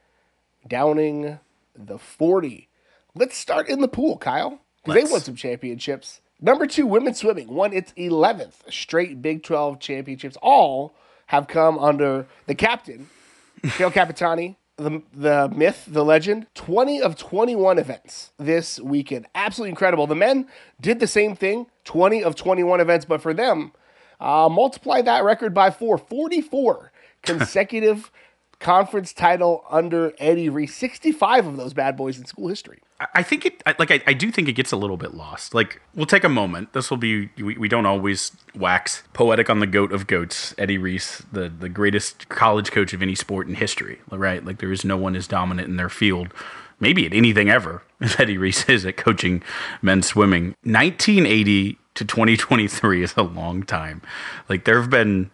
downing 0.66 1.40
the 1.74 1.98
40. 1.98 2.68
Let's 3.14 3.36
start 3.36 3.68
in 3.68 3.80
the 3.80 3.88
pool, 3.88 4.18
Kyle, 4.18 4.60
because 4.84 5.02
they 5.02 5.10
won 5.10 5.20
some 5.20 5.34
championships. 5.34 6.20
Number 6.40 6.66
two, 6.66 6.86
women's 6.86 7.18
swimming 7.18 7.48
won 7.48 7.72
its 7.72 7.92
11th 7.92 8.70
straight 8.70 9.20
Big 9.20 9.42
12 9.42 9.80
championships, 9.80 10.36
all 10.40 10.94
have 11.26 11.48
come 11.48 11.78
under 11.78 12.26
the 12.46 12.54
captain, 12.54 13.08
Gail 13.76 13.90
Capitani, 13.90 14.56
the, 14.76 15.02
the 15.12 15.48
myth, 15.54 15.84
the 15.88 16.04
legend. 16.04 16.46
20 16.54 17.02
of 17.02 17.16
21 17.16 17.78
events 17.78 18.32
this 18.38 18.78
weekend. 18.80 19.26
Absolutely 19.34 19.70
incredible. 19.70 20.06
The 20.06 20.14
men 20.14 20.46
did 20.80 21.00
the 21.00 21.06
same 21.06 21.34
thing 21.34 21.66
20 21.84 22.22
of 22.22 22.36
21 22.36 22.80
events, 22.80 23.04
but 23.04 23.20
for 23.20 23.34
them, 23.34 23.72
uh, 24.20 24.48
multiply 24.48 25.02
that 25.02 25.24
record 25.24 25.52
by 25.52 25.70
four 25.70 25.98
44 25.98 26.92
consecutive 27.22 28.10
conference 28.60 29.12
title 29.12 29.64
under 29.68 30.12
Eddie 30.18 30.48
Reese. 30.48 30.74
65 30.76 31.46
of 31.46 31.56
those 31.56 31.74
bad 31.74 31.96
boys 31.96 32.18
in 32.18 32.24
school 32.24 32.48
history. 32.48 32.80
I 33.14 33.22
think 33.22 33.46
it, 33.46 33.62
like, 33.78 33.92
I, 33.92 34.02
I 34.08 34.12
do 34.12 34.32
think 34.32 34.48
it 34.48 34.54
gets 34.54 34.72
a 34.72 34.76
little 34.76 34.96
bit 34.96 35.14
lost. 35.14 35.54
Like, 35.54 35.80
we'll 35.94 36.06
take 36.06 36.24
a 36.24 36.28
moment. 36.28 36.72
This 36.72 36.90
will 36.90 36.96
be, 36.96 37.28
we, 37.36 37.56
we 37.56 37.68
don't 37.68 37.86
always 37.86 38.32
wax 38.56 39.04
poetic 39.12 39.48
on 39.48 39.60
the 39.60 39.68
goat 39.68 39.92
of 39.92 40.08
goats, 40.08 40.52
Eddie 40.58 40.78
Reese, 40.78 41.22
the, 41.30 41.48
the 41.48 41.68
greatest 41.68 42.28
college 42.28 42.72
coach 42.72 42.92
of 42.92 43.00
any 43.00 43.14
sport 43.14 43.46
in 43.46 43.54
history, 43.54 44.00
right? 44.10 44.44
Like, 44.44 44.58
there 44.58 44.72
is 44.72 44.84
no 44.84 44.96
one 44.96 45.14
as 45.14 45.28
dominant 45.28 45.68
in 45.68 45.76
their 45.76 45.88
field, 45.88 46.34
maybe 46.80 47.06
at 47.06 47.14
anything 47.14 47.48
ever, 47.48 47.84
as 48.00 48.18
Eddie 48.18 48.36
Reese 48.36 48.68
is 48.68 48.84
at 48.84 48.96
coaching 48.96 49.44
men's 49.80 50.08
swimming. 50.08 50.56
1980 50.64 51.78
to 51.94 52.04
2023 52.04 53.04
is 53.04 53.14
a 53.16 53.22
long 53.22 53.62
time. 53.62 54.02
Like, 54.48 54.64
there 54.64 54.80
have 54.80 54.90
been 54.90 55.30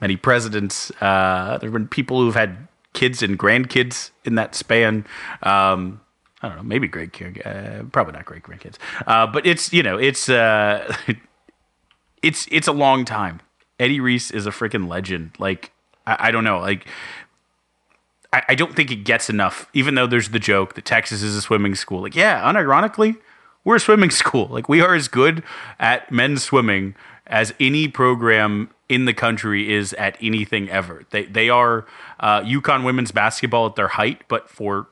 many 0.00 0.16
presidents. 0.16 0.90
Uh, 1.00 1.58
there 1.58 1.68
have 1.68 1.74
been 1.74 1.86
people 1.86 2.18
who've 2.18 2.34
had 2.34 2.66
kids 2.92 3.22
and 3.22 3.38
grandkids 3.38 4.10
in 4.24 4.34
that 4.34 4.56
span. 4.56 5.06
Um, 5.44 6.00
I 6.44 6.48
don't 6.48 6.56
know, 6.58 6.62
maybe 6.62 6.88
great 6.88 7.10
uh, 7.44 7.84
probably 7.90 8.12
not 8.12 8.26
great 8.26 8.42
grandkids. 8.42 8.76
Uh, 9.06 9.26
but 9.26 9.46
it's 9.46 9.72
you 9.72 9.82
know 9.82 9.96
it's 9.96 10.28
uh, 10.28 10.94
it's 12.22 12.46
it's 12.50 12.68
a 12.68 12.72
long 12.72 13.04
time. 13.06 13.40
Eddie 13.80 14.00
Reese 14.00 14.30
is 14.30 14.46
a 14.46 14.50
freaking 14.50 14.86
legend. 14.86 15.32
Like 15.38 15.72
I, 16.06 16.28
I 16.28 16.30
don't 16.30 16.44
know, 16.44 16.58
like. 16.58 16.86
I, 18.32 18.42
I 18.48 18.54
don't 18.56 18.74
think 18.74 18.90
it 18.90 19.04
gets 19.04 19.30
enough, 19.30 19.68
even 19.74 19.94
though 19.94 20.08
there's 20.08 20.30
the 20.30 20.40
joke 20.40 20.74
that 20.74 20.84
Texas 20.84 21.22
is 21.22 21.36
a 21.36 21.40
swimming 21.40 21.76
school. 21.76 22.02
Like, 22.02 22.16
yeah, 22.16 22.42
unironically, 22.42 23.16
we're 23.62 23.76
a 23.76 23.80
swimming 23.80 24.10
school. 24.22 24.48
Like, 24.48 24.68
we 24.68 24.80
are 24.80 24.92
as 24.92 25.06
good 25.06 25.44
at 25.78 26.10
men's 26.10 26.42
swimming 26.42 26.96
as 27.28 27.54
any 27.60 27.86
program 27.86 28.70
in 28.88 29.04
the 29.04 29.14
country 29.14 29.72
is 29.72 29.92
at 29.94 30.18
anything 30.20 30.68
ever. 30.68 31.04
They 31.10 31.24
they 31.26 31.48
are 31.48 31.86
uh, 32.18 32.42
UConn 32.42 32.84
women's 32.84 33.12
basketball 33.12 33.66
at 33.66 33.76
their 33.76 33.88
height, 33.88 34.22
but 34.28 34.50
for 34.50 34.88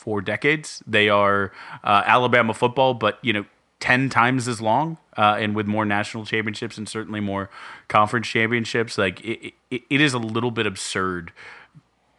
four 0.00 0.20
decades. 0.20 0.82
They 0.86 1.08
are 1.08 1.52
uh, 1.84 2.02
Alabama 2.06 2.54
football, 2.54 2.94
but 2.94 3.18
you 3.22 3.32
know. 3.32 3.44
10 3.80 4.10
times 4.10 4.46
as 4.46 4.60
long 4.60 4.98
uh, 5.16 5.36
and 5.38 5.56
with 5.56 5.66
more 5.66 5.86
national 5.86 6.26
championships 6.26 6.76
and 6.76 6.86
certainly 6.86 7.18
more 7.18 7.48
conference 7.88 8.26
championships 8.26 8.98
like 8.98 9.22
it, 9.22 9.54
it, 9.70 9.80
it 9.88 10.00
is 10.02 10.12
a 10.12 10.18
little 10.18 10.50
bit 10.50 10.66
absurd 10.66 11.32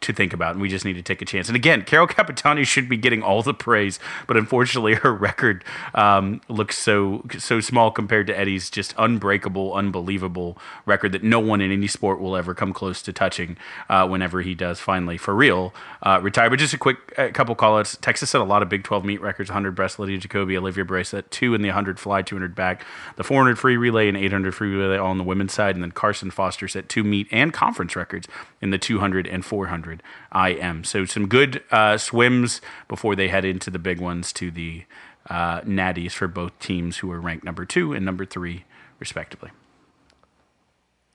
to 0.02 0.12
think 0.12 0.32
about, 0.32 0.52
and 0.52 0.60
we 0.62 0.68
just 0.68 0.84
need 0.84 0.94
to 0.94 1.02
take 1.02 1.22
a 1.22 1.24
chance. 1.24 1.48
And 1.48 1.56
again, 1.56 1.82
Carol 1.82 2.06
Capitani 2.06 2.66
should 2.66 2.88
be 2.88 2.96
getting 2.96 3.22
all 3.22 3.42
the 3.42 3.54
praise, 3.54 3.98
but 4.26 4.36
unfortunately, 4.36 4.94
her 5.02 5.12
record 5.12 5.64
um, 5.94 6.40
looks 6.48 6.78
so 6.78 7.24
so 7.38 7.60
small 7.60 7.90
compared 7.90 8.26
to 8.28 8.38
Eddie's 8.38 8.70
just 8.70 8.94
unbreakable, 8.98 9.74
unbelievable 9.74 10.58
record 10.86 11.12
that 11.12 11.22
no 11.22 11.40
one 11.40 11.60
in 11.60 11.72
any 11.72 11.86
sport 11.86 12.20
will 12.20 12.36
ever 12.36 12.54
come 12.54 12.72
close 12.72 13.02
to 13.02 13.12
touching. 13.12 13.56
Uh, 13.88 14.06
whenever 14.06 14.42
he 14.42 14.54
does 14.54 14.80
finally, 14.80 15.16
for 15.16 15.34
real, 15.34 15.74
uh, 16.02 16.20
retire. 16.22 16.50
But 16.50 16.58
just 16.58 16.74
a 16.74 16.78
quick 16.78 16.98
a 17.18 17.30
couple 17.30 17.54
callouts. 17.56 17.98
Texas 18.00 18.30
set 18.30 18.40
a 18.40 18.44
lot 18.44 18.62
of 18.62 18.68
Big 18.68 18.84
12 18.84 19.04
meet 19.04 19.20
records: 19.20 19.50
100 19.50 19.74
breast, 19.74 19.98
Lydia 19.98 20.18
Jacoby, 20.18 20.56
Olivia 20.56 20.84
Bray 20.84 21.04
set, 21.04 21.30
two 21.30 21.54
in 21.54 21.62
the 21.62 21.68
100 21.68 21.98
fly, 21.98 22.22
200 22.22 22.54
back, 22.54 22.84
the 23.16 23.24
400 23.24 23.58
free 23.58 23.76
relay, 23.76 24.08
and 24.08 24.16
800 24.16 24.54
free 24.54 24.74
relay 24.74 24.96
all 24.98 25.10
on 25.10 25.18
the 25.18 25.24
women's 25.24 25.52
side, 25.52 25.74
and 25.74 25.82
then 25.82 25.92
Carson 25.92 26.30
Foster 26.30 26.68
set 26.68 26.88
two 26.88 27.04
meet 27.04 27.28
and 27.30 27.52
conference 27.52 27.96
records 27.96 28.28
in 28.60 28.70
the 28.70 28.78
200 28.78 29.26
and 29.26 29.44
400 29.44 29.91
IM. 30.34 30.84
So 30.84 31.04
some 31.04 31.28
good 31.28 31.62
uh, 31.70 31.98
swims 31.98 32.60
before 32.88 33.16
they 33.16 33.28
head 33.28 33.44
into 33.44 33.70
the 33.70 33.78
big 33.78 34.00
ones 34.00 34.32
to 34.34 34.50
the 34.50 34.84
uh, 35.28 35.60
natties 35.62 36.12
for 36.12 36.28
both 36.28 36.58
teams 36.58 36.98
who 36.98 37.10
are 37.10 37.20
ranked 37.20 37.44
number 37.44 37.64
two 37.64 37.92
and 37.92 38.04
number 38.04 38.24
three, 38.24 38.64
respectively. 38.98 39.50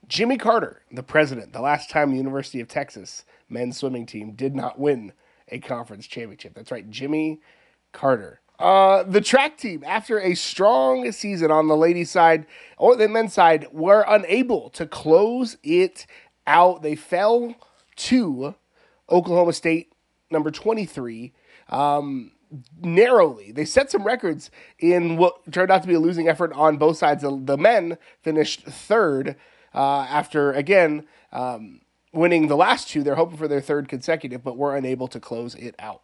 Jimmy 0.08 0.38
Carter, 0.38 0.82
the 0.92 1.04
president, 1.04 1.52
the 1.52 1.62
last 1.62 1.90
time 1.90 2.12
the 2.12 2.18
University 2.18 2.62
of 2.62 2.68
Texas 2.68 3.26
men's 3.50 3.78
swimming 3.78 4.06
team 4.06 4.32
did 4.32 4.56
not 4.56 4.80
win 4.80 5.12
a 5.50 5.60
conference 5.60 6.08
championship. 6.08 6.54
That's 6.54 6.72
right, 6.72 6.90
Jimmy 6.90 7.40
Carter. 7.92 8.40
Uh, 8.60 9.04
the 9.04 9.22
track 9.22 9.58
team, 9.58 9.84
after 9.86 10.20
a 10.20 10.34
strong 10.34 11.12
season 11.12 11.52
on 11.52 11.68
the 11.68 11.78
ladies' 11.78 12.10
side 12.10 12.46
or 12.78 12.96
the 12.96 13.08
men's 13.08 13.34
side, 13.34 13.68
were 13.72 14.04
unable 14.08 14.70
to 14.72 14.86
close 14.86 15.58
it 15.62 16.08
out. 16.48 16.82
They 16.82 16.96
fell 16.96 17.56
to 17.98 18.56
Oklahoma 19.10 19.54
State, 19.54 19.93
number 20.30 20.52
23, 20.52 21.34
um, 21.70 22.32
narrowly. 22.82 23.52
They 23.52 23.65
set 23.65 23.91
some 23.91 24.04
records 24.04 24.52
in 24.80 25.17
what 25.17 25.52
turned 25.52 25.72
out 25.72 25.82
to 25.82 25.88
be 25.88 25.96
a 25.96 26.00
losing 26.00 26.28
effort 26.28 26.54
on 26.54 26.78
both 26.78 26.98
sides. 26.98 27.24
The, 27.24 27.58
men 27.58 27.98
finished 28.22 28.63
third 28.63 29.36
uh, 29.74 30.08
after, 30.10 30.52
again, 30.54 31.06
um, 31.32 31.82
winning 32.13 32.48
the 32.48 32.58
last 32.58 32.89
two. 32.89 33.04
They're 33.04 33.15
hoping 33.15 33.38
for 33.38 33.48
their 33.48 33.62
third 33.62 33.88
consecutive, 33.88 34.43
but 34.43 34.58
were 34.58 34.76
unable 34.76 35.08
to 35.10 35.20
close 35.20 35.56
it 35.56 35.76
out. 35.80 36.02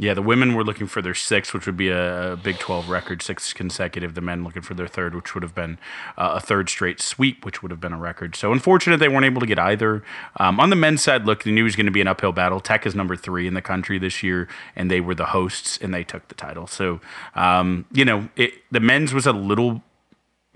Yeah, 0.00 0.14
the 0.14 0.22
women 0.22 0.54
were 0.54 0.62
looking 0.62 0.86
for 0.86 1.02
their 1.02 1.14
sixth, 1.14 1.52
which 1.52 1.66
would 1.66 1.76
be 1.76 1.88
a, 1.88 2.38
Big 2.42 2.58
12 2.58 2.88
record, 2.88 3.20
six 3.20 3.52
consecutive. 3.52 4.14
The 4.14 4.20
men 4.20 4.44
looking 4.44 4.62
for 4.62 4.74
their 4.74 4.86
third, 4.86 5.14
which 5.14 5.34
would 5.34 5.42
have 5.42 5.54
been 5.54 5.78
uh, 6.16 6.34
a 6.36 6.40
third 6.40 6.68
straight 6.68 7.00
sweep, 7.00 7.44
which 7.44 7.62
would 7.62 7.72
have 7.72 7.80
been 7.80 7.92
a 7.92 7.98
record. 7.98 8.36
So 8.36 8.52
unfortunate 8.52 8.98
they 8.98 9.08
weren't 9.08 9.24
able 9.24 9.40
to 9.40 9.46
get 9.46 9.58
either. 9.58 10.04
Um, 10.36 10.60
on 10.60 10.70
the 10.70 10.76
men's 10.76 11.02
side, 11.02 11.26
look, 11.26 11.42
they 11.42 11.50
knew 11.50 11.62
it 11.62 11.64
was 11.64 11.76
going 11.76 11.86
to 11.86 11.92
be 11.92 12.00
an 12.00 12.06
uphill 12.06 12.32
battle. 12.32 12.60
Tech 12.60 12.86
is 12.86 12.94
number 12.94 13.16
three 13.16 13.46
in 13.48 13.54
the 13.54 13.62
country 13.62 13.98
this 13.98 14.22
year, 14.22 14.48
and 14.76 14.90
they 14.90 15.00
were 15.00 15.14
the 15.14 15.26
hosts, 15.26 15.78
and 15.82 15.92
they 15.92 16.04
took 16.04 16.28
the 16.28 16.34
title. 16.34 16.68
So, 16.68 17.00
um, 17.34 17.84
you 17.92 18.04
know, 18.04 18.28
it, 18.36 18.54
the 18.70 18.80
men's 18.80 19.12
was 19.12 19.26
a 19.26 19.32
little 19.32 19.82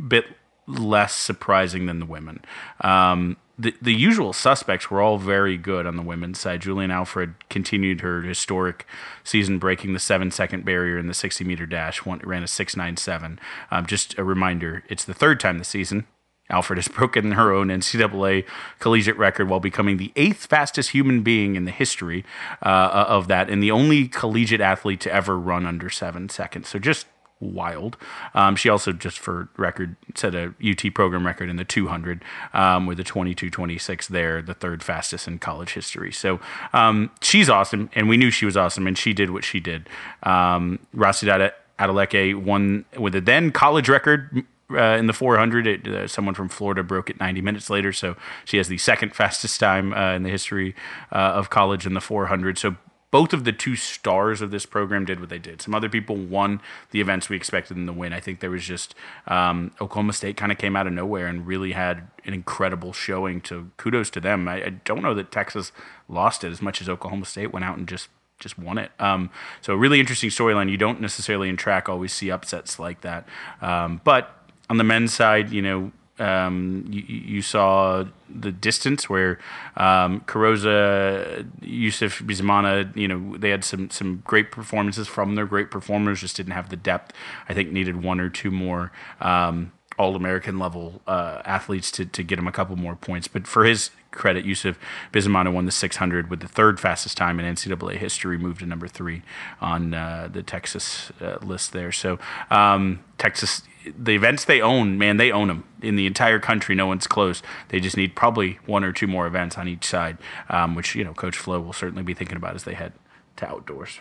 bit 0.06 0.26
less 0.66 1.14
surprising 1.14 1.86
than 1.86 1.98
the 1.98 2.06
women. 2.06 2.40
Um, 2.80 3.36
the, 3.58 3.74
the 3.82 3.94
usual 3.94 4.32
suspects 4.32 4.90
were 4.90 5.00
all 5.00 5.18
very 5.18 5.56
good 5.56 5.86
on 5.86 5.96
the 5.96 6.02
women's 6.02 6.40
side. 6.40 6.62
Julien 6.62 6.90
Alfred 6.90 7.34
continued 7.50 8.00
her 8.00 8.22
historic 8.22 8.86
season, 9.24 9.58
breaking 9.58 9.92
the 9.92 9.98
seven 9.98 10.30
second 10.30 10.64
barrier 10.64 10.98
in 10.98 11.06
the 11.06 11.14
60 11.14 11.44
meter 11.44 11.66
dash, 11.66 12.04
one, 12.04 12.20
ran 12.24 12.42
a 12.42 12.48
697. 12.48 13.38
Um, 13.70 13.86
just 13.86 14.16
a 14.18 14.24
reminder, 14.24 14.82
it's 14.88 15.04
the 15.04 15.14
third 15.14 15.38
time 15.38 15.58
this 15.58 15.68
season. 15.68 16.06
Alfred 16.50 16.78
has 16.78 16.88
broken 16.96 17.32
her 17.32 17.52
own 17.52 17.68
NCAA 17.68 18.44
collegiate 18.78 19.18
record 19.18 19.48
while 19.48 19.60
becoming 19.60 19.96
the 19.96 20.12
eighth 20.16 20.46
fastest 20.46 20.90
human 20.90 21.22
being 21.22 21.54
in 21.54 21.64
the 21.64 21.70
history 21.70 22.24
uh, 22.62 23.04
of 23.08 23.28
that, 23.28 23.50
and 23.50 23.62
the 23.62 23.70
only 23.70 24.08
collegiate 24.08 24.60
athlete 24.60 25.00
to 25.00 25.12
ever 25.12 25.38
run 25.38 25.66
under 25.66 25.90
seven 25.90 26.28
seconds. 26.28 26.68
So 26.68 26.78
just 26.78 27.06
wild. 27.42 27.96
Um, 28.34 28.56
she 28.56 28.68
also, 28.68 28.92
just 28.92 29.18
for 29.18 29.48
record, 29.56 29.96
set 30.14 30.34
a 30.34 30.54
UT 30.64 30.94
program 30.94 31.26
record 31.26 31.50
in 31.50 31.56
the 31.56 31.64
200 31.64 32.24
um, 32.54 32.86
with 32.86 33.00
a 33.00 33.04
22.26 33.04 34.08
there, 34.08 34.40
the 34.40 34.54
third 34.54 34.82
fastest 34.82 35.26
in 35.26 35.38
college 35.38 35.74
history. 35.74 36.12
So 36.12 36.40
um, 36.72 37.10
she's 37.20 37.48
awesome, 37.48 37.90
and 37.94 38.08
we 38.08 38.16
knew 38.16 38.30
she 38.30 38.46
was 38.46 38.56
awesome, 38.56 38.86
and 38.86 38.96
she 38.96 39.12
did 39.12 39.30
what 39.30 39.44
she 39.44 39.60
did. 39.60 39.88
Um, 40.22 40.78
Rhasidat 40.94 41.52
Adeleke 41.78 42.40
won 42.42 42.84
with 42.98 43.14
a 43.14 43.20
then 43.20 43.50
college 43.50 43.88
record 43.88 44.44
uh, 44.70 44.96
in 44.96 45.06
the 45.06 45.12
400. 45.12 45.66
It, 45.66 45.88
uh, 45.88 46.08
someone 46.08 46.34
from 46.34 46.48
Florida 46.48 46.82
broke 46.82 47.10
it 47.10 47.18
90 47.20 47.40
minutes 47.40 47.70
later, 47.70 47.92
so 47.92 48.16
she 48.44 48.56
has 48.56 48.68
the 48.68 48.78
second 48.78 49.14
fastest 49.14 49.58
time 49.60 49.92
uh, 49.92 50.14
in 50.14 50.22
the 50.22 50.30
history 50.30 50.74
uh, 51.10 51.16
of 51.16 51.50
college 51.50 51.86
in 51.86 51.94
the 51.94 52.00
400. 52.00 52.58
So 52.58 52.76
both 53.12 53.34
of 53.34 53.44
the 53.44 53.52
two 53.52 53.76
stars 53.76 54.40
of 54.40 54.50
this 54.50 54.64
program 54.64 55.04
did 55.04 55.20
what 55.20 55.28
they 55.28 55.38
did. 55.38 55.60
Some 55.60 55.74
other 55.74 55.90
people 55.90 56.16
won 56.16 56.62
the 56.90 57.00
events 57.00 57.28
we 57.28 57.36
expected 57.36 57.76
them 57.76 57.86
to 57.86 57.92
win. 57.92 58.14
I 58.14 58.20
think 58.20 58.40
there 58.40 58.50
was 58.50 58.64
just 58.64 58.94
um, 59.28 59.70
Oklahoma 59.82 60.14
State 60.14 60.38
kind 60.38 60.50
of 60.50 60.56
came 60.56 60.74
out 60.74 60.86
of 60.86 60.94
nowhere 60.94 61.26
and 61.26 61.46
really 61.46 61.72
had 61.72 62.08
an 62.24 62.32
incredible 62.32 62.92
showing. 62.94 63.40
To 63.42 63.70
kudos 63.76 64.08
to 64.10 64.20
them. 64.20 64.48
I, 64.48 64.64
I, 64.64 64.68
don't 64.70 65.02
know 65.02 65.14
that 65.14 65.30
Texas 65.30 65.72
lost 66.08 66.42
it 66.42 66.50
as 66.50 66.62
much 66.62 66.80
as 66.80 66.88
Oklahoma 66.88 67.26
State 67.26 67.52
went 67.52 67.64
out 67.64 67.76
and 67.76 67.86
just 67.86 68.08
just 68.38 68.58
won 68.58 68.78
it. 68.78 68.90
Um, 68.98 69.30
so 69.60 69.74
a 69.74 69.76
really 69.76 70.00
interesting 70.00 70.30
storyline. 70.30 70.70
You 70.70 70.78
don't 70.78 71.00
necessarily 71.00 71.48
in 71.48 71.56
track 71.56 71.88
always 71.88 72.12
see 72.12 72.30
upsets 72.30 72.78
like 72.78 73.02
that, 73.02 73.28
um, 73.60 74.00
but 74.04 74.42
on 74.70 74.78
the 74.78 74.84
men's 74.84 75.12
side, 75.12 75.50
you 75.50 75.60
know, 75.60 75.92
um, 76.22 76.84
you, 76.88 77.02
you, 77.02 77.42
saw 77.42 78.04
the 78.28 78.52
distance 78.52 79.10
where 79.10 79.40
um, 79.76 80.20
Yusuf 80.20 82.20
Bizimana, 82.20 82.96
you 82.96 83.08
know, 83.08 83.36
they 83.36 83.50
had 83.50 83.64
some 83.64 83.90
some 83.90 84.22
great 84.24 84.52
performances 84.52 85.08
from 85.08 85.34
their 85.34 85.46
great 85.46 85.70
performers, 85.70 86.20
just 86.20 86.36
didn't 86.36 86.52
have 86.52 86.68
the 86.68 86.76
depth. 86.76 87.12
I 87.48 87.54
think 87.54 87.72
needed 87.72 88.04
one 88.04 88.20
or 88.20 88.28
two 88.28 88.52
more. 88.52 88.92
Um, 89.20 89.72
all 89.98 90.16
American 90.16 90.58
level 90.58 91.02
uh, 91.06 91.42
athletes 91.44 91.90
to, 91.92 92.06
to 92.06 92.22
get 92.22 92.38
him 92.38 92.48
a 92.48 92.52
couple 92.52 92.76
more 92.76 92.96
points. 92.96 93.28
But 93.28 93.46
for 93.46 93.64
his 93.64 93.90
credit, 94.12 94.44
Yusuf 94.44 94.78
Bizimana 95.12 95.52
won 95.52 95.66
the 95.66 95.72
600 95.72 96.30
with 96.30 96.40
the 96.40 96.48
third 96.48 96.78
fastest 96.78 97.16
time 97.16 97.40
in 97.40 97.54
NCAA 97.54 97.96
history, 97.96 98.38
moved 98.38 98.60
to 98.60 98.66
number 98.66 98.88
three 98.88 99.22
on 99.60 99.94
uh, 99.94 100.28
the 100.32 100.42
Texas 100.42 101.10
uh, 101.20 101.38
list 101.42 101.72
there. 101.72 101.90
So 101.92 102.18
um, 102.50 103.02
Texas 103.18 103.62
the 103.98 104.12
events 104.12 104.44
they 104.44 104.60
own, 104.60 104.98
man, 104.98 105.16
they 105.16 105.32
own 105.32 105.48
them 105.48 105.64
in 105.80 105.96
the 105.96 106.06
entire 106.06 106.38
country. 106.38 106.74
No 106.74 106.86
one's 106.86 107.06
close. 107.06 107.42
They 107.68 107.80
just 107.80 107.96
need 107.96 108.14
probably 108.14 108.58
one 108.66 108.84
or 108.84 108.92
two 108.92 109.06
more 109.06 109.26
events 109.26 109.58
on 109.58 109.68
each 109.68 109.84
side, 109.84 110.18
um, 110.48 110.74
which 110.74 110.94
you 110.94 111.04
know 111.04 111.12
Coach 111.14 111.36
Flo 111.36 111.60
will 111.60 111.72
certainly 111.72 112.02
be 112.02 112.14
thinking 112.14 112.36
about 112.36 112.54
as 112.54 112.64
they 112.64 112.74
head 112.74 112.92
to 113.36 113.48
outdoors. 113.48 114.00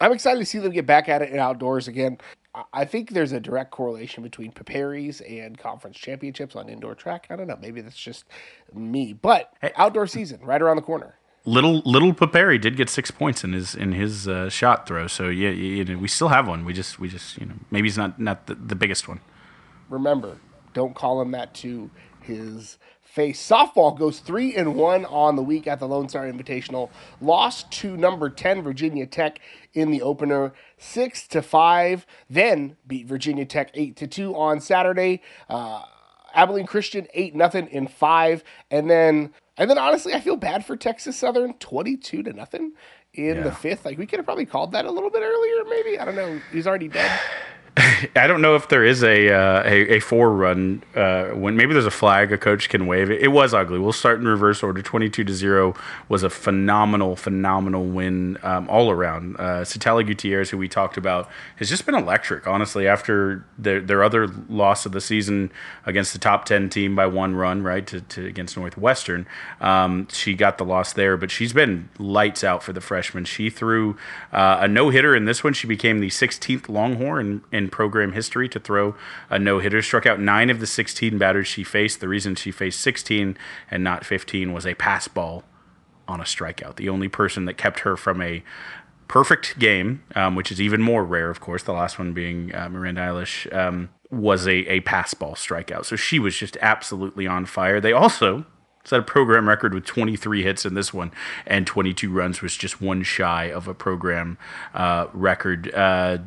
I'm 0.00 0.12
excited 0.12 0.40
to 0.40 0.46
see 0.46 0.58
them 0.58 0.72
get 0.72 0.86
back 0.86 1.08
at 1.08 1.22
it 1.22 1.30
in 1.30 1.38
outdoors 1.38 1.88
again. 1.88 2.18
I 2.72 2.84
think 2.84 3.10
there's 3.10 3.32
a 3.32 3.40
direct 3.40 3.70
correlation 3.70 4.22
between 4.22 4.52
Piperis 4.52 5.20
and 5.20 5.58
conference 5.58 5.98
championships 5.98 6.56
on 6.56 6.68
indoor 6.68 6.94
track. 6.94 7.26
I 7.30 7.36
don't 7.36 7.46
know. 7.46 7.58
Maybe 7.60 7.80
that's 7.80 7.96
just 7.96 8.24
me, 8.72 9.12
but 9.12 9.52
outdoor 9.76 10.06
season 10.06 10.40
right 10.42 10.60
around 10.62 10.76
the 10.76 10.82
corner 10.82 11.16
little 11.46 11.80
little 11.84 12.12
Piperi 12.12 12.60
did 12.60 12.76
get 12.76 12.90
six 12.90 13.10
points 13.10 13.44
in 13.44 13.52
his 13.52 13.74
in 13.74 13.92
his 13.92 14.28
uh, 14.28 14.50
shot 14.50 14.86
throw. 14.86 15.06
So 15.06 15.28
yeah, 15.28 15.50
you 15.50 15.84
know, 15.84 15.96
we 15.96 16.08
still 16.08 16.28
have 16.28 16.46
one. 16.46 16.64
We 16.64 16.72
just 16.72 16.98
we 16.98 17.08
just 17.08 17.38
you 17.38 17.46
know 17.46 17.54
maybe 17.70 17.88
he's 17.88 17.96
not 17.96 18.20
not 18.20 18.46
the, 18.46 18.56
the 18.56 18.74
biggest 18.74 19.08
one. 19.08 19.20
Remember, 19.88 20.36
don't 20.74 20.94
call 20.94 21.22
him 21.22 21.30
that 21.30 21.54
to 21.54 21.90
his 22.20 22.78
face. 23.02 23.40
Softball 23.48 23.96
goes 23.96 24.18
three 24.18 24.54
and 24.56 24.74
one 24.74 25.04
on 25.06 25.36
the 25.36 25.42
week 25.42 25.66
at 25.66 25.78
the 25.78 25.86
Lone 25.88 26.08
Star 26.08 26.30
Invitational. 26.30 26.90
Lost 27.20 27.70
to 27.72 27.96
number 27.96 28.28
ten 28.28 28.62
Virginia 28.62 29.06
Tech 29.06 29.38
in 29.76 29.90
the 29.90 30.02
opener, 30.02 30.52
six 30.78 31.28
to 31.28 31.42
five. 31.42 32.06
Then 32.28 32.76
beat 32.86 33.06
Virginia 33.06 33.44
Tech 33.44 33.70
eight 33.74 33.94
to 33.96 34.06
two 34.06 34.34
on 34.34 34.60
Saturday. 34.60 35.22
Uh, 35.48 35.82
Abilene 36.34 36.66
Christian 36.66 37.06
eight 37.14 37.34
nothing 37.34 37.68
in 37.68 37.86
five, 37.86 38.42
and 38.70 38.90
then 38.90 39.32
and 39.56 39.70
then 39.70 39.78
honestly, 39.78 40.14
I 40.14 40.20
feel 40.20 40.36
bad 40.36 40.64
for 40.64 40.76
Texas 40.76 41.16
Southern, 41.16 41.54
twenty-two 41.54 42.22
to 42.24 42.32
nothing 42.32 42.72
in 43.14 43.36
yeah. 43.36 43.42
the 43.42 43.52
fifth. 43.52 43.84
Like 43.84 43.98
we 43.98 44.06
could 44.06 44.18
have 44.18 44.26
probably 44.26 44.46
called 44.46 44.72
that 44.72 44.84
a 44.84 44.90
little 44.90 45.10
bit 45.10 45.22
earlier, 45.22 45.64
maybe. 45.68 45.98
I 45.98 46.04
don't 46.04 46.16
know. 46.16 46.40
He's 46.50 46.66
already 46.66 46.88
dead. 46.88 47.20
I 48.16 48.26
don't 48.26 48.40
know 48.40 48.54
if 48.56 48.68
there 48.68 48.84
is 48.84 49.02
a 49.02 49.28
uh, 49.30 49.62
a, 49.64 49.96
a 49.96 50.00
four 50.00 50.32
run 50.32 50.82
uh, 50.94 51.26
when 51.28 51.56
maybe 51.56 51.74
there's 51.74 51.84
a 51.84 51.90
flag 51.90 52.32
a 52.32 52.38
coach 52.38 52.70
can 52.70 52.86
wave. 52.86 53.10
It, 53.10 53.22
it 53.22 53.28
was 53.28 53.52
ugly. 53.52 53.78
We'll 53.78 53.92
start 53.92 54.18
in 54.18 54.26
reverse 54.26 54.62
order. 54.62 54.80
Twenty 54.80 55.10
two 55.10 55.24
to 55.24 55.34
zero 55.34 55.74
was 56.08 56.22
a 56.22 56.30
phenomenal 56.30 57.16
phenomenal 57.16 57.84
win 57.84 58.38
um, 58.42 58.68
all 58.70 58.90
around. 58.90 59.36
Uh, 59.38 59.64
Gutierrez, 59.64 60.50
who 60.50 60.58
we 60.58 60.68
talked 60.68 60.96
about, 60.96 61.28
has 61.56 61.68
just 61.68 61.84
been 61.84 61.94
electric. 61.94 62.46
Honestly, 62.46 62.88
after 62.88 63.44
their 63.58 63.80
their 63.80 64.02
other 64.02 64.26
loss 64.48 64.86
of 64.86 64.92
the 64.92 65.00
season 65.00 65.52
against 65.84 66.14
the 66.14 66.18
top 66.18 66.46
ten 66.46 66.70
team 66.70 66.96
by 66.96 67.06
one 67.06 67.36
run, 67.36 67.62
right 67.62 67.86
to, 67.88 68.00
to 68.00 68.24
against 68.24 68.56
Northwestern, 68.56 69.26
um, 69.60 70.08
she 70.10 70.32
got 70.32 70.56
the 70.56 70.64
loss 70.64 70.94
there. 70.94 71.18
But 71.18 71.30
she's 71.30 71.52
been 71.52 71.90
lights 71.98 72.42
out 72.42 72.62
for 72.62 72.72
the 72.72 72.80
freshman. 72.80 73.26
She 73.26 73.50
threw 73.50 73.98
uh, 74.32 74.58
a 74.60 74.68
no 74.68 74.88
hitter 74.88 75.14
in 75.14 75.26
this 75.26 75.44
one. 75.44 75.52
She 75.52 75.66
became 75.66 75.98
the 75.98 76.08
16th 76.08 76.70
Longhorn 76.70 77.44
in, 77.52 77.65
in 77.65 77.65
program 77.68 78.12
history 78.12 78.48
to 78.48 78.60
throw 78.60 78.94
a 79.30 79.38
no 79.38 79.58
hitter. 79.58 79.82
Struck 79.82 80.06
out 80.06 80.20
nine 80.20 80.50
of 80.50 80.60
the 80.60 80.66
16 80.66 81.18
batters 81.18 81.46
she 81.46 81.64
faced. 81.64 82.00
The 82.00 82.08
reason 82.08 82.34
she 82.34 82.50
faced 82.50 82.80
16 82.80 83.36
and 83.70 83.84
not 83.84 84.04
15 84.04 84.52
was 84.52 84.66
a 84.66 84.74
pass 84.74 85.08
ball 85.08 85.44
on 86.08 86.20
a 86.20 86.24
strikeout. 86.24 86.76
The 86.76 86.88
only 86.88 87.08
person 87.08 87.44
that 87.46 87.54
kept 87.54 87.80
her 87.80 87.96
from 87.96 88.20
a 88.22 88.42
perfect 89.08 89.58
game, 89.58 90.02
um, 90.14 90.34
which 90.34 90.50
is 90.50 90.60
even 90.60 90.82
more 90.82 91.04
rare, 91.04 91.30
of 91.30 91.40
course, 91.40 91.62
the 91.62 91.72
last 91.72 91.98
one 91.98 92.12
being 92.12 92.54
uh, 92.54 92.68
Miranda 92.68 93.02
Elish, 93.02 93.52
um, 93.54 93.90
was 94.10 94.46
a, 94.46 94.54
a 94.70 94.80
pass 94.80 95.14
ball 95.14 95.34
strikeout. 95.34 95.84
So 95.84 95.96
she 95.96 96.18
was 96.18 96.36
just 96.36 96.56
absolutely 96.60 97.26
on 97.26 97.46
fire. 97.46 97.80
They 97.80 97.92
also 97.92 98.46
set 98.84 99.00
a 99.00 99.02
program 99.02 99.48
record 99.48 99.74
with 99.74 99.84
23 99.84 100.42
hits 100.42 100.64
in 100.64 100.74
this 100.74 100.94
one, 100.94 101.10
and 101.46 101.66
22 101.66 102.10
runs 102.10 102.40
was 102.40 102.56
just 102.56 102.80
one 102.80 103.02
shy 103.02 103.44
of 103.44 103.66
a 103.66 103.74
program 103.74 104.38
uh, 104.74 105.06
record. 105.12 105.74
Uh, 105.74 106.18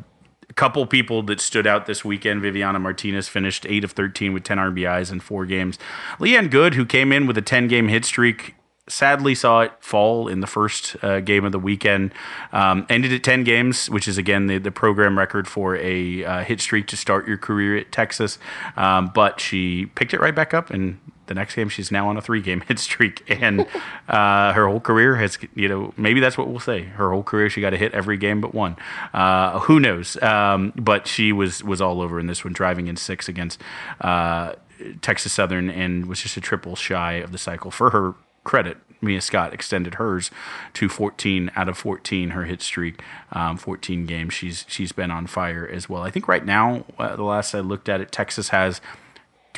couple 0.59 0.85
people 0.85 1.23
that 1.23 1.39
stood 1.39 1.65
out 1.65 1.85
this 1.85 2.03
weekend. 2.03 2.41
Viviana 2.41 2.79
Martinez 2.79 3.29
finished 3.29 3.65
8 3.69 3.85
of 3.85 3.93
13 3.93 4.33
with 4.33 4.43
10 4.43 4.57
RBIs 4.57 5.09
in 5.09 5.21
four 5.21 5.45
games. 5.45 5.79
Leighann 6.19 6.49
Goode, 6.49 6.73
who 6.73 6.85
came 6.85 7.13
in 7.13 7.27
with 7.27 7.37
a 7.37 7.41
10 7.41 7.69
game 7.69 7.87
hit 7.87 8.03
streak, 8.03 8.55
sadly 8.85 9.33
saw 9.33 9.61
it 9.61 9.71
fall 9.79 10.27
in 10.27 10.41
the 10.41 10.47
first 10.47 11.01
uh, 11.01 11.21
game 11.21 11.45
of 11.45 11.53
the 11.53 11.59
weekend. 11.59 12.13
Um, 12.51 12.85
ended 12.89 13.13
at 13.13 13.23
10 13.23 13.45
games, 13.45 13.89
which 13.89 14.05
is 14.05 14.17
again 14.17 14.47
the, 14.47 14.57
the 14.57 14.69
program 14.69 15.17
record 15.17 15.47
for 15.47 15.77
a 15.77 16.25
uh, 16.25 16.43
hit 16.43 16.59
streak 16.59 16.87
to 16.87 16.97
start 16.97 17.25
your 17.25 17.37
career 17.37 17.77
at 17.77 17.93
Texas. 17.93 18.37
Um, 18.75 19.11
but 19.15 19.39
she 19.39 19.85
picked 19.85 20.13
it 20.13 20.19
right 20.19 20.35
back 20.35 20.53
up 20.53 20.71
and 20.71 20.99
the 21.29 21.33
next 21.33 21.55
game 21.55 21.69
she's 21.69 21.91
now 21.91 22.09
on 22.09 22.17
a 22.17 22.21
three 22.21 22.41
game 22.41 22.61
hit 22.67 22.77
streak 22.77 23.23
and 23.29 23.61
uh, 24.09 24.51
her 24.53 24.67
whole 24.67 24.81
career 24.81 25.15
has 25.15 25.37
you 25.55 25.69
know 25.69 25.93
maybe 25.95 26.19
that's 26.19 26.37
what 26.37 26.49
we'll 26.49 26.59
say 26.59 26.83
her 26.83 27.11
whole 27.11 27.23
career 27.23 27.49
she 27.49 27.61
got 27.61 27.69
to 27.69 27.77
hit 27.77 27.93
every 27.93 28.17
game 28.17 28.41
but 28.41 28.53
one 28.53 28.75
uh, 29.13 29.59
who 29.61 29.79
knows 29.79 30.21
um, 30.21 30.73
but 30.75 31.07
she 31.07 31.31
was 31.31 31.63
was 31.63 31.81
all 31.81 32.01
over 32.01 32.19
in 32.19 32.27
this 32.27 32.43
one 32.43 32.51
driving 32.51 32.87
in 32.87 32.97
six 32.97 33.29
against 33.29 33.61
uh, 34.01 34.53
Texas 35.01 35.33
Southern 35.33 35.69
and 35.69 36.07
was 36.07 36.21
just 36.21 36.37
a 36.37 36.41
triple 36.41 36.75
shy 36.75 37.13
of 37.13 37.31
the 37.31 37.37
cycle 37.37 37.71
for 37.71 37.89
her 37.91 38.15
credit, 38.43 38.77
Mia 39.01 39.21
Scott 39.21 39.53
extended 39.53 39.95
hers 39.95 40.31
to 40.73 40.89
14 40.89 41.51
out 41.55 41.69
of 41.69 41.77
14. 41.77 42.31
Her 42.31 42.45
hit 42.45 42.61
streak, 42.61 43.01
um, 43.31 43.57
14 43.57 44.05
games. 44.05 44.33
She's 44.33 44.65
she's 44.67 44.91
been 44.91 45.11
on 45.11 45.27
fire 45.27 45.67
as 45.67 45.87
well. 45.87 46.01
I 46.01 46.11
think 46.11 46.27
right 46.27 46.45
now, 46.45 46.85
uh, 46.97 47.15
the 47.15 47.23
last 47.23 47.53
I 47.53 47.59
looked 47.59 47.89
at 47.89 48.01
it, 48.01 48.11
Texas 48.11 48.49
has 48.49 48.81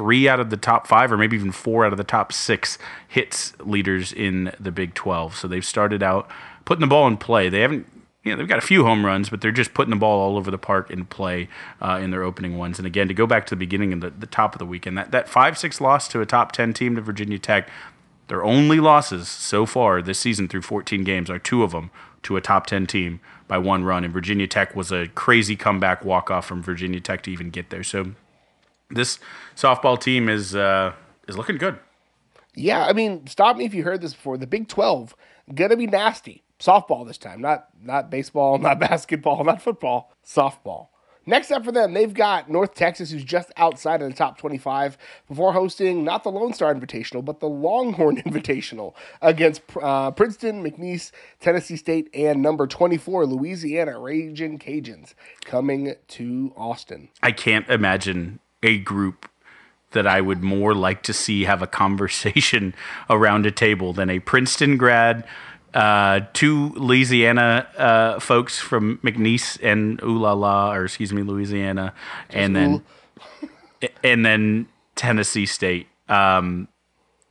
three 0.01 0.27
out 0.27 0.39
of 0.39 0.49
the 0.49 0.57
top 0.57 0.87
five, 0.87 1.11
or 1.11 1.17
maybe 1.17 1.37
even 1.37 1.51
four 1.51 1.85
out 1.85 1.91
of 1.91 1.97
the 1.97 2.03
top 2.03 2.33
six 2.33 2.79
hits 3.07 3.53
leaders 3.59 4.11
in 4.11 4.51
the 4.59 4.71
Big 4.71 4.95
12. 4.95 5.35
So 5.35 5.47
they've 5.47 5.63
started 5.63 6.01
out 6.01 6.27
putting 6.65 6.81
the 6.81 6.87
ball 6.87 7.07
in 7.07 7.17
play. 7.17 7.49
They 7.49 7.61
haven't 7.61 7.85
you 8.23 8.31
know, 8.31 8.37
they've 8.37 8.47
got 8.47 8.57
a 8.57 8.65
few 8.65 8.83
home 8.83 9.05
runs, 9.05 9.29
but 9.29 9.41
they're 9.41 9.51
just 9.51 9.75
putting 9.75 9.91
the 9.91 9.95
ball 9.95 10.19
all 10.19 10.37
over 10.37 10.49
the 10.49 10.57
park 10.57 10.89
in 10.89 11.05
play 11.05 11.49
uh, 11.81 11.99
in 12.01 12.09
their 12.09 12.23
opening 12.23 12.57
ones. 12.57 12.79
And 12.79 12.87
again, 12.87 13.07
to 13.07 13.13
go 13.13 13.27
back 13.27 13.45
to 13.47 13.55
the 13.55 13.59
beginning 13.59 13.93
and 13.93 14.01
the, 14.01 14.09
the 14.09 14.25
top 14.25 14.55
of 14.55 14.59
the 14.59 14.65
weekend, 14.65 14.97
that, 14.97 15.11
that 15.11 15.29
5 15.29 15.57
6 15.57 15.81
loss 15.81 16.07
to 16.07 16.21
a 16.21 16.25
top 16.25 16.51
10 16.51 16.73
team 16.73 16.95
to 16.95 17.01
Virginia 17.01 17.37
Tech, 17.37 17.69
their 18.27 18.43
only 18.43 18.79
losses 18.79 19.27
so 19.27 19.67
far 19.67 20.01
this 20.01 20.19
season 20.19 20.47
through 20.47 20.63
14 20.63 21.03
games 21.03 21.29
are 21.29 21.39
two 21.39 21.61
of 21.63 21.71
them 21.71 21.91
to 22.23 22.37
a 22.37 22.41
top 22.41 22.65
10 22.65 22.87
team 22.87 23.19
by 23.47 23.59
one 23.59 23.83
run. 23.83 24.03
And 24.03 24.11
Virginia 24.11 24.47
Tech 24.47 24.75
was 24.75 24.91
a 24.91 25.07
crazy 25.09 25.55
comeback 25.55 26.03
walk 26.03 26.31
off 26.31 26.45
from 26.45 26.63
Virginia 26.63 26.99
Tech 26.99 27.21
to 27.23 27.31
even 27.31 27.51
get 27.51 27.69
there. 27.69 27.83
So 27.83 28.13
this 28.93 29.19
softball 29.55 29.99
team 29.99 30.29
is 30.29 30.55
uh, 30.55 30.93
is 31.27 31.37
looking 31.37 31.57
good. 31.57 31.79
Yeah, 32.55 32.85
I 32.85 32.93
mean, 32.93 33.27
stop 33.27 33.55
me 33.55 33.65
if 33.65 33.73
you 33.73 33.83
heard 33.83 34.01
this 34.01 34.13
before. 34.13 34.37
The 34.37 34.47
Big 34.47 34.67
12 34.67 35.15
gonna 35.55 35.77
be 35.77 35.87
nasty. 35.87 36.43
Softball 36.59 37.07
this 37.07 37.17
time, 37.17 37.41
not 37.41 37.69
not 37.81 38.09
baseball, 38.09 38.57
not 38.59 38.79
basketball, 38.79 39.43
not 39.43 39.61
football, 39.61 40.13
softball. 40.25 40.87
Next 41.25 41.51
up 41.51 41.63
for 41.63 41.71
them, 41.71 41.93
they've 41.93 42.13
got 42.13 42.49
North 42.49 42.73
Texas, 42.73 43.11
who's 43.11 43.23
just 43.23 43.51
outside 43.55 44.01
of 44.01 44.09
the 44.09 44.15
top 44.15 44.39
25, 44.39 44.97
before 45.27 45.53
hosting 45.53 46.03
not 46.03 46.23
the 46.23 46.31
Lone 46.31 46.53
Star 46.53 46.73
Invitational, 46.73 47.23
but 47.23 47.39
the 47.39 47.47
Longhorn 47.47 48.17
Invitational 48.23 48.95
against 49.21 49.61
uh, 49.79 50.09
Princeton, 50.11 50.63
McNeese, 50.63 51.11
Tennessee 51.39 51.75
State, 51.75 52.09
and 52.15 52.41
number 52.41 52.65
24, 52.65 53.27
Louisiana 53.27 53.99
Raging 53.99 54.57
Cajuns, 54.57 55.13
coming 55.45 55.93
to 56.07 56.53
Austin. 56.57 57.09
I 57.21 57.31
can't 57.31 57.69
imagine 57.69 58.39
a 58.64 58.78
group 58.78 59.30
that 59.91 60.07
I 60.07 60.22
would 60.22 60.41
more 60.41 60.74
like 60.74 61.03
to 61.03 61.14
see 61.14 61.43
have 61.43 61.62
a 61.62 61.68
conversation 61.68 62.74
around 63.09 63.45
a 63.45 63.51
table 63.51 63.93
than 63.93 64.09
a 64.09 64.20
Princeton 64.20 64.78
grad 64.78 65.28
uh, 65.74 66.22
two 66.34 66.70
Louisiana 66.70 67.68
uh, 67.78 68.20
folks 68.20 68.59
from 68.59 68.97
McNeese 69.03 69.57
and 69.64 70.01
Ooh 70.03 70.18
La 70.18 70.34
La, 70.34 70.74
or 70.74 70.86
excuse 70.86 71.14
me, 71.14 71.22
Louisiana, 71.24 71.93
Just 72.28 72.38
and 72.38 72.55
then 72.55 72.84
and 74.03 74.26
then 74.26 74.68
Tennessee 74.95 75.45
State. 75.45 75.88
Um, 76.09 76.68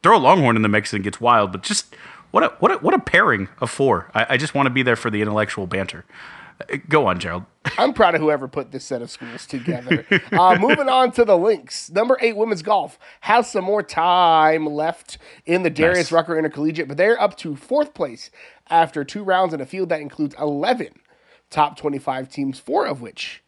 throw 0.03 0.16
a 0.16 0.18
Longhorn 0.18 0.57
in 0.57 0.62
the 0.62 0.68
mix 0.68 0.93
and 0.93 1.01
it 1.01 1.05
gets 1.05 1.20
wild, 1.20 1.53
but 1.53 1.62
just 1.62 1.95
what 2.31 2.45
a 2.45 2.49
what 2.61 2.72
a 2.72 2.74
what 2.76 2.95
a 2.95 2.99
pairing 2.99 3.49
of 3.61 3.70
four. 3.70 4.11
I, 4.14 4.26
I 4.31 4.37
just 4.37 4.55
want 4.55 4.66
to 4.66 4.70
be 4.70 4.83
there 4.83 4.97
for 4.97 5.11
the 5.11 5.20
intellectual 5.20 5.66
banter. 5.66 6.05
Go 6.88 7.06
on, 7.06 7.18
Gerald. 7.18 7.44
I'm 7.78 7.92
proud 7.92 8.14
of 8.14 8.20
whoever 8.20 8.48
put 8.48 8.72
this 8.72 8.84
set 8.84 9.02
of 9.02 9.11
schools 9.11 9.46
together. 9.46 10.06
uh, 10.32 10.56
moving 10.58 10.88
on 10.88 11.12
to 11.12 11.24
the 11.24 11.36
links. 11.36 11.90
Number 11.90 12.16
eight, 12.20 12.36
women's 12.36 12.62
golf 12.62 12.98
has 13.20 13.50
some 13.50 13.64
more 13.64 13.82
time 13.82 14.66
left 14.66 15.18
in 15.46 15.62
the 15.62 15.70
Darius 15.70 16.06
nice. 16.11 16.12
Rucker 16.12 16.38
Intercollegiate, 16.38 16.88
but 16.88 16.96
they're 16.96 17.20
up 17.20 17.36
to 17.38 17.56
fourth 17.56 17.94
place 17.94 18.30
after 18.68 19.04
two 19.04 19.22
rounds 19.22 19.52
in 19.52 19.61
a 19.61 19.66
field 19.66 19.88
that 19.90 20.00
includes 20.00 20.34
11 20.38 20.88
top 21.50 21.76
25 21.76 22.28
teams, 22.28 22.58
four 22.58 22.86
of 22.86 23.00
which 23.02 23.42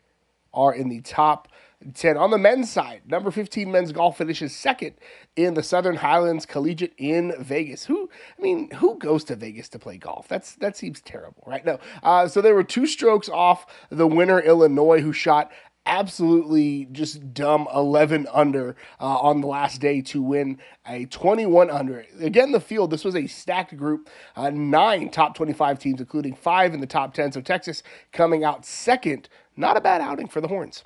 are 0.52 0.74
in 0.74 0.88
the 0.88 1.00
top 1.00 1.48
10. 1.94 2.16
On 2.16 2.30
the 2.30 2.38
men's 2.38 2.70
side, 2.70 3.02
number 3.06 3.30
15 3.30 3.70
men's 3.70 3.92
golf 3.92 4.18
finishes 4.18 4.54
second 4.54 4.94
in 5.36 5.54
the 5.54 5.62
Southern 5.62 5.96
Highlands 5.96 6.46
Collegiate 6.46 6.94
in 6.98 7.32
Vegas. 7.38 7.84
Who, 7.86 8.10
I 8.38 8.42
mean, 8.42 8.70
who 8.72 8.98
goes 8.98 9.24
to 9.24 9.36
Vegas 9.36 9.68
to 9.70 9.78
play 9.78 9.96
golf? 9.96 10.28
That's 10.28 10.54
That 10.56 10.76
seems 10.76 11.00
terrible, 11.00 11.42
right? 11.46 11.64
No. 11.64 11.78
Uh, 12.02 12.28
so 12.28 12.40
they 12.40 12.52
were 12.52 12.64
two 12.64 12.86
strokes 12.86 13.28
off 13.28 13.66
the 13.90 14.06
winner, 14.06 14.40
Illinois, 14.40 15.00
who 15.00 15.12
shot 15.12 15.50
absolutely 15.86 16.86
just 16.92 17.34
dumb 17.34 17.66
11 17.74 18.26
under 18.32 18.76
uh, 19.00 19.18
on 19.18 19.40
the 19.40 19.46
last 19.46 19.80
day 19.80 20.00
to 20.00 20.22
win 20.22 20.58
a 20.86 21.06
21 21.06 21.70
under. 21.70 22.04
Again, 22.20 22.52
the 22.52 22.60
field, 22.60 22.90
this 22.90 23.04
was 23.04 23.16
a 23.16 23.26
stacked 23.26 23.76
group, 23.76 24.08
uh, 24.36 24.50
nine 24.50 25.10
top 25.10 25.34
25 25.34 25.78
teams, 25.78 26.00
including 26.00 26.34
five 26.34 26.74
in 26.74 26.80
the 26.80 26.86
top 26.86 27.14
10. 27.14 27.32
So 27.32 27.40
Texas 27.40 27.82
coming 28.12 28.44
out 28.44 28.64
second. 28.64 29.28
Not 29.56 29.76
a 29.76 29.80
bad 29.80 30.00
outing 30.00 30.28
for 30.28 30.40
the 30.40 30.48
Horns. 30.48 30.84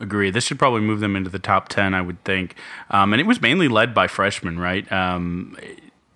Agree. 0.00 0.30
This 0.30 0.44
should 0.44 0.58
probably 0.58 0.80
move 0.80 1.00
them 1.00 1.14
into 1.14 1.30
the 1.30 1.38
top 1.38 1.68
10, 1.68 1.94
I 1.94 2.00
would 2.00 2.22
think. 2.24 2.56
Um, 2.90 3.12
and 3.12 3.20
it 3.20 3.26
was 3.26 3.40
mainly 3.40 3.68
led 3.68 3.94
by 3.94 4.08
freshmen, 4.08 4.58
right? 4.58 4.90
Um, 4.90 5.56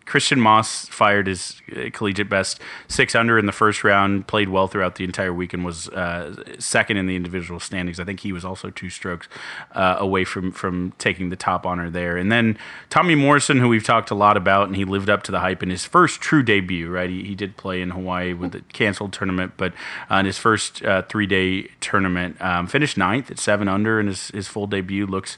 Christiaan 0.07 0.41
Maas 0.41 0.87
fired 0.87 1.27
his 1.27 1.61
uh, 1.77 1.91
collegiate 1.93 2.29
best 2.29 2.61
six 2.89 3.15
under 3.15 3.39
in 3.39 3.47
the 3.47 3.53
first 3.53 3.83
round, 3.83 4.27
played 4.29 4.49
well 4.49 4.69
throughout 4.69 4.95
the 4.95 5.05
entire 5.05 5.35
week, 5.35 5.53
and 5.53 5.65
was 5.65 5.89
uh, 5.89 6.35
second 6.61 6.97
in 6.97 7.07
the 7.07 7.17
individual 7.17 7.59
standings. 7.59 7.99
I 7.99 8.05
think 8.05 8.21
he 8.21 8.33
was 8.33 8.45
also 8.45 8.71
two 8.71 8.89
strokes 8.89 9.29
uh, 9.73 9.97
away 9.99 10.25
from, 10.25 10.53
from 10.53 10.93
taking 10.99 11.31
the 11.31 11.37
top 11.37 11.67
honor 11.67 11.91
there. 11.91 12.17
And 12.17 12.31
then 12.31 12.57
Tommy 12.89 13.17
Morrison, 13.17 13.59
who 13.59 13.69
we've 13.69 13.85
talked 13.85 14.11
a 14.11 14.15
lot 14.15 14.37
about, 14.37 14.69
and 14.69 14.77
he 14.77 14.85
lived 14.85 15.11
up 15.11 15.25
to 15.25 15.33
the 15.33 15.41
hype 15.41 15.63
in 15.63 15.71
his 15.71 15.85
first 15.85 16.21
true 16.21 16.43
debut, 16.43 16.89
right? 16.89 17.11
He, 17.11 17.25
he 17.25 17.35
did 17.35 17.57
play 17.57 17.83
in 17.83 17.91
Hawaii 17.91 18.33
with 18.33 18.53
the 18.53 18.61
canceled 18.73 19.13
tournament, 19.13 19.55
but 19.57 19.73
uh, 20.09 20.17
in 20.17 20.27
his 20.27 20.39
first 20.39 20.85
uh, 20.85 21.03
three 21.03 21.27
day 21.27 21.69
tournament, 21.81 22.41
um, 22.41 22.69
finished 22.69 22.97
ninth 22.97 23.31
at 23.31 23.41
seven 23.41 23.67
under, 23.67 23.99
and 23.99 24.09
his, 24.09 24.29
his 24.29 24.47
full 24.47 24.69
debut 24.69 25.05
looks 25.05 25.37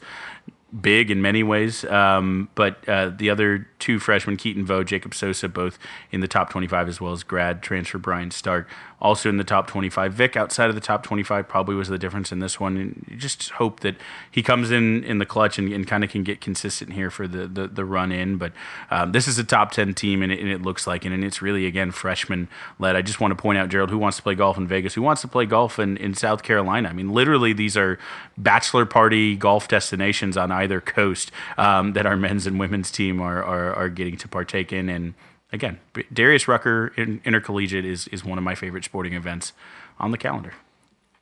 big 0.80 1.10
in 1.10 1.22
many 1.22 1.42
ways. 1.42 1.84
Um, 1.84 2.48
but 2.54 2.86
uh, 2.88 3.10
the 3.10 3.30
other 3.30 3.66
two 3.78 3.98
freshmen, 3.98 4.36
Keaton 4.36 4.64
Vo, 4.64 4.84
Jacob 4.84 5.14
Sosa, 5.14 5.48
both 5.48 5.78
in 6.10 6.20
the 6.20 6.28
top 6.28 6.50
25, 6.50 6.88
as 6.88 7.00
well 7.00 7.12
as 7.12 7.22
grad 7.22 7.62
transfer 7.62 7.98
Brian 7.98 8.30
Stark, 8.30 8.68
also 9.00 9.28
in 9.28 9.36
the 9.36 9.44
top 9.44 9.68
25. 9.68 10.12
Vick, 10.12 10.36
outside 10.36 10.68
of 10.68 10.74
the 10.74 10.80
top 10.80 11.02
25, 11.04 11.46
probably 11.46 11.74
was 11.74 11.88
the 11.88 11.98
difference 11.98 12.32
in 12.32 12.40
this 12.40 12.58
one. 12.58 12.76
And 12.76 13.14
just 13.18 13.50
hope 13.50 13.80
that 13.80 13.96
he 14.30 14.42
comes 14.42 14.70
in 14.70 15.04
in 15.04 15.18
the 15.18 15.26
clutch 15.26 15.58
and, 15.58 15.72
and 15.72 15.86
kind 15.86 16.02
of 16.02 16.10
can 16.10 16.24
get 16.24 16.40
consistent 16.40 16.92
here 16.92 17.10
for 17.10 17.28
the, 17.28 17.46
the, 17.46 17.68
the 17.68 17.84
run 17.84 18.10
in. 18.10 18.38
But 18.38 18.52
um, 18.90 19.12
this 19.12 19.28
is 19.28 19.38
a 19.38 19.44
top 19.44 19.70
10 19.70 19.94
team, 19.94 20.22
and 20.22 20.32
it, 20.32 20.40
and 20.40 20.48
it 20.48 20.62
looks 20.62 20.86
like 20.86 21.06
it. 21.06 21.12
And 21.12 21.24
it's 21.24 21.40
really, 21.40 21.66
again, 21.66 21.92
freshman 21.92 22.48
led. 22.78 22.96
I 22.96 23.02
just 23.02 23.20
want 23.20 23.30
to 23.30 23.40
point 23.40 23.58
out, 23.58 23.68
Gerald, 23.68 23.90
who 23.90 23.98
wants 23.98 24.16
to 24.16 24.22
play 24.22 24.34
golf 24.34 24.58
in 24.58 24.66
Vegas, 24.66 24.94
who 24.94 25.02
wants 25.02 25.22
to 25.22 25.28
play 25.28 25.46
golf 25.46 25.78
in, 25.78 25.96
in 25.98 26.14
South 26.14 26.42
Carolina. 26.42 26.88
I 26.88 26.92
mean, 26.92 27.10
literally, 27.10 27.52
these 27.52 27.76
are 27.76 27.98
bachelor 28.36 28.84
party 28.84 29.36
golf 29.36 29.68
destinations 29.68 30.36
on 30.36 30.50
either 30.50 30.80
coast 30.80 31.30
um, 31.56 31.92
that 31.92 32.04
our 32.04 32.16
men's 32.16 32.46
and 32.46 32.58
women's 32.58 32.90
team 32.90 33.20
are, 33.20 33.42
are, 33.44 33.72
are 33.74 33.88
getting 33.88 34.16
to 34.16 34.26
partake 34.26 34.72
in. 34.72 34.88
And 34.88 35.14
again, 35.52 35.78
Darius 36.12 36.48
Rucker 36.48 36.92
in 36.96 37.20
Intercollegiate 37.24 37.84
is, 37.84 38.08
is 38.08 38.24
one 38.24 38.38
of 38.38 38.44
my 38.44 38.54
favorite 38.54 38.84
sporting 38.84 39.14
events 39.14 39.52
on 39.98 40.10
the 40.10 40.18
calendar. 40.18 40.52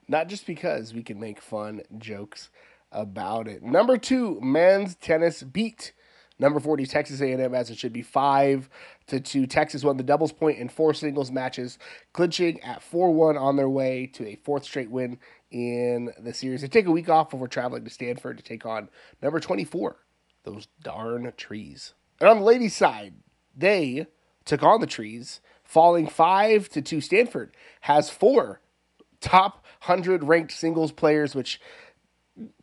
Not 0.07 0.27
just 0.29 0.45
because 0.45 0.93
we 0.93 1.03
can 1.03 1.19
make 1.19 1.41
fun 1.41 1.81
jokes 1.97 2.49
about 2.91 3.47
it. 3.47 3.63
Number 3.63 3.97
two, 3.97 4.39
men's 4.41 4.95
tennis 4.95 5.43
beat 5.43 5.93
number 6.39 6.59
40 6.59 6.85
Texas 6.85 7.21
A&M 7.21 7.53
as 7.53 7.69
it 7.69 7.77
should 7.77 7.93
be 7.93 8.01
5 8.01 8.69
to 9.07 9.19
2. 9.19 9.47
Texas 9.47 9.83
won 9.83 9.97
the 9.97 10.03
doubles 10.03 10.31
point 10.31 10.59
in 10.59 10.69
four 10.69 10.93
singles 10.93 11.31
matches, 11.31 11.77
clinching 12.13 12.61
at 12.61 12.81
4-1 12.81 13.39
on 13.39 13.55
their 13.55 13.69
way 13.69 14.07
to 14.13 14.27
a 14.27 14.35
fourth 14.35 14.63
straight 14.63 14.91
win 14.91 15.19
in 15.51 16.11
the 16.19 16.33
series. 16.33 16.61
They 16.61 16.67
take 16.67 16.85
a 16.85 16.91
week 16.91 17.09
off 17.09 17.29
before 17.29 17.47
traveling 17.47 17.83
to 17.83 17.89
Stanford 17.89 18.37
to 18.37 18.43
take 18.43 18.65
on 18.65 18.89
number 19.21 19.39
24, 19.39 19.97
those 20.43 20.67
darn 20.81 21.31
trees. 21.37 21.93
And 22.19 22.29
on 22.29 22.39
the 22.39 22.45
ladies' 22.45 22.75
side, 22.75 23.13
they 23.55 24.07
took 24.47 24.63
on 24.63 24.81
the 24.81 24.87
trees, 24.87 25.39
falling 25.63 26.07
five 26.07 26.69
to 26.69 26.81
two. 26.81 27.01
Stanford 27.01 27.55
has 27.81 28.09
four 28.09 28.61
top 29.21 29.65
hundred 29.81 30.23
ranked 30.23 30.51
singles 30.51 30.91
players, 30.91 31.35
which 31.35 31.61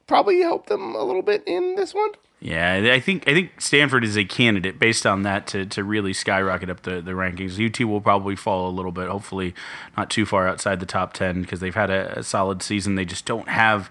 probably 0.07 0.41
helped 0.41 0.69
them 0.69 0.95
a 0.95 1.03
little 1.03 1.23
bit 1.23 1.43
in 1.47 1.77
this 1.77 1.95
one. 1.95 2.11
Yeah, 2.41 2.93
I 2.93 3.01
think 3.01 3.27
I 3.27 3.33
think 3.33 3.59
Stanford 3.61 4.05
is 4.05 4.19
a 4.19 4.25
candidate 4.25 4.79
based 4.79 5.07
on 5.07 5.23
that 5.23 5.47
to, 5.49 5.65
to 5.65 5.83
really 5.83 6.13
skyrocket 6.13 6.69
up 6.69 6.83
the, 6.83 7.01
the 7.01 7.13
rankings. 7.13 7.65
UT 7.65 7.89
will 7.89 8.03
probably 8.03 8.37
fall 8.37 8.69
a 8.69 8.73
little 8.75 8.93
bit, 8.93 9.09
hopefully 9.09 9.55
not 9.97 10.11
too 10.11 10.27
far 10.27 10.47
outside 10.47 10.79
the 10.79 10.87
top 10.87 11.15
ten 11.15 11.41
because 11.41 11.61
they've 11.61 11.75
had 11.75 11.89
a, 11.91 12.19
a 12.19 12.23
solid 12.23 12.63
season. 12.63 12.97
They 12.97 13.07
just 13.07 13.25
don't 13.25 13.49
have 13.49 13.91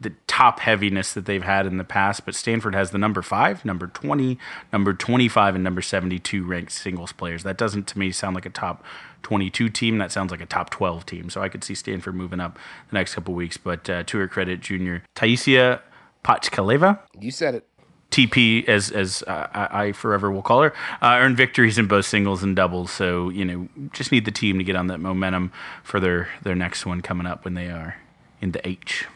the 0.00 0.12
top 0.26 0.60
heaviness 0.60 1.12
that 1.12 1.26
they've 1.26 1.42
had 1.42 1.66
in 1.66 1.76
the 1.76 1.84
past. 1.84 2.24
But 2.24 2.34
Stanford 2.34 2.74
has 2.74 2.90
the 2.90 2.98
number 2.98 3.22
five, 3.22 3.64
number 3.64 3.86
twenty, 3.86 4.38
number 4.72 4.92
twenty 4.92 5.28
five, 5.28 5.54
and 5.54 5.64
number 5.64 5.82
seventy 5.82 6.18
two 6.18 6.44
ranked 6.44 6.72
singles 6.72 7.12
players. 7.12 7.42
That 7.42 7.58
doesn't 7.58 7.86
to 7.88 7.98
me 7.98 8.12
sound 8.12 8.34
like 8.34 8.46
a 8.46 8.50
top 8.50 8.84
22 9.22 9.68
team. 9.68 9.98
That 9.98 10.12
sounds 10.12 10.30
like 10.30 10.40
a 10.40 10.46
top 10.46 10.70
12 10.70 11.04
team. 11.04 11.30
So 11.30 11.42
I 11.42 11.48
could 11.48 11.64
see 11.64 11.74
Stanford 11.74 12.14
moving 12.14 12.40
up 12.40 12.58
the 12.88 12.94
next 12.94 13.14
couple 13.14 13.34
weeks. 13.34 13.56
But 13.56 13.90
uh, 13.90 14.04
to 14.04 14.18
her 14.18 14.28
credit, 14.28 14.60
junior 14.60 15.02
Taisiya 15.16 15.80
Pachkaleva. 16.24 17.00
You 17.18 17.30
said 17.30 17.56
it. 17.56 17.66
TP, 18.10 18.66
as 18.66 18.90
as 18.90 19.22
uh, 19.24 19.48
I 19.52 19.92
forever 19.92 20.30
will 20.30 20.40
call 20.40 20.62
her, 20.62 20.72
uh, 21.02 21.18
earned 21.20 21.36
victories 21.36 21.76
in 21.76 21.86
both 21.86 22.06
singles 22.06 22.42
and 22.42 22.56
doubles. 22.56 22.90
So 22.90 23.28
you 23.28 23.44
know, 23.44 23.68
just 23.92 24.12
need 24.12 24.24
the 24.24 24.30
team 24.30 24.56
to 24.56 24.64
get 24.64 24.76
on 24.76 24.86
that 24.86 24.98
momentum 24.98 25.52
for 25.82 26.00
their 26.00 26.28
their 26.42 26.54
next 26.54 26.86
one 26.86 27.02
coming 27.02 27.26
up 27.26 27.44
when 27.44 27.52
they 27.52 27.66
are 27.66 27.96
in 28.40 28.52
the 28.52 28.66
H. 28.66 29.06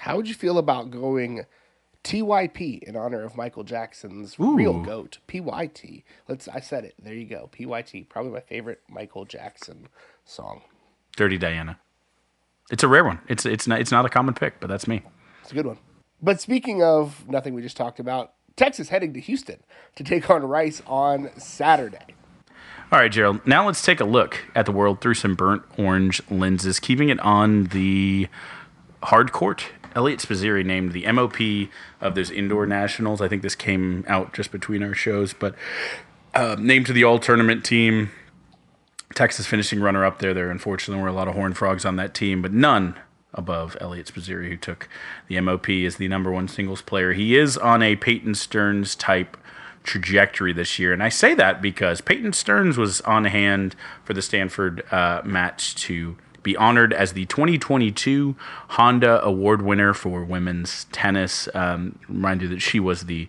How 0.00 0.16
would 0.16 0.28
you 0.28 0.34
feel 0.34 0.58
about 0.58 0.90
going 0.90 1.44
TYP 2.04 2.82
in 2.82 2.96
honor 2.96 3.24
of 3.24 3.36
Michael 3.36 3.64
Jackson's 3.64 4.36
Ooh. 4.40 4.54
real 4.56 4.80
goat, 4.80 5.18
PYT? 5.26 6.04
Let's. 6.28 6.48
I 6.48 6.60
said 6.60 6.84
it. 6.84 6.94
There 7.02 7.14
you 7.14 7.26
go. 7.26 7.50
PYT. 7.52 8.08
Probably 8.08 8.32
my 8.32 8.40
favorite 8.40 8.80
Michael 8.88 9.24
Jackson 9.24 9.88
song. 10.24 10.62
Dirty 11.16 11.38
Diana. 11.38 11.78
It's 12.70 12.82
a 12.82 12.88
rare 12.88 13.04
one. 13.04 13.20
It's 13.28 13.44
it's 13.44 13.66
not 13.66 13.80
it's 13.80 13.90
not 13.90 14.04
a 14.04 14.08
common 14.08 14.34
pick, 14.34 14.60
but 14.60 14.68
that's 14.68 14.86
me. 14.86 15.02
It's 15.42 15.50
a 15.50 15.54
good 15.54 15.66
one. 15.66 15.78
But 16.22 16.40
speaking 16.40 16.82
of 16.82 17.28
nothing 17.28 17.54
we 17.54 17.62
just 17.62 17.76
talked 17.76 18.00
about, 18.00 18.32
Texas 18.56 18.88
heading 18.88 19.14
to 19.14 19.20
Houston 19.20 19.60
to 19.96 20.04
take 20.04 20.28
on 20.30 20.42
Rice 20.42 20.82
on 20.86 21.30
Saturday. 21.38 22.14
All 22.90 22.98
right, 22.98 23.12
Gerald. 23.12 23.46
Now 23.46 23.66
let's 23.66 23.82
take 23.82 24.00
a 24.00 24.04
look 24.04 24.44
at 24.54 24.66
the 24.66 24.72
world 24.72 25.00
through 25.00 25.14
some 25.14 25.34
burnt 25.34 25.62
orange 25.76 26.22
lenses, 26.30 26.80
keeping 26.80 27.08
it 27.08 27.20
on 27.20 27.64
the 27.64 28.28
hard 29.02 29.32
court. 29.32 29.66
Eliot 29.94 30.20
Spizzirri 30.20 30.64
named 30.64 30.92
the 30.92 31.10
MOP 31.10 31.70
of 32.00 32.14
those 32.14 32.30
indoor 32.30 32.66
nationals. 32.66 33.20
I 33.20 33.28
think 33.28 33.42
this 33.42 33.54
came 33.54 34.04
out 34.08 34.32
just 34.32 34.52
between 34.52 34.82
our 34.82 34.94
shows, 34.94 35.32
but 35.32 35.54
uh, 36.34 36.56
named 36.58 36.86
to 36.86 36.92
the 36.92 37.04
all 37.04 37.18
tournament 37.18 37.64
team. 37.64 38.10
Texas 39.14 39.46
finishing 39.46 39.80
runner 39.80 40.04
up 40.04 40.18
there. 40.18 40.34
There 40.34 40.50
unfortunately 40.50 41.02
were 41.02 41.08
a 41.08 41.12
lot 41.12 41.28
of 41.28 41.34
horn 41.34 41.54
frogs 41.54 41.84
on 41.84 41.96
that 41.96 42.14
team, 42.14 42.42
but 42.42 42.52
none 42.52 42.96
above 43.34 43.76
Eliot 43.80 44.06
Spizzirri, 44.06 44.48
who 44.48 44.56
took 44.56 44.88
the 45.28 45.40
MOP 45.40 45.68
as 45.70 45.96
the 45.96 46.08
number 46.08 46.30
one 46.30 46.48
singles 46.48 46.82
player. 46.82 47.12
He 47.12 47.36
is 47.36 47.56
on 47.56 47.82
a 47.82 47.96
Peyton 47.96 48.34
Stearns 48.34 48.94
type 48.94 49.36
trajectory 49.82 50.52
this 50.52 50.78
year. 50.78 50.92
And 50.92 51.02
I 51.02 51.08
say 51.08 51.34
that 51.34 51.62
because 51.62 52.00
Peyton 52.00 52.32
Stearns 52.32 52.76
was 52.76 53.00
on 53.02 53.24
hand 53.24 53.74
for 54.04 54.12
the 54.12 54.22
Stanford 54.22 54.84
uh, 54.92 55.22
match 55.24 55.74
to 55.76 56.16
be 56.48 56.56
honored 56.56 56.94
as 56.94 57.12
the 57.12 57.26
2022 57.26 58.34
Honda 58.68 59.22
Award 59.22 59.60
winner 59.60 59.92
for 59.92 60.24
women's 60.24 60.84
tennis. 60.92 61.46
Um, 61.52 61.98
remind 62.08 62.40
you 62.40 62.48
that 62.48 62.62
she 62.62 62.80
was 62.80 63.04
the 63.04 63.28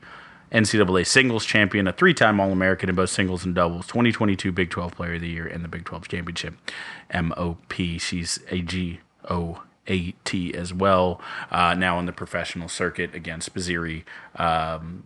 NCAA 0.53 1.05
singles 1.05 1.45
champion, 1.45 1.85
a 1.85 1.91
three 1.91 2.13
time 2.13 2.39
All 2.39 2.53
American 2.53 2.87
in 2.87 2.95
both 2.95 3.09
singles 3.09 3.43
and 3.43 3.53
doubles, 3.53 3.87
2022 3.87 4.53
Big 4.53 4.69
12 4.69 4.95
Player 4.95 5.15
of 5.15 5.21
the 5.21 5.27
Year, 5.27 5.45
and 5.45 5.65
the 5.65 5.67
Big 5.67 5.83
12 5.83 6.07
Championship. 6.07 6.53
MOP. 7.13 7.73
She's 7.73 8.39
a 8.49 8.61
G 8.61 9.01
O 9.29 9.63
AT 9.85 10.33
as 10.55 10.73
well, 10.73 11.19
uh, 11.51 11.73
now 11.73 11.97
on 11.97 12.05
the 12.05 12.13
professional 12.13 12.69
circuit 12.69 13.13
against 13.13 13.53
Spizzirri. 13.53 14.03
Um, 14.35 15.03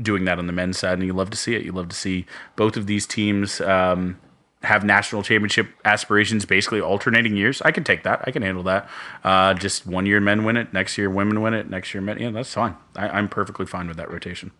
doing 0.00 0.24
that 0.26 0.38
on 0.38 0.46
the 0.46 0.52
men's 0.52 0.78
side, 0.78 0.98
and 0.98 1.04
you 1.04 1.12
love 1.12 1.30
to 1.30 1.36
see 1.36 1.56
it. 1.56 1.64
You 1.64 1.72
love 1.72 1.88
to 1.88 1.96
see 1.96 2.26
both 2.54 2.76
of 2.76 2.86
these 2.86 3.06
teams 3.08 3.60
um, 3.60 4.20
have 4.62 4.84
national 4.84 5.22
championship 5.22 5.68
aspirations 5.84 6.44
basically 6.44 6.80
alternating 6.80 7.36
years. 7.36 7.62
I 7.62 7.70
can 7.70 7.84
take 7.84 8.02
that. 8.04 8.22
I 8.24 8.30
can 8.30 8.42
handle 8.42 8.62
that. 8.64 8.88
Uh, 9.22 9.54
just 9.54 9.86
one 9.86 10.06
year 10.06 10.20
men 10.20 10.44
win 10.44 10.56
it, 10.56 10.72
next 10.72 10.98
year 10.98 11.10
women 11.10 11.42
win 11.42 11.54
it, 11.54 11.68
next 11.68 11.94
year 11.94 12.00
men. 12.00 12.18
Yeah, 12.18 12.30
that's 12.30 12.52
fine. 12.52 12.76
I, 12.94 13.18
am 13.18 13.28
perfectly 13.28 13.66
fine 13.66 13.86
with 13.88 13.96
that 13.98 14.10
rotation. 14.10 14.52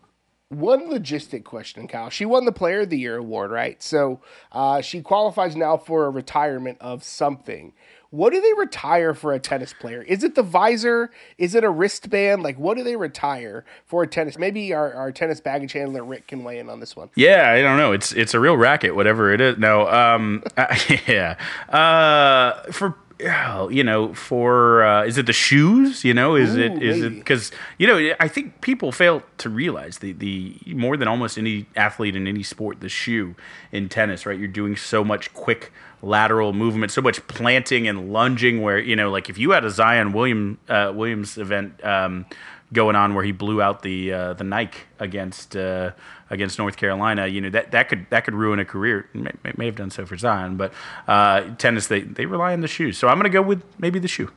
One 0.49 0.89
logistic 0.89 1.43
question, 1.43 1.89
Kyle. 1.89 2.09
She 2.09 2.25
won 2.25 2.45
the 2.45 2.53
Player 2.53 2.83
of 2.83 2.91
the 2.91 2.99
Year 2.99 3.17
award, 3.17 3.51
right? 3.51 3.83
So 3.83 4.21
uh, 4.53 4.81
she 4.81 5.03
qualifies 5.03 5.57
now 5.57 5.77
for 5.77 6.07
a 6.07 6.11
retirement 6.11 6.79
of 6.81 7.03
something. 7.03 7.73
What 8.17 8.33
do 8.33 8.41
they 8.41 8.53
retire 8.55 9.13
for 9.13 9.35
a 9.35 9.39
tennis 9.39 9.75
player? 9.75 10.01
Is 10.01 10.25
it 10.25 10.35
the 10.35 10.43
visor? 10.43 11.11
Is 11.37 11.55
it 11.55 11.65
a 11.65 11.69
wristband? 11.69 12.43
Like, 12.43 12.59
what 12.59 12.79
do 12.79 12.83
they 12.83 12.97
retire 12.97 13.65
for 13.85 14.03
a 14.03 14.07
tennis? 14.07 14.39
Maybe 14.39 14.73
our, 14.73 14.91
our 14.95 15.13
tennis 15.13 15.39
baggage 15.39 15.73
handler 15.73 16.03
Rick 16.03 16.29
can 16.29 16.43
weigh 16.43 16.59
in 16.59 16.71
on 16.71 16.81
this 16.81 16.97
one. 16.97 17.11
Yeah, 17.15 17.51
I 17.53 17.61
don't 17.61 17.77
know. 17.77 17.93
It's 17.93 18.13
it's 18.13 18.33
a 18.33 18.41
real 18.41 18.57
racket, 18.57 18.97
whatever 18.97 19.33
it 19.33 19.43
is. 19.43 19.59
No, 19.59 19.87
um, 19.89 20.43
yeah. 21.07 21.37
Uh, 21.69 22.73
for 22.73 22.95
you 23.19 23.83
know, 23.83 24.13
for 24.15 24.85
uh, 24.85 25.05
is 25.05 25.17
it 25.17 25.27
the 25.27 25.33
shoes? 25.33 26.05
You 26.05 26.13
know, 26.13 26.35
is 26.37 26.55
Ooh, 26.55 26.61
it 26.61 26.83
is 26.83 27.01
maybe. 27.01 27.17
it 27.17 27.19
because 27.19 27.51
you 27.79 27.87
know 27.87 28.15
I 28.21 28.29
think 28.29 28.61
people 28.61 28.93
fail 28.93 29.23
to 29.39 29.49
realize 29.49 29.99
the 29.99 30.13
the 30.13 30.57
more 30.67 30.97
than 30.97 31.09
almost 31.09 31.39
any 31.39 31.67
athlete 31.77 32.15
in 32.15 32.27
any 32.27 32.43
sport, 32.43 32.81
the 32.81 32.89
shoe 32.89 33.35
in 33.73 33.89
tennis, 33.89 34.27
right? 34.27 34.39
You're 34.39 34.49
doing 34.49 34.77
so 34.77 35.03
much 35.03 35.33
quick 35.33 35.73
lateral 36.03 36.53
movement, 36.53 36.93
so 36.93 37.01
much 37.01 37.27
planting 37.27 37.89
and 37.89 38.13
lunging. 38.13 38.61
Where 38.61 38.79
you 38.79 38.97
know, 38.97 39.11
like 39.11 39.31
if 39.31 39.39
you 39.39 39.53
had 39.53 39.65
a 39.65 39.71
Zion 39.71 40.13
William 40.13 40.59
uh, 40.69 40.93
Williams 40.95 41.39
event 41.39 41.83
um, 41.85 42.27
going 42.73 42.97
on 42.97 43.15
where 43.15 43.25
he 43.25 43.33
blew 43.33 43.63
out 43.63 43.83
the 43.83 44.13
uh, 44.13 44.33
the 44.35 44.45
Nike 44.45 44.79
against 44.99 45.57
uh, 45.57 45.93
against 46.31 46.59
North 46.59 46.77
Carolina, 46.77 47.27
you 47.27 47.41
know 47.41 47.51
that, 47.51 47.71
that 47.71 47.89
could 47.89 48.07
that 48.11 48.25
could 48.25 48.35
ruin 48.35 48.59
a 48.59 48.65
career. 48.65 49.09
May, 49.15 49.31
may 49.57 49.67
have 49.67 49.77
done 49.77 49.91
so 49.91 50.05
for 50.07 50.17
Zion, 50.17 50.57
but 50.57 50.73
uh, 51.07 51.55
tennis 51.57 51.87
they 51.87 52.01
they 52.01 52.27
rely 52.27 52.53
on 52.53 52.61
the 52.61 52.69
shoes. 52.69 52.99
So 52.99 53.09
I'm 53.09 53.17
going 53.17 53.25
to 53.25 53.31
go 53.31 53.43
with 53.43 53.63
maybe 53.79 53.99
the 53.99 54.09
shoe. 54.09 54.31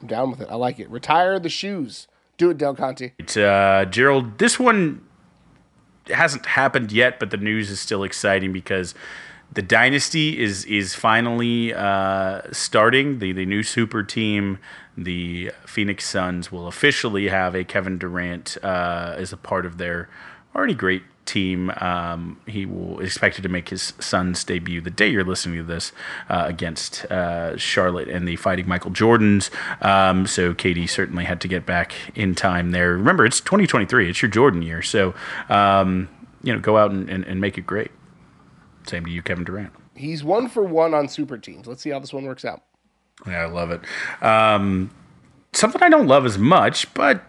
I'm 0.00 0.08
down 0.08 0.30
with 0.30 0.40
it. 0.40 0.48
I 0.50 0.54
like 0.54 0.78
it. 0.78 0.88
Retire 0.90 1.38
the 1.38 1.48
shoes. 1.48 2.06
Do 2.36 2.50
it, 2.50 2.58
Del 2.58 2.76
Conte. 2.76 3.12
It's, 3.18 3.36
uh, 3.36 3.84
Gerald, 3.90 4.38
this 4.38 4.60
one 4.60 5.04
hasn't 6.06 6.46
happened 6.46 6.92
yet, 6.92 7.18
but 7.18 7.30
the 7.30 7.36
news 7.36 7.68
is 7.68 7.80
still 7.80 8.04
exciting 8.04 8.52
because 8.52 8.94
the 9.52 9.62
dynasty 9.62 10.38
is 10.38 10.64
is 10.66 10.94
finally 10.94 11.72
uh, 11.74 12.42
starting. 12.52 13.18
The 13.18 13.32
the 13.32 13.46
new 13.46 13.62
super 13.62 14.02
team, 14.02 14.58
the 14.96 15.52
Phoenix 15.66 16.08
Suns, 16.08 16.52
will 16.52 16.66
officially 16.66 17.28
have 17.28 17.54
a 17.54 17.64
Kevin 17.64 17.98
Durant 17.98 18.56
uh, 18.62 19.14
as 19.16 19.32
a 19.32 19.36
part 19.36 19.64
of 19.64 19.78
their 19.78 20.08
already 20.54 20.74
great 20.74 21.02
team. 21.24 21.70
Um, 21.76 22.40
he 22.46 22.66
will 22.66 23.00
expected 23.00 23.42
to 23.42 23.48
make 23.48 23.68
his 23.68 23.92
Suns 23.98 24.42
debut 24.44 24.80
the 24.80 24.90
day 24.90 25.08
you're 25.08 25.24
listening 25.24 25.58
to 25.58 25.62
this 25.62 25.92
uh, 26.28 26.44
against 26.46 27.04
uh, 27.06 27.56
Charlotte 27.56 28.08
and 28.08 28.26
the 28.26 28.36
Fighting 28.36 28.66
Michael 28.66 28.90
Jordans. 28.90 29.50
Um, 29.84 30.26
so 30.26 30.54
Katie 30.54 30.86
certainly 30.86 31.24
had 31.24 31.40
to 31.42 31.48
get 31.48 31.64
back 31.64 31.94
in 32.14 32.34
time 32.34 32.70
there. 32.72 32.92
Remember, 32.92 33.24
it's 33.24 33.40
2023. 33.40 34.10
It's 34.10 34.22
your 34.22 34.30
Jordan 34.30 34.62
year, 34.62 34.82
so 34.82 35.14
um, 35.48 36.08
you 36.42 36.52
know 36.52 36.58
go 36.58 36.76
out 36.76 36.90
and, 36.90 37.08
and, 37.08 37.24
and 37.24 37.40
make 37.40 37.56
it 37.56 37.66
great. 37.66 37.90
Same 38.88 39.04
to 39.04 39.10
you, 39.10 39.22
Kevin 39.22 39.44
Durant. 39.44 39.72
He's 39.94 40.24
one 40.24 40.48
for 40.48 40.62
one 40.62 40.94
on 40.94 41.08
super 41.08 41.38
teams. 41.38 41.66
Let's 41.66 41.82
see 41.82 41.90
how 41.90 41.98
this 41.98 42.12
one 42.12 42.24
works 42.24 42.44
out. 42.44 42.62
Yeah, 43.26 43.42
I 43.42 43.46
love 43.46 43.70
it. 43.70 43.80
Um, 44.22 44.90
something 45.52 45.82
I 45.82 45.88
don't 45.88 46.06
love 46.06 46.24
as 46.24 46.38
much, 46.38 46.92
but 46.94 47.22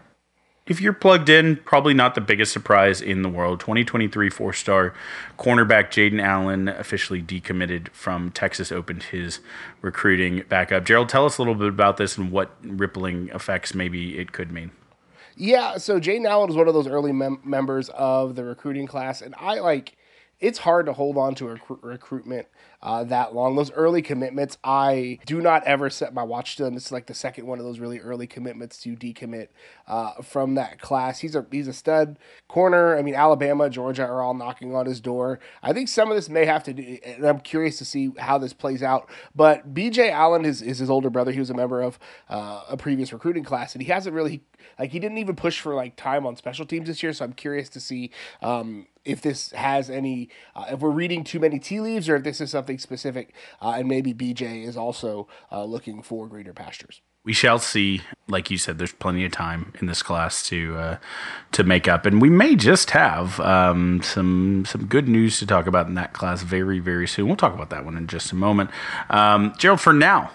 if 0.67 0.79
you're 0.79 0.93
plugged 0.93 1.29
in, 1.29 1.57
probably 1.57 1.95
not 1.95 2.13
the 2.13 2.21
biggest 2.21 2.53
surprise 2.53 3.01
in 3.01 3.23
the 3.23 3.29
world. 3.29 3.59
2023 3.59 4.29
four 4.29 4.53
star 4.53 4.93
cornerback 5.37 5.89
Jaden 5.89 6.21
Allen 6.21 6.67
officially 6.67 7.21
decommitted 7.21 7.89
from 7.89 8.29
Texas, 8.31 8.71
opened 8.71 9.03
his 9.03 9.39
recruiting 9.81 10.43
back 10.47 10.71
up. 10.71 10.85
Gerald, 10.85 11.09
tell 11.09 11.25
us 11.25 11.39
a 11.39 11.41
little 11.41 11.55
bit 11.55 11.69
about 11.69 11.97
this 11.97 12.17
and 12.17 12.31
what 12.31 12.55
rippling 12.61 13.29
effects 13.33 13.73
maybe 13.73 14.19
it 14.19 14.31
could 14.31 14.51
mean. 14.51 14.71
Yeah, 15.35 15.77
so 15.77 15.99
Jaden 15.99 16.27
Allen 16.27 16.47
was 16.47 16.57
one 16.57 16.67
of 16.67 16.73
those 16.73 16.87
early 16.87 17.13
mem- 17.13 17.39
members 17.43 17.89
of 17.89 18.35
the 18.35 18.43
recruiting 18.43 18.85
class, 18.85 19.21
and 19.21 19.33
I 19.39 19.59
like 19.59 19.95
it's 20.39 20.59
hard 20.59 20.85
to 20.85 20.93
hold 20.93 21.17
on 21.17 21.35
to 21.35 21.47
a 21.47 21.53
rec- 21.53 21.83
recruitment 21.83 22.47
uh, 22.81 23.03
that 23.03 23.35
long. 23.35 23.55
Those 23.55 23.71
early 23.71 24.01
commitments, 24.01 24.57
I 24.63 25.19
do 25.25 25.41
not 25.41 25.63
ever 25.65 25.89
set 25.89 26.13
my 26.13 26.23
watch 26.23 26.55
to 26.55 26.63
them. 26.63 26.75
This 26.75 26.85
is 26.85 26.91
like 26.91 27.07
the 27.07 27.13
second 27.13 27.45
one 27.45 27.59
of 27.59 27.65
those 27.65 27.79
really 27.79 27.99
early 27.99 28.25
commitments 28.25 28.81
to 28.83 28.95
decommit 28.95 29.49
uh, 29.87 30.21
from 30.21 30.55
that 30.55 30.79
class. 30.79 31.19
He's 31.19 31.35
a 31.35 31.45
he's 31.51 31.67
a 31.67 31.73
stud 31.73 32.17
corner. 32.47 32.97
I 32.97 33.01
mean, 33.01 33.15
Alabama, 33.15 33.69
Georgia 33.69 34.05
are 34.05 34.21
all 34.21 34.33
knocking 34.33 34.75
on 34.75 34.85
his 34.85 35.01
door. 35.01 35.39
I 35.61 35.73
think 35.73 35.89
some 35.89 36.09
of 36.09 36.15
this 36.15 36.29
may 36.29 36.45
have 36.45 36.63
to 36.63 36.73
do, 36.73 36.97
and 37.03 37.25
I'm 37.25 37.39
curious 37.41 37.77
to 37.79 37.85
see 37.85 38.11
how 38.17 38.37
this 38.37 38.53
plays 38.53 38.81
out. 38.81 39.09
But 39.35 39.73
B.J. 39.73 40.11
Allen 40.11 40.45
is, 40.45 40.61
is 40.61 40.79
his 40.79 40.89
older 40.89 41.09
brother. 41.09 41.31
He 41.31 41.39
was 41.39 41.49
a 41.49 41.55
member 41.55 41.81
of 41.81 41.99
uh, 42.29 42.63
a 42.69 42.77
previous 42.77 43.11
recruiting 43.11 43.43
class, 43.43 43.75
and 43.75 43.81
he 43.81 43.91
hasn't 43.91 44.15
really 44.15 44.41
like 44.79 44.91
he 44.91 44.99
didn't 44.99 45.17
even 45.17 45.35
push 45.35 45.59
for 45.59 45.75
like 45.75 45.95
time 45.95 46.25
on 46.25 46.35
special 46.37 46.65
teams 46.65 46.87
this 46.87 47.03
year. 47.03 47.13
So 47.13 47.25
I'm 47.25 47.33
curious 47.33 47.69
to 47.69 47.79
see 47.79 48.11
um, 48.41 48.87
if 49.05 49.21
this 49.21 49.51
has 49.51 49.89
any, 49.89 50.29
uh, 50.55 50.65
if 50.71 50.79
we're 50.79 50.89
reading 50.89 51.23
too 51.23 51.39
many 51.39 51.59
tea 51.59 51.81
leaves, 51.81 52.07
or 52.07 52.15
if 52.15 52.23
this 52.23 52.39
is 52.39 52.51
something 52.51 52.79
specific, 52.79 53.33
uh, 53.61 53.73
and 53.77 53.87
maybe 53.87 54.13
BJ 54.13 54.65
is 54.65 54.77
also 54.77 55.27
uh, 55.51 55.63
looking 55.65 56.01
for 56.01 56.27
greener 56.27 56.53
pastures. 56.53 57.01
We 57.25 57.33
shall 57.33 57.59
see. 57.59 58.01
Like 58.27 58.49
you 58.49 58.57
said, 58.57 58.77
there's 58.77 58.93
plenty 58.93 59.25
of 59.25 59.31
time 59.31 59.73
in 59.81 59.87
this 59.87 60.01
class 60.01 60.41
to 60.47 60.77
uh, 60.77 60.97
to 61.51 61.63
make 61.63 61.87
up, 61.87 62.05
and 62.05 62.21
we 62.21 62.29
may 62.29 62.55
just 62.55 62.91
have 62.91 63.39
um, 63.41 64.01
some 64.01 64.63
some 64.65 64.85
good 64.85 65.09
news 65.09 65.37
to 65.39 65.45
talk 65.45 65.67
about 65.67 65.87
in 65.87 65.95
that 65.95 66.13
class 66.13 66.43
very 66.43 66.79
very 66.79 67.07
soon. 67.07 67.27
We'll 67.27 67.35
talk 67.35 67.53
about 67.53 67.71
that 67.71 67.83
one 67.83 67.97
in 67.97 68.07
just 68.07 68.31
a 68.31 68.35
moment. 68.35 68.69
Um, 69.09 69.53
Gerald, 69.57 69.81
for 69.81 69.91
now, 69.91 70.31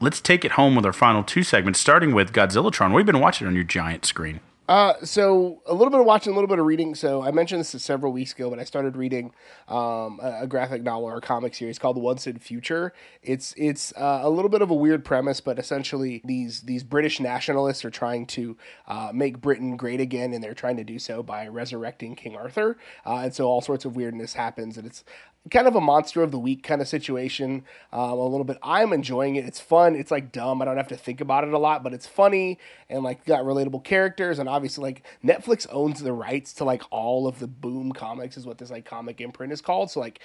let's 0.00 0.20
take 0.20 0.44
it 0.44 0.52
home 0.52 0.74
with 0.74 0.86
our 0.86 0.92
final 0.92 1.22
two 1.22 1.42
segments, 1.42 1.80
starting 1.80 2.14
with 2.14 2.32
Godzillatron. 2.32 2.92
What 2.92 2.98
have 2.98 3.06
you 3.08 3.12
been 3.12 3.20
watching 3.20 3.46
on 3.46 3.54
your 3.54 3.64
giant 3.64 4.04
screen? 4.04 4.40
Uh, 4.66 4.94
so 5.04 5.60
a 5.66 5.74
little 5.74 5.90
bit 5.90 6.00
of 6.00 6.06
watching, 6.06 6.32
a 6.32 6.34
little 6.34 6.48
bit 6.48 6.58
of 6.58 6.64
reading. 6.64 6.94
So 6.94 7.22
I 7.22 7.30
mentioned 7.32 7.60
this 7.60 7.82
several 7.82 8.12
weeks 8.12 8.32
ago, 8.32 8.48
but 8.48 8.58
I 8.58 8.64
started 8.64 8.96
reading 8.96 9.34
um, 9.68 10.18
a, 10.22 10.40
a, 10.42 10.46
graphic 10.46 10.82
novel 10.82 11.04
or 11.04 11.16
a 11.18 11.20
comic 11.20 11.54
series 11.54 11.78
called 11.78 11.96
The 11.96 12.00
Once 12.00 12.26
and 12.26 12.40
Future. 12.40 12.94
It's 13.22 13.52
it's 13.58 13.92
uh, 13.92 14.20
a 14.22 14.30
little 14.30 14.48
bit 14.48 14.62
of 14.62 14.70
a 14.70 14.74
weird 14.74 15.04
premise, 15.04 15.42
but 15.42 15.58
essentially 15.58 16.22
these 16.24 16.62
these 16.62 16.82
British 16.82 17.20
nationalists 17.20 17.84
are 17.84 17.90
trying 17.90 18.24
to 18.28 18.56
uh, 18.88 19.10
make 19.12 19.42
Britain 19.42 19.76
great 19.76 20.00
again, 20.00 20.32
and 20.32 20.42
they're 20.42 20.54
trying 20.54 20.78
to 20.78 20.84
do 20.84 20.98
so 20.98 21.22
by 21.22 21.46
resurrecting 21.46 22.16
King 22.16 22.34
Arthur. 22.34 22.78
Uh, 23.04 23.16
and 23.16 23.34
so 23.34 23.46
all 23.46 23.60
sorts 23.60 23.84
of 23.84 23.96
weirdness 23.96 24.32
happens, 24.32 24.78
and 24.78 24.86
it's 24.86 25.04
kind 25.50 25.68
of 25.68 25.76
a 25.76 25.80
monster 25.80 26.22
of 26.22 26.30
the 26.30 26.38
week 26.38 26.62
kind 26.62 26.80
of 26.80 26.88
situation 26.88 27.64
um, 27.92 28.10
a 28.12 28.26
little 28.26 28.44
bit. 28.44 28.56
I'm 28.62 28.92
enjoying 28.92 29.36
it. 29.36 29.44
It's 29.44 29.60
fun. 29.60 29.94
It's 29.94 30.10
like 30.10 30.32
dumb. 30.32 30.62
I 30.62 30.64
don't 30.64 30.78
have 30.78 30.88
to 30.88 30.96
think 30.96 31.20
about 31.20 31.44
it 31.44 31.52
a 31.52 31.58
lot 31.58 31.82
but 31.82 31.92
it's 31.92 32.06
funny 32.06 32.58
and 32.88 33.02
like 33.02 33.24
got 33.26 33.44
relatable 33.44 33.84
characters. 33.84 34.38
And 34.38 34.48
obviously 34.48 34.82
like 34.82 35.02
netflix 35.22 35.66
owns 35.70 36.02
the 36.02 36.12
rights 36.12 36.52
to 36.54 36.64
like 36.64 36.82
all 36.90 37.26
of 37.26 37.40
the 37.40 37.46
boom 37.46 37.92
comics 37.92 38.36
is 38.36 38.46
what 38.46 38.58
this 38.58 38.70
like 38.70 38.84
comic 38.86 39.20
imprint 39.20 39.52
is 39.52 39.60
called. 39.60 39.90
So 39.90 40.00
like 40.00 40.20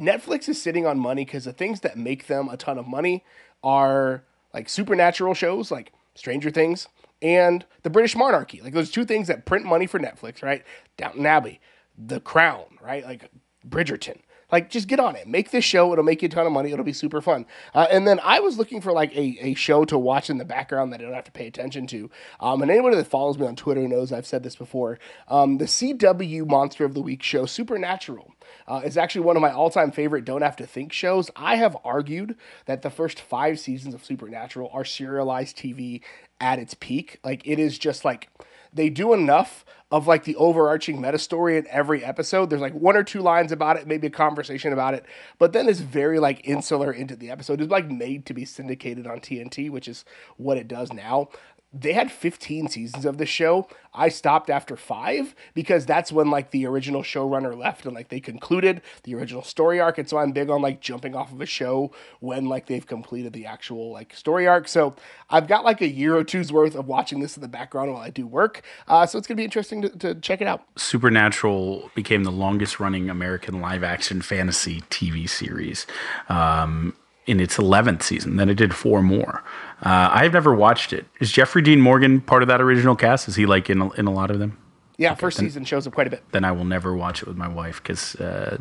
netflix 0.00 0.48
is 0.48 0.60
sitting 0.60 0.86
on 0.86 0.98
money 0.98 1.24
because 1.24 1.44
the 1.44 1.52
things 1.52 1.80
that 1.80 1.96
make 1.96 2.26
them 2.26 2.48
a 2.48 2.56
ton 2.56 2.78
of 2.78 2.86
money 2.86 3.24
are 3.62 4.24
like 4.52 4.68
supernatural 4.68 5.34
shows 5.34 5.70
like 5.70 5.92
stranger 6.14 6.50
things 6.50 6.88
and 7.22 7.64
the 7.84 7.90
british 7.90 8.16
monarchy. 8.16 8.60
Like 8.60 8.74
those 8.74 8.90
two 8.90 9.04
things 9.04 9.28
that 9.28 9.46
print 9.46 9.64
money 9.64 9.86
for 9.86 10.00
netflix 10.00 10.42
right? 10.42 10.64
Downton 10.96 11.26
abbey 11.26 11.60
the 11.96 12.18
crown 12.18 12.64
right? 12.82 13.04
Like 13.04 13.30
bridgerton 13.68 14.18
like, 14.50 14.70
just 14.70 14.88
get 14.88 14.98
on 14.98 15.14
it. 15.14 15.28
Make 15.28 15.50
this 15.50 15.64
show. 15.64 15.92
It'll 15.92 16.04
make 16.04 16.22
you 16.22 16.26
a 16.26 16.30
ton 16.30 16.46
of 16.46 16.52
money. 16.52 16.72
It'll 16.72 16.84
be 16.84 16.92
super 16.92 17.20
fun. 17.20 17.44
Uh, 17.74 17.86
and 17.90 18.06
then 18.06 18.18
I 18.22 18.40
was 18.40 18.56
looking 18.56 18.80
for 18.80 18.92
like 18.92 19.14
a, 19.14 19.36
a 19.40 19.54
show 19.54 19.84
to 19.84 19.98
watch 19.98 20.30
in 20.30 20.38
the 20.38 20.44
background 20.44 20.92
that 20.92 21.00
I 21.00 21.04
don't 21.04 21.12
have 21.12 21.24
to 21.24 21.32
pay 21.32 21.46
attention 21.46 21.86
to. 21.88 22.10
Um, 22.40 22.62
and 22.62 22.70
anybody 22.70 22.96
that 22.96 23.06
follows 23.06 23.38
me 23.38 23.46
on 23.46 23.56
Twitter 23.56 23.86
knows 23.86 24.10
I've 24.10 24.26
said 24.26 24.42
this 24.42 24.56
before. 24.56 24.98
Um, 25.28 25.58
the 25.58 25.66
CW 25.66 26.46
Monster 26.46 26.84
of 26.84 26.94
the 26.94 27.02
Week 27.02 27.22
show, 27.22 27.44
Supernatural, 27.44 28.34
uh, 28.66 28.80
is 28.84 28.96
actually 28.96 29.22
one 29.22 29.36
of 29.36 29.42
my 29.42 29.52
all 29.52 29.70
time 29.70 29.90
favorite 29.90 30.24
Don't 30.24 30.42
Have 30.42 30.56
to 30.56 30.66
Think 30.66 30.92
shows. 30.92 31.30
I 31.36 31.56
have 31.56 31.76
argued 31.84 32.36
that 32.64 32.82
the 32.82 32.90
first 32.90 33.20
five 33.20 33.60
seasons 33.60 33.94
of 33.94 34.04
Supernatural 34.04 34.70
are 34.72 34.84
serialized 34.84 35.58
TV 35.58 36.00
at 36.40 36.58
its 36.58 36.74
peak. 36.74 37.18
Like, 37.22 37.46
it 37.46 37.58
is 37.58 37.78
just 37.78 38.04
like 38.04 38.30
they 38.72 38.90
do 38.90 39.12
enough 39.12 39.64
of 39.90 40.06
like 40.06 40.24
the 40.24 40.36
overarching 40.36 41.00
meta 41.00 41.18
story 41.18 41.56
in 41.56 41.66
every 41.70 42.04
episode. 42.04 42.50
There's 42.50 42.60
like 42.60 42.74
one 42.74 42.96
or 42.96 43.02
two 43.02 43.20
lines 43.20 43.52
about 43.52 43.76
it, 43.76 43.86
maybe 43.86 44.06
a 44.06 44.10
conversation 44.10 44.72
about 44.72 44.94
it, 44.94 45.04
but 45.38 45.52
then 45.52 45.68
it's 45.68 45.80
very 45.80 46.18
like 46.18 46.46
insular 46.46 46.92
into 46.92 47.16
the 47.16 47.30
episode. 47.30 47.60
It's 47.60 47.70
like 47.70 47.90
made 47.90 48.26
to 48.26 48.34
be 48.34 48.44
syndicated 48.44 49.06
on 49.06 49.20
TNT, 49.20 49.70
which 49.70 49.88
is 49.88 50.04
what 50.36 50.58
it 50.58 50.68
does 50.68 50.92
now 50.92 51.28
they 51.72 51.92
had 51.92 52.10
15 52.10 52.68
seasons 52.68 53.04
of 53.04 53.18
the 53.18 53.26
show. 53.26 53.68
I 53.92 54.08
stopped 54.08 54.48
after 54.48 54.76
five 54.76 55.34
because 55.54 55.84
that's 55.84 56.10
when 56.10 56.30
like 56.30 56.50
the 56.50 56.66
original 56.66 57.02
showrunner 57.02 57.56
left 57.56 57.84
and 57.84 57.94
like 57.94 58.08
they 58.08 58.20
concluded 58.20 58.80
the 59.02 59.14
original 59.14 59.42
story 59.42 59.80
arc. 59.80 59.98
And 59.98 60.08
so 60.08 60.18
I'm 60.18 60.32
big 60.32 60.48
on 60.48 60.62
like 60.62 60.80
jumping 60.80 61.14
off 61.14 61.32
of 61.32 61.40
a 61.40 61.46
show 61.46 61.90
when 62.20 62.46
like 62.46 62.66
they've 62.66 62.86
completed 62.86 63.32
the 63.32 63.44
actual 63.44 63.92
like 63.92 64.14
story 64.14 64.46
arc. 64.46 64.66
So 64.68 64.94
I've 65.28 65.46
got 65.46 65.64
like 65.64 65.82
a 65.82 65.88
year 65.88 66.16
or 66.16 66.24
two's 66.24 66.52
worth 66.52 66.74
of 66.74 66.86
watching 66.86 67.20
this 67.20 67.36
in 67.36 67.42
the 67.42 67.48
background 67.48 67.92
while 67.92 68.02
I 68.02 68.10
do 68.10 68.26
work. 68.26 68.62
Uh, 68.86 69.04
so 69.04 69.18
it's 69.18 69.26
gonna 69.26 69.36
be 69.36 69.44
interesting 69.44 69.82
to, 69.82 69.88
to 69.90 70.14
check 70.14 70.40
it 70.40 70.46
out. 70.46 70.62
Supernatural 70.76 71.90
became 71.94 72.24
the 72.24 72.32
longest 72.32 72.80
running 72.80 73.10
American 73.10 73.60
live 73.60 73.84
action 73.84 74.22
fantasy 74.22 74.80
TV 74.82 75.28
series. 75.28 75.86
Um, 76.28 76.94
in 77.28 77.40
its 77.40 77.58
11th 77.58 78.02
season. 78.02 78.36
Then 78.36 78.48
it 78.48 78.54
did 78.54 78.74
four 78.74 79.02
more. 79.02 79.44
Uh, 79.82 80.08
I've 80.10 80.32
never 80.32 80.54
watched 80.54 80.94
it. 80.94 81.06
Is 81.20 81.30
Jeffrey 81.30 81.60
Dean 81.60 81.80
Morgan 81.80 82.22
part 82.22 82.42
of 82.42 82.48
that 82.48 82.60
original 82.60 82.96
cast? 82.96 83.28
Is 83.28 83.36
he 83.36 83.44
like 83.44 83.68
in 83.68 83.82
a, 83.82 83.90
in 83.92 84.06
a 84.06 84.10
lot 84.10 84.30
of 84.30 84.38
them? 84.38 84.58
Yeah, 84.96 85.12
okay, 85.12 85.20
first 85.20 85.36
then, 85.36 85.46
season 85.46 85.64
shows 85.64 85.86
up 85.86 85.92
quite 85.92 86.06
a 86.06 86.10
bit. 86.10 86.24
Then 86.32 86.44
I 86.44 86.50
will 86.52 86.64
never 86.64 86.96
watch 86.96 87.22
it 87.22 87.28
with 87.28 87.36
my 87.36 87.46
wife 87.46 87.82
because 87.82 88.16
uh, 88.16 88.58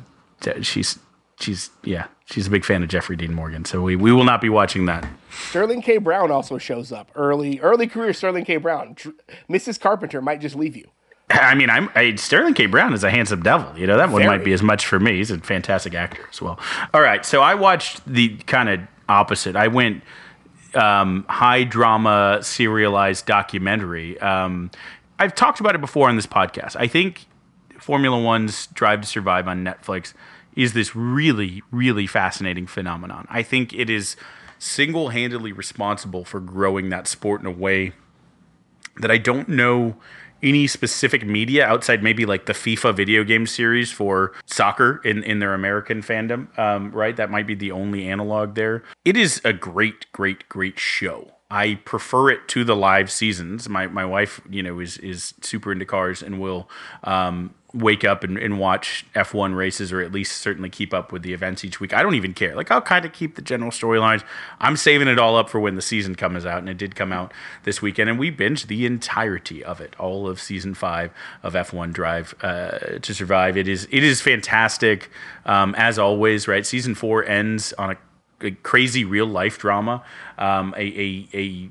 she's 0.61 0.99
she's 1.39 1.71
yeah 1.83 2.07
she's 2.25 2.45
a 2.47 2.49
big 2.49 2.65
fan 2.65 2.83
of 2.83 2.89
Jeffrey 2.89 3.15
Dean 3.15 3.33
Morgan. 3.33 3.65
So 3.65 3.81
we, 3.81 3.95
we 3.95 4.11
will 4.11 4.25
not 4.25 4.41
be 4.41 4.49
watching 4.49 4.85
that. 4.85 5.07
Sterling 5.31 5.81
K. 5.81 5.97
Brown 5.97 6.29
also 6.29 6.57
shows 6.59 6.91
up 6.91 7.09
early 7.15 7.59
early 7.61 7.87
career. 7.87 8.13
Sterling 8.13 8.45
K. 8.45 8.57
Brown, 8.57 8.95
Mrs. 9.49 9.79
Carpenter 9.79 10.21
might 10.21 10.41
just 10.41 10.55
leave 10.55 10.75
you. 10.75 10.89
I 11.29 11.55
mean, 11.55 11.69
I'm 11.69 11.89
I, 11.93 12.15
Sterling 12.15 12.53
K. 12.53 12.67
Brown 12.67 12.93
is 12.93 13.03
a 13.03 13.11
handsome 13.11 13.41
devil. 13.41 13.77
You 13.77 13.85
know 13.85 13.97
that 13.97 14.09
one 14.09 14.21
Very. 14.21 14.37
might 14.37 14.45
be 14.45 14.53
as 14.53 14.63
much 14.63 14.85
for 14.85 14.99
me. 14.99 15.17
He's 15.17 15.31
a 15.31 15.37
fantastic 15.39 15.93
actor 15.93 16.25
as 16.31 16.41
well. 16.41 16.59
All 16.93 17.01
right, 17.01 17.25
so 17.25 17.41
I 17.41 17.55
watched 17.55 18.05
the 18.05 18.37
kind 18.45 18.69
of 18.69 18.79
opposite. 19.09 19.55
I 19.55 19.67
went 19.67 20.03
um, 20.73 21.25
high 21.27 21.63
drama 21.63 22.39
serialized 22.41 23.25
documentary. 23.25 24.19
Um, 24.19 24.71
I've 25.19 25.35
talked 25.35 25.59
about 25.59 25.75
it 25.75 25.81
before 25.81 26.07
on 26.07 26.15
this 26.15 26.27
podcast. 26.27 26.75
I 26.77 26.87
think 26.87 27.25
Formula 27.77 28.21
One's 28.21 28.67
Drive 28.67 29.01
to 29.01 29.07
Survive 29.07 29.47
on 29.47 29.63
Netflix 29.63 30.13
is 30.55 30.73
this 30.73 30.95
really, 30.95 31.61
really 31.71 32.07
fascinating 32.07 32.67
phenomenon. 32.67 33.27
I 33.29 33.43
think 33.43 33.73
it 33.73 33.89
is 33.89 34.15
single 34.59 35.09
handedly 35.09 35.51
responsible 35.51 36.23
for 36.23 36.39
growing 36.39 36.89
that 36.89 37.07
sport 37.07 37.41
in 37.41 37.47
a 37.47 37.51
way 37.51 37.91
that 38.97 39.11
I 39.11 39.17
don't 39.17 39.49
know 39.49 39.97
any 40.41 40.67
specific 40.67 41.25
media 41.25 41.65
outside 41.65 42.03
maybe 42.03 42.25
like 42.25 42.45
the 42.45 42.53
FIFA 42.53 42.95
video 42.95 43.23
game 43.23 43.45
series 43.47 43.91
for 43.91 44.33
soccer 44.45 45.01
in, 45.03 45.23
in 45.23 45.39
their 45.39 45.53
American 45.53 46.01
fandom, 46.01 46.57
um, 46.57 46.91
right? 46.91 47.15
That 47.15 47.31
might 47.31 47.47
be 47.47 47.55
the 47.55 47.71
only 47.71 48.07
analog 48.07 48.55
there. 48.55 48.83
It 49.05 49.17
is 49.17 49.41
a 49.43 49.53
great, 49.53 50.11
great, 50.11 50.47
great 50.49 50.79
show. 50.79 51.31
I 51.49 51.75
prefer 51.85 52.29
it 52.29 52.47
to 52.49 52.63
the 52.63 52.75
live 52.75 53.09
seasons. 53.09 53.69
My 53.69 53.87
my 53.87 54.03
wife, 54.03 54.41
you 54.49 54.61
know, 54.61 54.79
is 54.79 54.97
is 54.97 55.33
super 55.41 55.71
into 55.71 55.85
cars 55.85 56.21
and 56.21 56.41
will 56.41 56.69
um, 57.05 57.53
wake 57.77 58.03
up 58.03 58.23
and, 58.23 58.37
and 58.37 58.59
watch 58.59 59.05
F1 59.15 59.55
races 59.55 59.93
or 59.93 60.01
at 60.01 60.11
least 60.11 60.37
certainly 60.37 60.69
keep 60.69 60.93
up 60.93 61.11
with 61.11 61.21
the 61.21 61.33
events 61.33 61.63
each 61.63 61.79
week. 61.79 61.93
I 61.93 62.01
don't 62.01 62.15
even 62.15 62.33
care. 62.33 62.55
Like 62.55 62.71
I'll 62.71 62.81
kind 62.81 63.05
of 63.05 63.13
keep 63.13 63.35
the 63.35 63.41
general 63.41 63.71
storylines. 63.71 64.23
I'm 64.59 64.75
saving 64.75 65.07
it 65.07 65.19
all 65.19 65.35
up 65.35 65.49
for 65.49 65.59
when 65.59 65.75
the 65.75 65.81
season 65.81 66.15
comes 66.15 66.45
out 66.45 66.59
and 66.59 66.69
it 66.69 66.77
did 66.77 66.95
come 66.95 67.11
out 67.11 67.33
this 67.63 67.81
weekend 67.81 68.09
and 68.09 68.17
we 68.17 68.31
binged 68.31 68.67
the 68.67 68.85
entirety 68.85 69.63
of 69.63 69.79
it, 69.79 69.95
all 69.99 70.27
of 70.27 70.41
season 70.41 70.73
5 70.73 71.11
of 71.43 71.53
F1 71.53 71.93
Drive 71.93 72.33
uh, 72.41 72.99
to 73.01 73.13
Survive. 73.13 73.57
It 73.57 73.67
is 73.67 73.87
it 73.91 74.03
is 74.03 74.21
fantastic 74.21 75.09
um, 75.45 75.75
as 75.77 75.99
always, 75.99 76.47
right? 76.47 76.65
Season 76.65 76.95
4 76.95 77.25
ends 77.25 77.73
on 77.73 77.91
a, 77.91 77.97
a 78.41 78.51
crazy 78.51 79.05
real 79.05 79.27
life 79.27 79.57
drama, 79.57 80.03
um, 80.37 80.73
a, 80.77 80.81
a, 80.81 81.27
a 81.33 81.69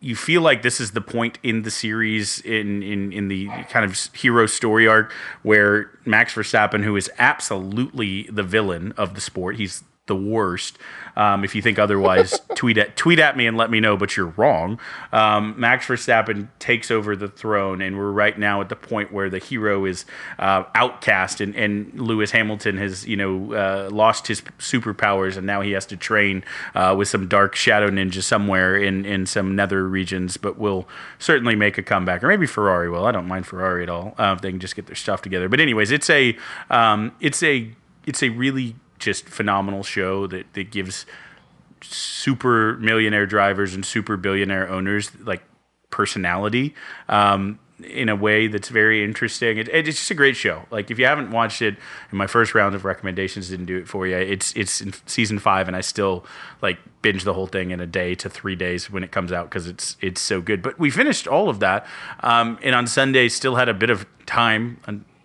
you 0.00 0.16
feel 0.16 0.40
like 0.40 0.62
this 0.62 0.80
is 0.80 0.92
the 0.92 1.00
point 1.00 1.38
in 1.42 1.62
the 1.62 1.70
series 1.70 2.40
in, 2.40 2.82
in, 2.82 3.12
in 3.12 3.28
the 3.28 3.48
kind 3.68 3.84
of 3.84 3.96
hero 4.14 4.46
story 4.46 4.88
arc 4.88 5.12
where 5.42 5.90
Max 6.06 6.34
Verstappen, 6.34 6.82
who 6.84 6.96
is 6.96 7.10
absolutely 7.18 8.22
the 8.24 8.42
villain 8.42 8.92
of 8.96 9.14
the 9.14 9.20
sport, 9.20 9.56
he's 9.56 9.84
the 10.10 10.16
worst. 10.16 10.76
Um, 11.16 11.44
if 11.44 11.54
you 11.54 11.62
think 11.62 11.78
otherwise, 11.78 12.40
tweet 12.56 12.76
at 12.78 12.96
tweet 12.96 13.18
at 13.18 13.36
me 13.36 13.46
and 13.46 13.56
let 13.56 13.70
me 13.70 13.78
know. 13.78 13.96
But 13.96 14.16
you're 14.16 14.34
wrong. 14.36 14.80
Um, 15.12 15.54
Max 15.56 15.86
Verstappen 15.86 16.48
takes 16.58 16.90
over 16.90 17.14
the 17.14 17.28
throne, 17.28 17.80
and 17.80 17.96
we're 17.96 18.10
right 18.10 18.36
now 18.38 18.60
at 18.60 18.68
the 18.68 18.76
point 18.76 19.12
where 19.12 19.30
the 19.30 19.38
hero 19.38 19.84
is 19.84 20.04
uh, 20.38 20.64
outcast, 20.74 21.40
and, 21.40 21.54
and 21.54 22.00
Lewis 22.00 22.32
Hamilton 22.32 22.76
has 22.78 23.06
you 23.06 23.16
know 23.16 23.52
uh, 23.54 23.88
lost 23.90 24.26
his 24.26 24.40
superpowers, 24.58 25.36
and 25.36 25.46
now 25.46 25.60
he 25.60 25.72
has 25.72 25.86
to 25.86 25.96
train 25.96 26.44
uh, 26.74 26.94
with 26.98 27.08
some 27.08 27.28
dark 27.28 27.54
shadow 27.54 27.88
ninja 27.88 28.22
somewhere 28.22 28.76
in 28.76 29.04
in 29.04 29.26
some 29.26 29.54
nether 29.54 29.86
regions. 29.86 30.36
But 30.36 30.58
will 30.58 30.88
certainly 31.18 31.54
make 31.54 31.78
a 31.78 31.82
comeback, 31.82 32.24
or 32.24 32.28
maybe 32.28 32.46
Ferrari 32.46 32.90
will. 32.90 33.06
I 33.06 33.12
don't 33.12 33.28
mind 33.28 33.46
Ferrari 33.46 33.84
at 33.84 33.88
all 33.88 34.14
uh, 34.18 34.34
if 34.36 34.42
they 34.42 34.50
can 34.50 34.60
just 34.60 34.74
get 34.74 34.86
their 34.86 34.96
stuff 34.96 35.22
together. 35.22 35.48
But 35.48 35.60
anyways, 35.60 35.92
it's 35.92 36.10
a 36.10 36.36
um, 36.68 37.12
it's 37.20 37.42
a 37.42 37.70
it's 38.06 38.22
a 38.22 38.30
really 38.30 38.74
just 39.00 39.28
phenomenal 39.28 39.82
show 39.82 40.26
that, 40.28 40.52
that 40.54 40.70
gives 40.70 41.06
super 41.82 42.76
millionaire 42.76 43.26
drivers 43.26 43.74
and 43.74 43.84
super 43.84 44.16
billionaire 44.16 44.68
owners 44.68 45.10
like 45.20 45.42
personality 45.90 46.74
um, 47.08 47.58
in 47.82 48.08
a 48.08 48.16
way 48.16 48.46
that's 48.46 48.68
very 48.68 49.02
interesting. 49.02 49.58
It, 49.58 49.68
it's 49.68 49.98
just 49.98 50.10
a 50.10 50.14
great 50.14 50.36
show. 50.36 50.64
Like 50.70 50.90
if 50.90 50.98
you 50.98 51.06
haven't 51.06 51.30
watched 51.30 51.62
it, 51.62 51.76
and 52.10 52.18
my 52.18 52.26
first 52.26 52.54
round 52.54 52.74
of 52.74 52.84
recommendations 52.84 53.48
didn't 53.48 53.66
do 53.66 53.78
it 53.78 53.88
for 53.88 54.06
you. 54.06 54.16
It's 54.16 54.54
it's 54.54 54.80
in 54.80 54.92
season 55.06 55.38
five, 55.38 55.66
and 55.66 55.76
I 55.76 55.80
still 55.80 56.24
like 56.62 56.78
binge 57.02 57.24
the 57.24 57.34
whole 57.34 57.46
thing 57.46 57.70
in 57.70 57.80
a 57.80 57.86
day 57.86 58.14
to 58.16 58.28
three 58.28 58.56
days 58.56 58.90
when 58.90 59.02
it 59.02 59.10
comes 59.10 59.32
out 59.32 59.48
because 59.48 59.66
it's 59.66 59.96
it's 60.00 60.20
so 60.20 60.40
good. 60.40 60.62
But 60.62 60.78
we 60.78 60.90
finished 60.90 61.26
all 61.26 61.48
of 61.48 61.60
that, 61.60 61.86
um, 62.20 62.58
and 62.62 62.74
on 62.74 62.86
Sunday 62.86 63.28
still 63.28 63.56
had 63.56 63.68
a 63.68 63.74
bit 63.74 63.90
of 63.90 64.06
time 64.26 64.78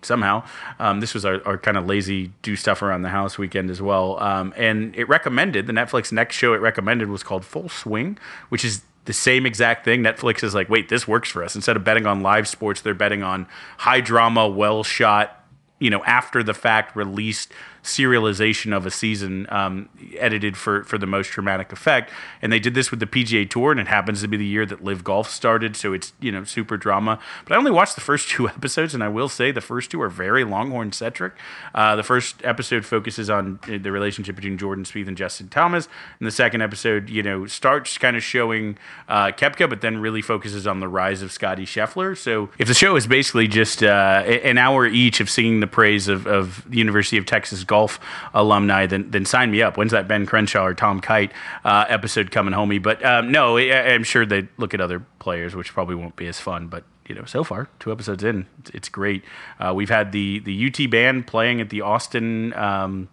somehow. 0.06 0.44
Um, 0.80 1.00
this 1.00 1.14
was 1.14 1.26
our, 1.26 1.46
our 1.46 1.58
kind 1.58 1.78
of 1.78 1.86
lazy 1.86 2.32
do 2.42 2.56
stuff 2.56 2.82
around 2.82 3.02
the 3.02 3.10
house 3.10 3.38
weekend 3.38 3.70
as 3.70 3.82
well. 3.82 4.22
Um, 4.22 4.54
and 4.56 4.96
it 4.96 5.10
recommended 5.10 5.68
the 5.68 5.74
Netflix 5.74 6.12
next 6.12 6.36
show 6.36 6.54
it 6.54 6.62
recommended 6.62 7.10
was 7.10 7.24
called 7.24 7.46
Full 7.46 7.70
Swing, 7.70 8.18
which 8.50 8.64
is 8.64 8.84
the 9.06 9.14
same 9.14 9.46
exact 9.46 9.86
thing. 9.86 10.04
Netflix 10.04 10.44
is 10.44 10.54
like, 10.54 10.70
wait, 10.70 10.90
this 10.90 11.08
works 11.08 11.30
for 11.30 11.44
us. 11.44 11.56
Instead 11.56 11.76
of 11.76 11.84
betting 11.84 12.06
on 12.06 12.22
live 12.22 12.48
sports, 12.48 12.82
they're 12.82 12.94
betting 12.94 13.24
on 13.24 13.48
high 13.78 14.02
drama, 14.02 14.48
well 14.48 14.84
shot, 14.84 15.46
you 15.80 15.90
know, 15.90 16.04
after 16.06 16.42
the 16.42 16.54
fact 16.54 16.96
released 16.96 17.52
serialization 17.86 18.76
of 18.76 18.86
a 18.86 18.92
season 18.92 19.46
um, 19.50 19.90
edited 20.18 20.58
for, 20.58 20.84
for 20.84 20.98
the 20.98 21.06
most 21.06 21.30
dramatic 21.30 21.72
effect. 21.72 22.12
And 22.42 22.52
they 22.52 22.60
did 22.60 22.74
this 22.74 22.90
with 22.90 23.00
the 23.00 23.06
PGA 23.06 23.50
Tour, 23.50 23.72
and 23.72 23.80
it 23.80 23.88
happens 23.88 24.22
to 24.22 24.28
be 24.28 24.38
the 24.38 24.46
year 24.46 24.66
that 24.66 24.84
Live 24.84 25.04
Golf 25.04 25.30
started, 25.30 25.76
so 25.76 25.94
it's 25.94 26.14
you 26.20 26.32
know 26.32 26.44
super 26.44 26.78
drama. 26.78 27.20
But 27.46 27.54
I 27.54 27.58
only 27.58 27.72
watched 27.72 27.96
the 27.96 28.02
first 28.02 28.30
two 28.36 28.50
episodes, 28.50 28.94
and 28.94 29.04
I 29.04 29.08
will 29.08 29.30
say 29.30 29.52
the 29.52 29.62
first 29.62 29.92
two 29.92 30.02
are 30.02 30.10
very 30.10 30.44
Longhorn 30.44 30.92
centric. 30.92 31.34
Uh, 31.74 31.96
the 31.96 32.04
first 32.04 32.44
episode 32.44 32.86
focuses 32.86 33.30
on 33.30 33.60
uh, 33.64 33.78
the 33.82 33.92
relationship 33.92 34.36
between 34.36 34.58
Jordan 34.58 34.84
Spieth 34.84 35.08
and 35.08 35.16
Justin 35.16 35.48
Thomas, 35.48 35.88
and 36.20 36.28
the 36.28 36.32
second 36.32 36.62
episode, 36.62 37.10
you 37.10 37.22
know, 37.22 37.46
starts 37.46 37.98
kind 37.98 38.18
of 38.18 38.24
showing 38.24 38.78
uh, 39.08 39.28
Koepka, 39.28 39.70
but 39.70 39.82
then 39.82 40.00
really 40.00 40.22
focuses 40.22 40.66
on 40.66 40.80
the 40.80 40.88
rise 40.88 41.22
of 41.22 41.32
Scotty 41.32 41.66
Scheffler. 41.66 42.18
So 42.18 42.50
if 42.58 42.68
the 42.68 42.74
show 42.74 42.96
is 42.96 43.06
basically 43.06 43.48
just 43.48 43.84
uh, 43.84 44.24
an 44.26 44.58
hour 44.58 44.88
each 44.88 45.20
of 45.20 45.30
singing 45.30 45.60
the 45.60 45.68
praise 45.68 46.08
of, 46.08 46.26
of 46.26 46.68
the 46.70 46.78
University 46.78 47.18
of 47.18 47.26
Texas 47.26 47.64
golf 47.64 47.75
golf 47.76 48.00
alumni, 48.34 48.86
then 48.86 49.12
then 49.12 49.26
sign 49.26 49.52
me 49.52 49.62
up. 49.62 49.78
When's 49.78 49.92
that 49.92 50.08
Ben 50.08 50.26
Crenshaw 50.26 50.64
or 50.64 50.74
Tom 50.74 51.02
Kite 51.02 51.32
uh, 51.66 51.86
episode 51.90 52.32
coming 52.32 52.54
homie? 52.54 52.82
But 52.82 53.04
um, 53.04 53.32
no, 53.32 53.58
I, 53.58 53.94
I'm 53.94 54.04
sure 54.04 54.26
they 54.26 54.48
look 54.58 54.74
at 54.74 54.80
other 54.80 55.00
players, 55.20 55.56
which 55.56 55.74
probably 55.74 55.96
won't 55.96 56.16
be 56.16 56.28
as 56.28 56.40
fun. 56.40 56.68
But 56.68 56.84
you 57.08 57.16
know, 57.16 57.26
so 57.26 57.44
far, 57.44 57.68
two 57.80 57.92
episodes 57.92 58.24
in, 58.24 58.48
it's, 58.60 58.70
it's 58.72 58.90
great. 58.90 59.24
Uh, 59.60 59.74
we've 59.76 59.90
had 59.90 60.12
the 60.12 60.40
the 60.40 60.56
UT 60.68 60.90
band 60.90 61.28
playing 61.28 61.60
at 61.60 61.70
the 61.70 61.82
Austin 61.82 62.54
um, 62.54 63.10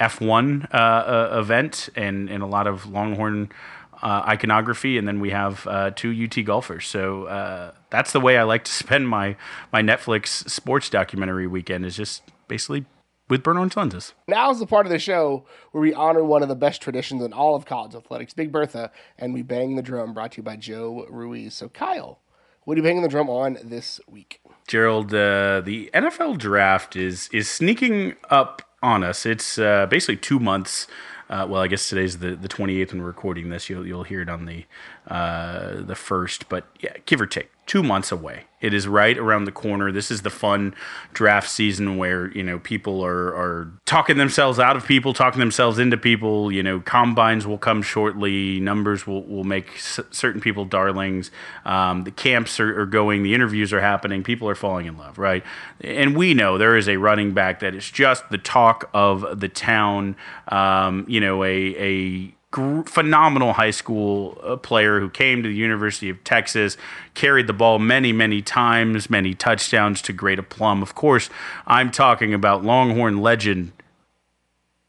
F1 0.00 0.72
uh, 0.72 0.76
uh, 0.76 1.38
event, 1.38 1.90
and 1.94 2.30
and 2.30 2.42
a 2.42 2.46
lot 2.46 2.66
of 2.66 2.86
Longhorn. 2.86 3.50
Uh, 4.02 4.22
iconography, 4.28 4.98
and 4.98 5.08
then 5.08 5.20
we 5.20 5.30
have 5.30 5.66
uh, 5.66 5.90
two 5.90 6.12
UT 6.12 6.44
golfers. 6.44 6.86
So 6.86 7.24
uh, 7.24 7.72
that's 7.88 8.12
the 8.12 8.20
way 8.20 8.36
I 8.36 8.42
like 8.42 8.64
to 8.64 8.72
spend 8.84 9.08
my 9.08 9.36
my 9.72 9.80
Netflix 9.80 10.50
sports 10.50 10.90
documentary 10.90 11.46
weekend. 11.46 11.86
Is 11.86 11.96
just 11.96 12.22
basically 12.46 12.84
with 13.28 13.42
Bernard 13.42 13.76
Lenses. 13.76 14.14
Now 14.28 14.50
is 14.50 14.58
the 14.58 14.66
part 14.66 14.86
of 14.86 14.92
the 14.92 14.98
show 14.98 15.44
where 15.72 15.82
we 15.82 15.92
honor 15.92 16.24
one 16.24 16.42
of 16.42 16.48
the 16.48 16.54
best 16.54 16.80
traditions 16.80 17.22
in 17.22 17.32
all 17.32 17.54
of 17.54 17.64
college 17.64 17.94
athletics, 17.94 18.34
Big 18.34 18.52
Bertha, 18.52 18.90
and 19.18 19.34
we 19.34 19.42
bang 19.42 19.76
the 19.76 19.82
drum. 19.82 20.14
Brought 20.14 20.32
to 20.32 20.36
you 20.38 20.42
by 20.42 20.56
Joe 20.56 21.06
Ruiz. 21.10 21.54
So, 21.54 21.68
Kyle, 21.68 22.20
what 22.64 22.74
are 22.74 22.78
you 22.78 22.82
banging 22.82 23.02
the 23.02 23.08
drum 23.08 23.28
on 23.28 23.58
this 23.62 24.00
week? 24.08 24.40
Gerald, 24.66 25.14
uh, 25.14 25.60
the 25.60 25.90
NFL 25.94 26.38
draft 26.38 26.96
is 26.96 27.28
is 27.32 27.48
sneaking 27.48 28.14
up 28.30 28.62
on 28.82 29.02
us. 29.04 29.26
It's 29.26 29.58
uh, 29.58 29.86
basically 29.86 30.16
two 30.16 30.38
months. 30.38 30.86
Uh, 31.28 31.44
well, 31.48 31.60
I 31.60 31.66
guess 31.66 31.88
today's 31.88 32.18
the, 32.18 32.36
the 32.36 32.46
28th 32.46 32.92
when 32.92 33.00
we're 33.00 33.08
recording 33.08 33.48
this. 33.48 33.68
You'll, 33.68 33.84
you'll 33.84 34.04
hear 34.04 34.20
it 34.20 34.28
on 34.28 34.44
the 34.44 34.64
uh, 35.08 35.82
the 35.82 35.96
first, 35.96 36.48
but 36.48 36.68
yeah, 36.78 36.92
give 37.04 37.20
or 37.20 37.26
take 37.26 37.50
two 37.66 37.82
months 37.82 38.12
away. 38.12 38.44
It 38.58 38.72
is 38.72 38.88
right 38.88 39.18
around 39.18 39.44
the 39.44 39.52
corner. 39.52 39.92
This 39.92 40.10
is 40.10 40.22
the 40.22 40.30
fun 40.30 40.74
draft 41.12 41.50
season 41.50 41.98
where 41.98 42.30
you 42.30 42.42
know 42.42 42.58
people 42.58 43.04
are 43.04 43.28
are 43.28 43.70
talking 43.84 44.16
themselves 44.16 44.58
out 44.58 44.76
of 44.76 44.86
people, 44.86 45.12
talking 45.12 45.40
themselves 45.40 45.78
into 45.78 45.98
people. 45.98 46.50
You 46.50 46.62
know, 46.62 46.80
combines 46.80 47.46
will 47.46 47.58
come 47.58 47.82
shortly. 47.82 48.58
Numbers 48.58 49.06
will 49.06 49.24
will 49.24 49.44
make 49.44 49.74
s- 49.74 50.00
certain 50.10 50.40
people 50.40 50.64
darlings. 50.64 51.30
Um, 51.66 52.04
the 52.04 52.10
camps 52.10 52.58
are, 52.58 52.80
are 52.80 52.86
going. 52.86 53.22
The 53.22 53.34
interviews 53.34 53.74
are 53.74 53.80
happening. 53.80 54.22
People 54.22 54.48
are 54.48 54.54
falling 54.54 54.86
in 54.86 54.96
love, 54.96 55.18
right? 55.18 55.44
And 55.82 56.16
we 56.16 56.32
know 56.32 56.56
there 56.56 56.78
is 56.78 56.88
a 56.88 56.96
running 56.96 57.34
back 57.34 57.60
that 57.60 57.74
is 57.74 57.90
just 57.90 58.30
the 58.30 58.38
talk 58.38 58.88
of 58.94 59.38
the 59.38 59.48
town. 59.48 60.16
Um, 60.48 61.04
you 61.08 61.20
know, 61.20 61.44
a 61.44 61.74
a 61.76 62.35
phenomenal 62.52 63.52
high 63.52 63.70
school 63.70 64.38
uh, 64.42 64.56
player 64.56 65.00
who 65.00 65.10
came 65.10 65.42
to 65.42 65.48
the 65.48 65.54
University 65.54 66.08
of 66.08 66.22
Texas, 66.24 66.76
carried 67.14 67.46
the 67.46 67.52
ball 67.52 67.78
many, 67.78 68.12
many 68.12 68.40
times, 68.40 69.10
many 69.10 69.34
touchdowns 69.34 70.00
to 70.02 70.12
great 70.12 70.38
aplomb. 70.38 70.82
Of 70.82 70.94
course, 70.94 71.28
I'm 71.66 71.90
talking 71.90 72.32
about 72.32 72.64
Longhorn 72.64 73.18
legend 73.20 73.72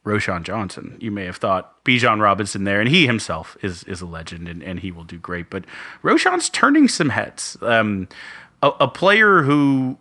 Roschon 0.06 0.44
Johnson. 0.44 0.98
You 1.00 1.12
may 1.12 1.26
have 1.26 1.36
thought 1.38 1.84
Bijan 1.84 2.22
Robinson 2.22 2.64
there, 2.64 2.80
and 2.80 2.90
he 2.90 3.06
himself 3.06 3.58
is 3.62 3.84
is 3.84 4.02
a 4.02 4.06
legend, 4.06 4.48
and, 4.48 4.64
and 4.64 4.80
he 4.80 4.92
will 4.92 5.04
do 5.04 5.18
great. 5.18 5.50
But 5.50 5.66
Roschon's 6.02 6.50
turning 6.50 6.88
some 6.88 7.10
heads. 7.10 7.58
Um, 7.62 8.08
a, 8.64 8.72
a 8.80 8.88
player 8.88 9.44
who 9.44 9.98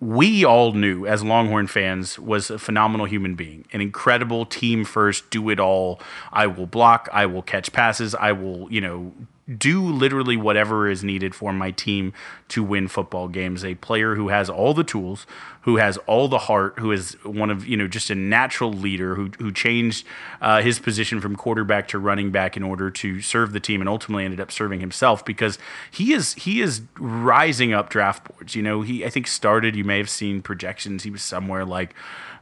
we 0.00 0.44
all 0.44 0.72
knew 0.72 1.06
as 1.06 1.24
Longhorn 1.24 1.66
fans 1.66 2.18
was 2.18 2.50
a 2.50 2.58
phenomenal 2.58 3.06
human 3.06 3.34
being, 3.34 3.66
an 3.72 3.80
incredible 3.80 4.46
team 4.46 4.84
first, 4.84 5.28
do 5.30 5.48
it 5.50 5.58
all. 5.58 6.00
I 6.32 6.46
will 6.46 6.66
block, 6.66 7.08
I 7.12 7.26
will 7.26 7.42
catch 7.42 7.72
passes, 7.72 8.14
I 8.14 8.32
will, 8.32 8.70
you 8.70 8.80
know, 8.80 9.12
do 9.56 9.82
literally 9.82 10.36
whatever 10.36 10.88
is 10.88 11.02
needed 11.02 11.34
for 11.34 11.52
my 11.52 11.70
team 11.70 12.12
to 12.48 12.62
win 12.62 12.86
football 12.88 13.28
games. 13.28 13.64
A 13.64 13.74
player 13.76 14.14
who 14.14 14.28
has 14.28 14.50
all 14.50 14.74
the 14.74 14.84
tools, 14.84 15.26
who 15.62 15.76
has 15.76 15.96
all 16.06 16.28
the 16.28 16.38
heart, 16.38 16.78
who 16.78 16.92
is 16.92 17.12
one 17.24 17.48
of 17.50 17.66
you 17.66 17.76
know 17.76 17.88
just 17.88 18.10
a 18.10 18.14
natural 18.14 18.72
leader 18.72 19.14
who 19.14 19.30
who 19.38 19.50
changed 19.50 20.06
uh, 20.40 20.60
his 20.60 20.78
position 20.78 21.20
from 21.20 21.34
quarterback 21.34 21.88
to 21.88 21.98
running 21.98 22.30
back 22.30 22.56
in 22.56 22.62
order 22.62 22.90
to 22.90 23.22
serve 23.22 23.52
the 23.52 23.60
team, 23.60 23.80
and 23.80 23.88
ultimately 23.88 24.24
ended 24.24 24.40
up 24.40 24.52
serving 24.52 24.80
himself 24.80 25.24
because 25.24 25.58
he 25.90 26.12
is 26.12 26.34
he 26.34 26.60
is 26.60 26.82
rising 26.98 27.72
up 27.72 27.88
draft 27.88 28.30
boards. 28.30 28.54
You 28.54 28.62
know, 28.62 28.82
he 28.82 29.04
I 29.04 29.10
think 29.10 29.26
started. 29.26 29.74
You 29.74 29.84
may 29.84 29.98
have 29.98 30.10
seen 30.10 30.42
projections. 30.42 31.04
He 31.04 31.10
was 31.10 31.22
somewhere 31.22 31.64
like 31.64 31.94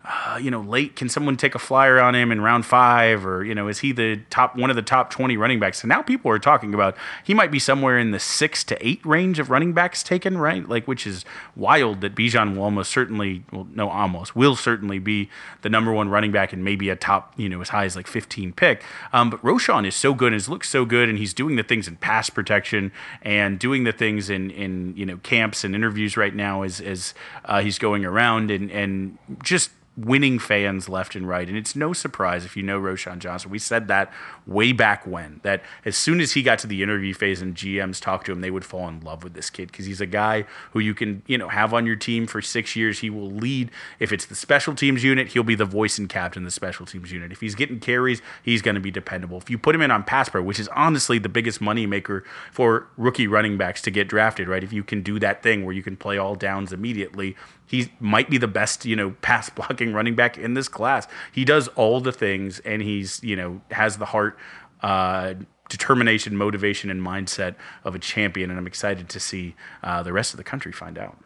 uh, 0.09 0.39
you 0.41 0.51
know, 0.51 0.61
late. 0.61 0.95
Can 0.95 1.09
someone 1.09 1.37
take 1.37 1.55
a 1.55 1.59
flyer 1.59 1.99
on 1.99 2.15
him 2.15 2.31
in 2.31 2.41
round 2.41 2.65
five, 2.65 3.27
or 3.27 3.45
you 3.45 3.55
know, 3.55 3.67
is 3.67 3.81
he 3.81 3.91
the 3.91 4.21
top 4.31 4.57
one 4.57 4.71
of 4.71 4.77
the 4.77 4.83
top 4.83 5.11
twenty 5.11 5.37
running 5.37 5.59
backs? 5.59 5.83
So 5.83 5.89
now 5.89 6.03
people 6.03 6.31
are 6.31 6.39
talking 6.39 6.75
about 6.75 6.97
he 7.25 7.35
might 7.35 7.51
be 7.51 7.59
somewhere 7.59 7.99
in 7.99 8.13
the 8.13 8.21
six 8.21 8.63
to 8.65 8.87
eight 8.87 9.05
range 9.05 9.39
of 9.39 9.51
running 9.51 9.73
backs 9.73 10.03
taken, 10.03 10.39
right? 10.39 10.69
Like, 10.69 10.87
which 10.87 11.07
is 11.07 11.25
wild 11.57 12.03
that 12.03 12.15
Bijan 12.15 12.55
will 12.55 12.63
almost 12.63 12.93
certainly, 12.93 13.45
well, 13.51 13.67
no, 13.75 13.89
almost 13.89 14.37
will 14.37 14.55
certainly 14.55 15.01
be 15.01 15.29
the 15.63 15.69
number 15.69 15.93
one 15.93 16.09
running 16.09 16.31
back 16.31 16.53
and 16.53 16.63
maybe 16.63 16.89
a 16.89 16.97
top, 16.97 17.33
you 17.37 17.49
know, 17.49 17.61
as 17.61 17.71
high 17.71 17.85
as 17.85 17.97
like 17.97 18.07
fifteen 18.07 18.53
pick. 18.53 18.85
Um, 19.13 19.31
but 19.31 19.43
Roschon 19.43 19.87
is 19.87 19.97
so 19.97 20.15
good 20.15 20.29
and 20.29 20.35
his 20.35 20.49
looks 20.49 20.69
so 20.69 20.85
good, 20.85 21.09
and 21.09 21.19
he's 21.19 21.35
doing 21.35 21.57
the 21.57 21.65
things 21.65 21.89
in 21.89 21.97
pass 21.97 22.31
protection 22.31 22.93
and 23.23 23.59
doing 23.59 23.83
the 23.85 23.93
things 23.93 24.31
in 24.31 24.51
in 24.51 24.95
you 24.97 25.05
know 25.05 25.17
camps 25.19 25.65
and 25.65 25.75
interviews 25.75 26.17
right 26.17 26.35
now 26.35 26.63
as 26.63 26.81
as 26.81 27.13
uh, 27.47 27.61
he's 27.61 27.79
going 27.79 28.05
around 28.05 28.51
and 28.53 28.71
and 28.71 29.19
just 29.43 29.71
winning 29.97 30.39
fans 30.39 30.89
left 30.89 31.15
and 31.15 31.27
right. 31.27 31.49
And 31.49 31.57
it's 31.57 31.75
no 31.75 31.93
surprise 31.93 32.45
if 32.45 32.57
you 32.57 32.63
know 32.63 32.79
Roschon 32.79 33.19
Johnson. 33.19 33.51
We 33.51 33.59
said 33.59 33.89
that 33.89 34.13
way 34.47 34.73
back 34.73 35.07
when, 35.07 35.41
that 35.43 35.63
as 35.85 35.97
soon 35.97 36.21
as 36.21 36.33
he 36.33 36.43
got 36.43 36.59
to 36.61 36.67
the 36.67 36.83
interview 36.83 37.15
phase 37.15 37.41
and 37.41 37.55
GMs 37.55 38.01
talked 38.01 38.27
to 38.27 38.33
him, 38.33 38.43
they 38.43 38.51
would 38.51 38.65
fall 38.65 38.89
in 38.89 39.01
love 39.01 39.25
with 39.25 39.33
this 39.33 39.49
kid 39.49 39.69
because 39.69 39.87
he's 39.87 40.01
a 40.01 40.07
guy 40.07 40.45
who 40.73 40.81
you 40.81 40.95
can, 40.95 41.23
you 41.27 41.39
know, 41.39 41.49
have 41.49 41.73
on 41.73 41.87
your 41.87 41.97
team 41.97 42.27
for 42.27 42.43
six 42.43 42.77
years. 42.77 42.99
He 42.99 43.09
will 43.09 43.31
lead. 43.31 43.71
If 43.99 44.13
it's 44.13 44.27
the 44.27 44.35
special 44.35 44.75
teams 44.75 45.03
unit, 45.03 45.29
he'll 45.29 45.43
be 45.43 45.55
the 45.55 45.65
voice 45.65 45.99
and 45.99 46.09
captain 46.09 46.43
of 46.43 46.47
the 46.47 46.51
special 46.51 46.85
teams 46.85 47.11
unit. 47.11 47.33
If 47.33 47.41
he's 47.41 47.55
getting 47.55 47.81
carries, 47.81 48.21
he's 48.43 48.61
going 48.61 48.75
to 48.75 48.81
be 48.81 48.91
dependable. 48.91 49.39
If 49.39 49.49
you 49.49 49.57
put 49.57 49.75
him 49.75 49.81
in 49.81 49.91
on 49.91 50.05
pass 50.05 50.29
pro, 50.29 50.43
which 50.43 50.61
is 50.61 50.69
honestly 50.69 51.19
the 51.19 51.29
biggest 51.31 51.61
moneymaker 51.61 52.23
for 52.53 52.89
rookie 52.99 53.27
running 53.27 53.57
backs 53.57 53.81
to 53.83 53.91
get 53.91 54.09
drafted, 54.09 54.47
right? 54.47 54.63
If 54.63 54.73
you 54.73 54.85
can 54.85 55.03
do 55.03 55.19
that 55.21 55.43
thing 55.43 55.65
where 55.65 55.75
you 55.75 55.83
can 55.83 55.97
play 55.97 56.19
all 56.19 56.35
downs 56.35 56.73
immediately, 56.73 57.35
he 57.67 57.93
might 58.01 58.31
be 58.31 58.39
the 58.39 58.49
best, 58.49 58.85
you 58.85 58.97
know, 58.97 59.11
pass 59.23 59.51
blocking 59.51 59.93
running 59.93 60.15
back 60.15 60.39
in 60.39 60.55
this 60.55 60.69
class. 60.69 61.07
He 61.33 61.45
does 61.45 61.69
all 61.69 62.01
the 62.01 62.13
things, 62.13 62.61
and 62.61 62.83
he's, 62.83 63.23
you 63.23 63.37
know, 63.37 63.61
has 63.71 63.99
the 63.99 64.07
heart, 64.07 64.39
uh, 64.83 65.35
determination, 65.69 66.37
motivation, 66.37 66.91
and 66.91 67.03
mindset 67.03 67.57
of 67.85 67.95
a 67.95 67.99
champion. 67.99 68.51
And 68.51 68.59
I'm 68.59 68.67
excited 68.67 69.09
to 69.09 69.21
see 69.21 69.55
uh, 69.83 70.03
the 70.03 70.13
rest 70.13 70.33
of 70.33 70.39
the 70.39 70.45
country 70.45 70.73
find 70.73 70.97
out. 70.97 71.19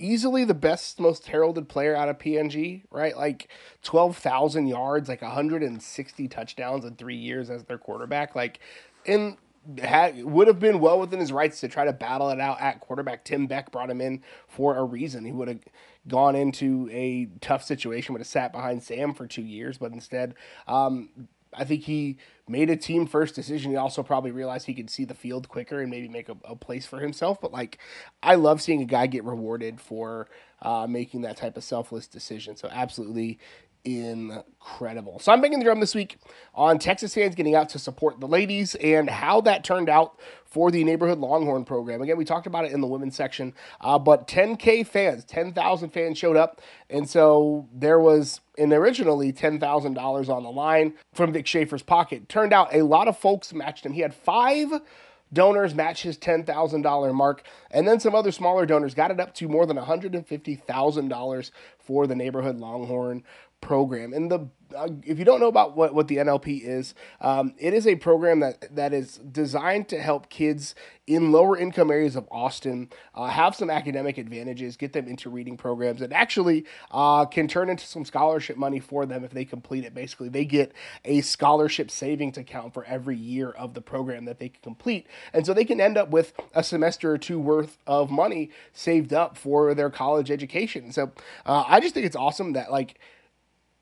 Easily 0.00 0.44
the 0.44 0.54
best, 0.54 1.00
most 1.00 1.26
heralded 1.26 1.68
player 1.68 1.96
out 1.96 2.08
of 2.08 2.18
PNG, 2.18 2.82
right? 2.92 3.16
Like 3.16 3.48
12,000 3.82 4.68
yards, 4.68 5.08
like 5.08 5.22
160 5.22 6.28
touchdowns 6.28 6.84
in 6.84 6.94
three 6.94 7.16
years 7.16 7.50
as 7.50 7.64
their 7.64 7.78
quarterback. 7.78 8.36
Like, 8.36 8.60
in 9.04 9.36
had 9.82 10.24
would 10.24 10.46
have 10.46 10.58
been 10.58 10.80
well 10.80 10.98
within 10.98 11.20
his 11.20 11.32
rights 11.32 11.60
to 11.60 11.68
try 11.68 11.84
to 11.84 11.92
battle 11.92 12.30
it 12.30 12.40
out 12.40 12.60
at 12.60 12.80
quarterback. 12.80 13.24
Tim 13.24 13.46
Beck 13.46 13.70
brought 13.70 13.90
him 13.90 14.00
in 14.00 14.22
for 14.46 14.76
a 14.76 14.84
reason. 14.84 15.24
He 15.24 15.32
would 15.32 15.48
have 15.48 15.60
gone 16.06 16.34
into 16.34 16.88
a 16.90 17.28
tough 17.40 17.62
situation, 17.62 18.14
would 18.14 18.20
have 18.20 18.26
sat 18.26 18.52
behind 18.52 18.82
Sam 18.82 19.12
for 19.12 19.26
two 19.26 19.42
years, 19.42 19.78
but 19.78 19.92
instead, 19.92 20.34
um, 20.66 21.10
I 21.52 21.64
think 21.64 21.84
he 21.84 22.18
made 22.46 22.70
a 22.70 22.76
team 22.76 23.06
first 23.06 23.34
decision. 23.34 23.70
He 23.70 23.76
also 23.76 24.02
probably 24.02 24.30
realized 24.30 24.66
he 24.66 24.74
could 24.74 24.90
see 24.90 25.04
the 25.04 25.14
field 25.14 25.48
quicker 25.48 25.80
and 25.80 25.90
maybe 25.90 26.08
make 26.08 26.28
a, 26.28 26.36
a 26.44 26.56
place 26.56 26.86
for 26.86 27.00
himself. 27.00 27.40
But 27.40 27.52
like, 27.52 27.78
I 28.22 28.34
love 28.34 28.60
seeing 28.60 28.82
a 28.82 28.86
guy 28.86 29.06
get 29.06 29.24
rewarded 29.24 29.80
for 29.80 30.28
uh, 30.60 30.86
making 30.86 31.22
that 31.22 31.36
type 31.36 31.56
of 31.56 31.64
selfless 31.64 32.06
decision. 32.06 32.56
So 32.56 32.68
absolutely 32.70 33.38
incredible. 33.84 35.18
So 35.18 35.32
I'm 35.32 35.40
banging 35.40 35.58
the 35.58 35.64
drum 35.64 35.80
this 35.80 35.94
week 35.94 36.18
on 36.54 36.78
Texas 36.78 37.14
fans 37.14 37.34
getting 37.34 37.54
out 37.54 37.68
to 37.70 37.78
support 37.78 38.20
the 38.20 38.28
ladies 38.28 38.74
and 38.76 39.08
how 39.08 39.40
that 39.42 39.64
turned 39.64 39.88
out 39.88 40.18
for 40.44 40.70
the 40.70 40.82
neighborhood 40.84 41.18
Longhorn 41.18 41.64
program. 41.64 42.02
Again, 42.02 42.16
we 42.16 42.24
talked 42.24 42.46
about 42.46 42.64
it 42.64 42.72
in 42.72 42.80
the 42.80 42.86
women's 42.86 43.16
section, 43.16 43.54
uh, 43.80 43.98
but 43.98 44.26
10K 44.26 44.86
fans, 44.86 45.24
10,000 45.24 45.90
fans 45.90 46.18
showed 46.18 46.36
up. 46.36 46.60
And 46.88 47.08
so 47.08 47.68
there 47.72 48.00
was 48.00 48.40
an 48.56 48.72
originally 48.72 49.32
$10,000 49.32 50.28
on 50.28 50.42
the 50.42 50.50
line 50.50 50.94
from 51.12 51.32
Vic 51.32 51.46
Schaefer's 51.46 51.82
pocket. 51.82 52.28
Turned 52.28 52.52
out 52.52 52.74
a 52.74 52.82
lot 52.82 53.08
of 53.08 53.18
folks 53.18 53.52
matched 53.52 53.84
him. 53.84 53.92
He 53.92 54.00
had 54.00 54.14
five 54.14 54.80
donors 55.32 55.74
match 55.74 56.02
his 56.02 56.18
$10,000 56.18 57.14
mark. 57.14 57.42
And 57.70 57.86
then 57.86 58.00
some 58.00 58.14
other 58.14 58.32
smaller 58.32 58.66
donors 58.66 58.94
got 58.94 59.10
it 59.10 59.20
up 59.20 59.34
to 59.34 59.48
more 59.48 59.66
than 59.66 59.76
$150,000 59.76 61.50
for 61.78 62.06
the 62.06 62.14
neighborhood 62.14 62.56
Longhorn 62.58 63.24
program. 63.60 64.12
And 64.12 64.30
the 64.30 64.48
uh, 64.76 64.88
if 65.04 65.18
you 65.18 65.24
don't 65.24 65.40
know 65.40 65.48
about 65.48 65.76
what, 65.76 65.94
what 65.94 66.08
the 66.08 66.16
NLP 66.16 66.62
is, 66.62 66.94
um, 67.20 67.54
it 67.58 67.72
is 67.72 67.86
a 67.86 67.96
program 67.96 68.40
that, 68.40 68.74
that 68.74 68.92
is 68.92 69.18
designed 69.18 69.88
to 69.88 70.00
help 70.00 70.28
kids 70.28 70.74
in 71.06 71.32
lower 71.32 71.56
income 71.56 71.90
areas 71.90 72.16
of 72.16 72.28
Austin 72.30 72.90
uh, 73.14 73.28
have 73.28 73.54
some 73.54 73.70
academic 73.70 74.18
advantages, 74.18 74.76
get 74.76 74.92
them 74.92 75.08
into 75.08 75.30
reading 75.30 75.56
programs, 75.56 76.02
and 76.02 76.12
actually 76.12 76.66
uh, 76.90 77.24
can 77.24 77.48
turn 77.48 77.70
into 77.70 77.86
some 77.86 78.04
scholarship 78.04 78.58
money 78.58 78.78
for 78.78 79.06
them 79.06 79.24
if 79.24 79.30
they 79.30 79.44
complete 79.44 79.84
it. 79.84 79.94
Basically, 79.94 80.28
they 80.28 80.44
get 80.44 80.72
a 81.06 81.22
scholarship 81.22 81.90
savings 81.90 82.36
account 82.36 82.74
for 82.74 82.84
every 82.84 83.16
year 83.16 83.50
of 83.50 83.72
the 83.72 83.80
program 83.80 84.26
that 84.26 84.38
they 84.38 84.50
can 84.50 84.60
complete. 84.62 85.06
And 85.32 85.46
so 85.46 85.54
they 85.54 85.64
can 85.64 85.80
end 85.80 85.96
up 85.96 86.10
with 86.10 86.34
a 86.54 86.62
semester 86.62 87.10
or 87.10 87.18
two 87.18 87.38
worth 87.38 87.78
of 87.86 88.10
money 88.10 88.50
saved 88.74 89.14
up 89.14 89.38
for 89.38 89.72
their 89.72 89.88
college 89.88 90.30
education. 90.30 90.92
So 90.92 91.12
uh, 91.46 91.64
I 91.66 91.80
just 91.80 91.94
think 91.94 92.04
it's 92.04 92.16
awesome 92.16 92.52
that, 92.52 92.70
like, 92.70 92.98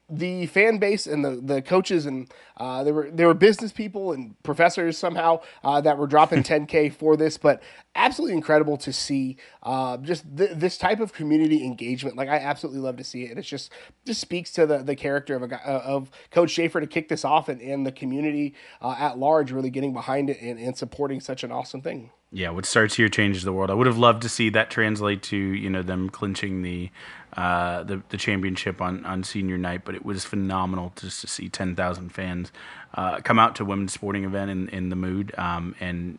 the 0.09 0.47
fan 0.47 0.79
base 0.79 1.07
and 1.07 1.25
the, 1.25 1.41
the 1.43 1.61
coaches 1.61 2.07
and 2.07 2.33
uh, 2.59 2.85
there 2.85 2.95
were 2.95 3.11
there 3.11 3.27
were 3.27 3.35
business 3.35 3.73
people 3.73 4.13
and 4.13 4.41
professors 4.45 4.97
somehow 4.97 5.41
uh, 5.65 5.81
that 5.81 5.99
were 5.99 6.07
dropping 6.07 6.43
10k 6.45 6.93
for 6.93 7.17
this, 7.17 7.37
but 7.37 7.61
absolutely 7.97 8.37
incredible 8.37 8.77
to 8.77 8.93
see 8.93 9.37
uh, 9.65 9.97
just 9.97 10.25
th- 10.37 10.53
this 10.55 10.79
type 10.79 11.01
of 11.01 11.13
community 11.13 11.65
engagement. 11.65 12.17
Like 12.17 12.29
I 12.29 12.37
absolutely 12.37 12.81
love 12.81 12.97
to 12.99 13.05
see 13.05 13.25
it. 13.25 13.37
It's 13.37 13.49
just 13.49 13.73
just 14.05 14.21
speaks 14.21 14.53
to 14.53 14.65
the, 14.65 14.79
the 14.79 14.95
character 14.95 15.35
of 15.35 15.43
a 15.43 15.49
guy, 15.49 15.61
uh, 15.67 15.83
of 15.85 16.11
Coach 16.31 16.51
Schaefer 16.51 16.81
to 16.81 16.87
kick 16.87 17.09
this 17.09 17.25
off 17.25 17.49
and, 17.49 17.61
and 17.61 17.85
the 17.85 17.93
community 17.93 18.55
uh, 18.81 18.95
at 18.99 19.19
large 19.19 19.51
really 19.51 19.71
getting 19.71 19.93
behind 19.93 20.31
it 20.31 20.41
and, 20.41 20.59
and 20.59 20.77
supporting 20.77 21.21
such 21.21 21.43
an 21.43 21.51
awesome 21.51 21.83
thing. 21.83 22.11
Yeah, 22.33 22.51
what 22.51 22.67
starts 22.67 22.97
here 22.97 23.09
changes 23.09 23.45
the 23.45 23.53
world. 23.53 23.71
I 23.71 23.75
would 23.75 23.87
have 23.87 23.99
loved 23.99 24.23
to 24.23 24.29
see 24.29 24.51
that 24.51 24.71
translate 24.71 25.23
to 25.25 25.37
you 25.37 25.71
know 25.71 25.83
them 25.83 26.11
clinching 26.11 26.63
the 26.63 26.91
uh, 27.37 27.83
the 27.83 28.03
the 28.09 28.17
championship 28.17 28.81
on, 28.81 29.05
on 29.05 29.23
senior 29.23 29.59
night, 29.59 29.83
but 29.85 29.95
it 29.95 30.05
was 30.05 30.25
phenomenal 30.25 30.93
just 30.97 31.21
to 31.21 31.27
see 31.27 31.49
ten 31.49 31.77
thousand 31.77 32.11
fans 32.11 32.51
uh, 32.95 33.21
come 33.21 33.39
out 33.39 33.55
to 33.57 33.65
women's 33.65 33.93
sporting 33.93 34.25
event 34.25 34.51
in 34.51 34.69
in 34.71 34.89
the 34.89 34.97
mood. 34.97 35.35
Um, 35.39 35.75
and 35.81 36.19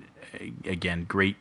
again, 0.65 1.05
great 1.07 1.37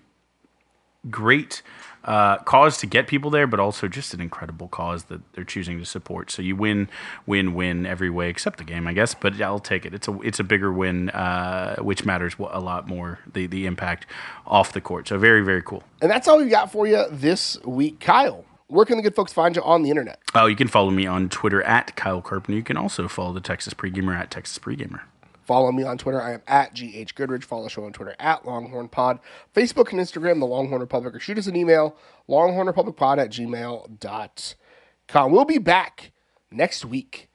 great 1.11 1.63
uh, 2.05 2.39
cause 2.39 2.79
to 2.79 2.87
get 2.87 3.07
people 3.07 3.31
there, 3.31 3.47
but 3.47 3.61
also 3.61 3.89
just 3.89 4.15
an 4.15 4.21
incredible 4.21 4.69
cause 4.69 5.05
that 5.05 5.21
they're 5.33 5.45
choosing 5.45 5.79
to 5.79 5.85
support. 5.85 6.31
So 6.31 6.41
you 6.43 6.57
win, 6.57 6.89
win, 7.27 7.55
win 7.55 7.85
every 7.85 8.11
way 8.11 8.29
except 8.29 8.59
the 8.59 8.65
game, 8.65 8.87
I 8.87 8.93
guess. 8.93 9.15
But 9.15 9.41
I'll 9.41 9.59
take 9.59 9.85
it. 9.85 9.95
It's 9.95 10.09
a 10.09 10.19
it's 10.21 10.41
a 10.41 10.45
bigger 10.45 10.73
win, 10.73 11.11
uh, 11.11 11.77
which 11.77 12.05
matters 12.05 12.35
a 12.39 12.61
lot 12.61 12.89
more. 12.89 13.19
The 13.31 13.47
the 13.47 13.67
impact 13.67 14.07
off 14.47 14.73
the 14.73 14.81
court. 14.81 15.09
So 15.09 15.19
very 15.19 15.43
very 15.43 15.63
cool. 15.63 15.83
And 16.01 16.11
that's 16.11 16.29
all 16.29 16.39
we 16.39 16.49
got 16.49 16.71
for 16.73 16.87
you 16.87 17.05
this 17.11 17.63
week, 17.65 18.01
Kyle 18.01 18.45
where 18.69 18.85
can 18.85 18.97
the 18.97 19.03
good 19.03 19.15
folks 19.15 19.33
find 19.33 19.55
you 19.57 19.63
on 19.63 19.83
the 19.83 19.91
internet? 19.91 20.21
Oh, 20.35 20.47
you 20.47 20.57
can 20.57 20.69
follow 20.69 20.91
me 20.91 21.07
on 21.07 21.29
Twitter 21.29 21.63
at 21.63 21.95
Kyle 21.97 22.21
Carpenter. 22.21 22.57
You 22.57 22.63
can 22.65 22.77
also 22.77 23.09
follow 23.09 23.33
the 23.33 23.41
Texas 23.41 23.75
Pregamer 23.75 24.19
at 24.19 24.31
Texas 24.31 24.59
Pregamer. 24.59 25.01
Follow 25.45 25.71
me 25.71 25.85
on 25.85 25.97
Twitter. 25.97 26.21
I 26.21 26.35
am 26.35 26.43
at 26.49 26.75
GH 26.75 27.15
Goodridge. 27.15 27.45
Follow 27.45 27.63
the 27.63 27.71
show 27.71 27.85
on 27.85 27.93
Twitter 27.93 28.17
at 28.19 28.45
Longhorn 28.45 28.89
Pod. 28.89 29.21
Facebook 29.55 29.93
and 29.93 30.01
Instagram, 30.01 30.41
The 30.41 30.47
Longhorn 30.47 30.81
Republic. 30.81 31.15
Or 31.15 31.21
shoot 31.21 31.39
us 31.39 31.47
an 31.47 31.55
email, 31.55 31.97
longhornrepublicpod 32.29 33.19
at 33.19 33.31
gmail.com. 33.31 35.33
We'll 35.33 35.45
be 35.45 35.59
back 35.59 36.11
next 36.51 36.85
week. 36.85 37.29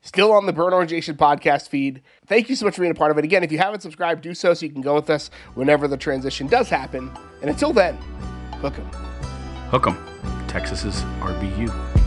Still 0.00 0.32
on 0.32 0.46
the 0.46 0.52
Burnt 0.54 0.72
Orange 0.72 0.92
Nation 0.92 1.16
podcast 1.16 1.68
feed. 1.68 2.00
Thank 2.26 2.48
you 2.48 2.56
so 2.56 2.64
much 2.64 2.76
for 2.76 2.80
being 2.80 2.92
a 2.92 2.94
part 2.94 3.10
of 3.10 3.18
it. 3.18 3.24
Again, 3.24 3.44
if 3.44 3.52
you 3.52 3.58
haven't 3.58 3.82
subscribed, 3.82 4.22
do 4.22 4.32
so 4.32 4.54
so 4.54 4.64
you 4.64 4.72
can 4.72 4.80
go 4.80 4.94
with 4.94 5.10
us 5.10 5.28
whenever 5.54 5.86
the 5.88 5.98
transition 5.98 6.46
does 6.46 6.70
happen. 6.70 7.10
And 7.42 7.50
until 7.50 7.74
then, 7.74 7.96
hook 8.62 8.78
'em. 8.78 8.86
Hook 9.70 9.86
'em. 9.88 10.37
Texas's 10.58 11.04
RBU. 11.20 11.97